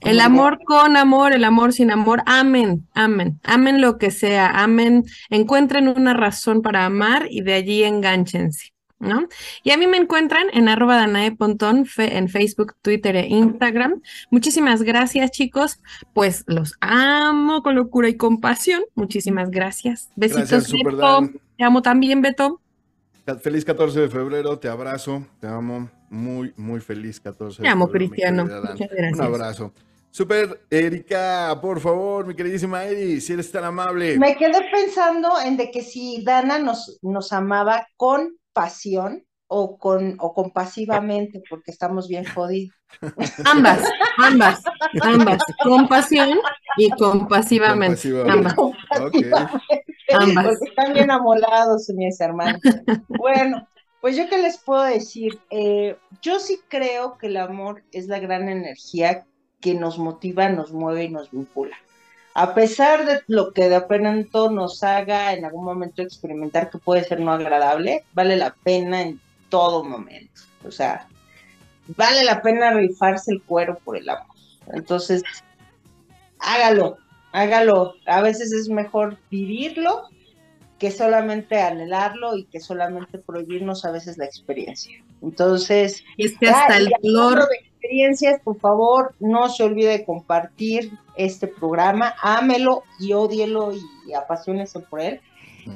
El 0.00 0.20
amor 0.20 0.58
con 0.64 0.96
amor, 0.96 1.32
el 1.32 1.44
amor 1.44 1.72
sin 1.72 1.92
amor, 1.92 2.22
amén, 2.26 2.88
amén, 2.92 3.38
amén 3.44 3.80
lo 3.80 3.98
que 3.98 4.10
sea, 4.10 4.48
amén, 4.48 5.04
encuentren 5.30 5.86
una 5.86 6.12
razón 6.12 6.60
para 6.60 6.84
amar 6.84 7.28
y 7.30 7.42
de 7.42 7.54
allí 7.54 7.84
enganchense, 7.84 8.72
¿no? 9.02 9.26
Y 9.62 9.72
a 9.72 9.76
mí 9.76 9.86
me 9.86 9.98
encuentran 9.98 10.46
en 10.52 10.68
arroba 10.68 10.96
Danae 10.96 11.32
Pontón 11.32 11.86
en 11.98 12.28
Facebook, 12.28 12.74
Twitter 12.80 13.16
e 13.16 13.26
Instagram. 13.26 14.00
Muchísimas 14.30 14.82
gracias, 14.82 15.30
chicos, 15.32 15.80
pues 16.14 16.44
los 16.46 16.74
amo 16.80 17.62
con 17.62 17.74
locura 17.74 18.08
y 18.08 18.16
compasión. 18.16 18.82
Muchísimas 18.94 19.50
gracias. 19.50 20.10
Besitos, 20.16 20.72
Beto. 20.72 21.30
Te 21.58 21.64
amo 21.64 21.82
también, 21.82 22.22
Beto. 22.22 22.60
Feliz 23.40 23.64
14 23.64 24.00
de 24.00 24.08
febrero, 24.08 24.58
te 24.58 24.68
abrazo, 24.68 25.26
te 25.40 25.46
amo, 25.46 25.90
muy, 26.08 26.52
muy 26.56 26.80
feliz 26.80 27.20
14 27.20 27.44
de 27.44 27.54
febrero. 27.56 27.62
Te 27.62 27.68
amo, 27.68 27.88
Cristiano. 27.90 28.44
Muchas 28.44 28.90
gracias. 28.90 29.18
Un 29.18 29.20
abrazo. 29.20 29.72
Super 30.10 30.60
Erika, 30.68 31.58
por 31.62 31.80
favor, 31.80 32.26
mi 32.26 32.34
queridísima 32.34 32.84
Eri, 32.84 33.18
si 33.20 33.32
eres 33.32 33.50
tan 33.50 33.64
amable. 33.64 34.18
Me 34.18 34.36
quedé 34.36 34.58
pensando 34.70 35.40
en 35.42 35.56
de 35.56 35.70
que 35.70 35.80
si 35.80 36.22
Dana 36.22 36.58
nos, 36.58 36.98
nos 37.00 37.32
amaba 37.32 37.86
con 37.96 38.36
pasión 38.52 39.24
o 39.46 39.78
con 39.78 40.16
o 40.18 40.32
compasivamente, 40.32 41.42
porque 41.48 41.70
estamos 41.70 42.08
bien 42.08 42.24
jodidos. 42.24 42.74
Ambas, 43.44 43.82
ambas, 44.18 44.62
ambas, 45.00 45.42
con 45.62 45.88
pasión 45.88 46.38
y 46.76 46.90
compasivamente. 46.90 48.08
Ambas. 48.30 48.54
ambas. 48.54 50.46
Porque 50.48 50.68
están 50.68 50.92
bien 50.92 51.10
amolados 51.10 51.88
mis 51.90 52.20
hermanos. 52.20 52.60
Bueno, 53.08 53.66
pues 54.02 54.16
yo 54.16 54.28
qué 54.28 54.38
les 54.38 54.58
puedo 54.58 54.82
decir, 54.82 55.38
eh, 55.50 55.96
yo 56.20 56.38
sí 56.40 56.60
creo 56.68 57.16
que 57.18 57.28
el 57.28 57.36
amor 57.36 57.84
es 57.92 58.08
la 58.08 58.18
gran 58.18 58.48
energía 58.48 59.26
que 59.60 59.74
nos 59.74 59.98
motiva, 59.98 60.48
nos 60.48 60.72
mueve 60.72 61.04
y 61.04 61.08
nos 61.08 61.30
vincula. 61.30 61.76
A 62.34 62.54
pesar 62.54 63.04
de 63.04 63.20
lo 63.26 63.52
que 63.52 63.68
de 63.68 63.80
pronto 63.82 64.50
nos 64.50 64.82
haga 64.82 65.34
en 65.34 65.44
algún 65.44 65.64
momento 65.64 66.02
experimentar 66.02 66.70
que 66.70 66.78
puede 66.78 67.04
ser 67.04 67.20
no 67.20 67.32
agradable, 67.32 68.04
vale 68.14 68.36
la 68.36 68.54
pena 68.54 69.02
en 69.02 69.20
todo 69.50 69.84
momento. 69.84 70.40
O 70.66 70.70
sea, 70.70 71.06
vale 71.96 72.24
la 72.24 72.40
pena 72.40 72.72
rifarse 72.72 73.32
el 73.32 73.42
cuero 73.42 73.78
por 73.84 73.98
el 73.98 74.08
amor. 74.08 74.34
Entonces, 74.72 75.22
hágalo, 76.38 76.96
hágalo. 77.32 77.94
A 78.06 78.22
veces 78.22 78.52
es 78.52 78.68
mejor 78.68 79.18
vivirlo 79.30 80.08
que 80.78 80.90
solamente 80.90 81.60
anhelarlo 81.60 82.36
y 82.36 82.44
que 82.46 82.60
solamente 82.60 83.18
prohibirnos 83.18 83.84
a 83.84 83.92
veces 83.92 84.18
la 84.18 84.24
experiencia. 84.24 85.04
Entonces, 85.20 86.02
es 86.16 86.36
que 86.38 86.48
hasta 86.48 86.78
el 86.78 86.90
dolor 87.02 87.46
experiencias, 87.82 88.40
por 88.42 88.60
favor, 88.60 89.14
no 89.18 89.48
se 89.48 89.64
olvide 89.64 89.90
de 89.90 90.04
compartir 90.04 90.92
este 91.16 91.48
programa, 91.48 92.14
ámelo 92.22 92.84
y 93.00 93.12
odielo 93.12 93.72
y 93.72 94.12
apasionese 94.12 94.78
por 94.80 95.00
él. 95.00 95.20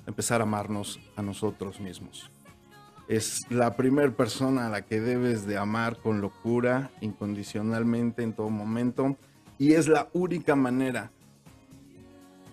empezar 0.07 0.41
a 0.41 0.45
amarnos 0.45 1.01
a 1.16 1.23
nosotros 1.23 1.81
mismos. 1.81 2.31
Es 3.09 3.41
la 3.49 3.77
primera 3.77 4.11
persona 4.12 4.66
a 4.66 4.70
la 4.70 4.82
que 4.82 5.01
debes 5.01 5.45
de 5.45 5.57
amar 5.57 5.99
con 5.99 6.20
locura, 6.20 6.91
incondicionalmente, 7.01 8.23
en 8.23 8.32
todo 8.32 8.49
momento. 8.49 9.16
Y 9.59 9.73
es 9.73 9.89
la 9.89 10.09
única 10.12 10.55
manera 10.55 11.11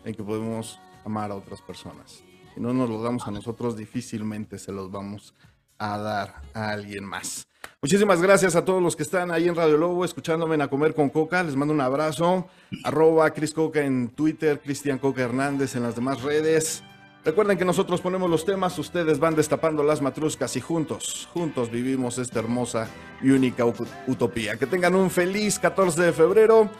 en 0.06 0.16
que 0.16 0.24
podemos 0.24 0.80
amar 1.06 1.32
a 1.32 1.36
otras 1.36 1.62
personas. 1.62 2.24
Si 2.58 2.64
no 2.64 2.74
nos 2.74 2.90
los 2.90 3.04
damos 3.04 3.28
a 3.28 3.30
nosotros, 3.30 3.78
difícilmente 3.78 4.58
se 4.58 4.72
los 4.72 4.90
vamos 4.90 5.36
a 5.78 5.96
dar 6.00 6.42
a 6.56 6.72
alguien 6.72 7.04
más. 7.04 7.48
Muchísimas 7.84 8.20
gracias 8.20 8.56
a 8.56 8.66
todos 8.66 8.82
los 8.82 8.96
que 8.96 9.04
están 9.04 9.30
ahí 9.30 9.48
en 9.48 9.54
Radio 9.54 9.78
Lobo 9.78 10.04
escuchándome 10.04 10.56
en 10.56 10.64
A 10.64 10.68
Comer 10.68 10.96
con 10.96 11.12
Coca. 11.12 11.44
Les 11.44 11.56
mando 11.56 11.72
un 11.72 11.82
abrazo. 11.82 12.48
Arroba 12.84 13.30
Cris 13.30 13.54
Coca 13.54 13.82
en 13.82 14.10
Twitter, 14.10 14.60
Cristian 14.60 14.98
Coca 14.98 15.22
Hernández 15.22 15.76
en 15.76 15.84
las 15.84 15.94
demás 15.94 16.24
redes. 16.24 16.82
Recuerden 17.24 17.60
que 17.60 17.66
nosotros 17.66 18.02
ponemos 18.02 18.28
los 18.28 18.44
temas, 18.44 18.80
ustedes 18.80 19.20
van 19.20 19.36
destapando 19.36 19.84
las 19.84 20.02
matruscas 20.02 20.56
y 20.56 20.60
juntos, 20.60 21.30
juntos 21.32 21.70
vivimos 21.70 22.18
esta 22.18 22.40
hermosa 22.40 22.90
y 23.22 23.30
única 23.30 23.66
utopía. 24.08 24.58
Que 24.58 24.66
tengan 24.66 24.96
un 24.96 25.12
feliz 25.12 25.60
14 25.60 26.02
de 26.02 26.12
febrero. 26.12 26.72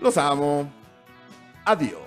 Los 0.00 0.18
amo. 0.18 0.68
Adiós. 1.64 2.03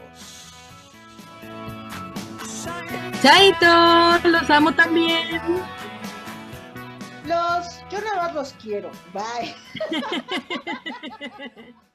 Chaito, 3.21 4.27
los 4.27 4.49
amo 4.49 4.71
también. 4.73 5.41
Los, 7.25 7.83
yo 7.89 7.99
nada 8.01 8.23
más 8.23 8.35
los 8.35 8.53
quiero. 8.53 8.91
Bye. 9.13 9.55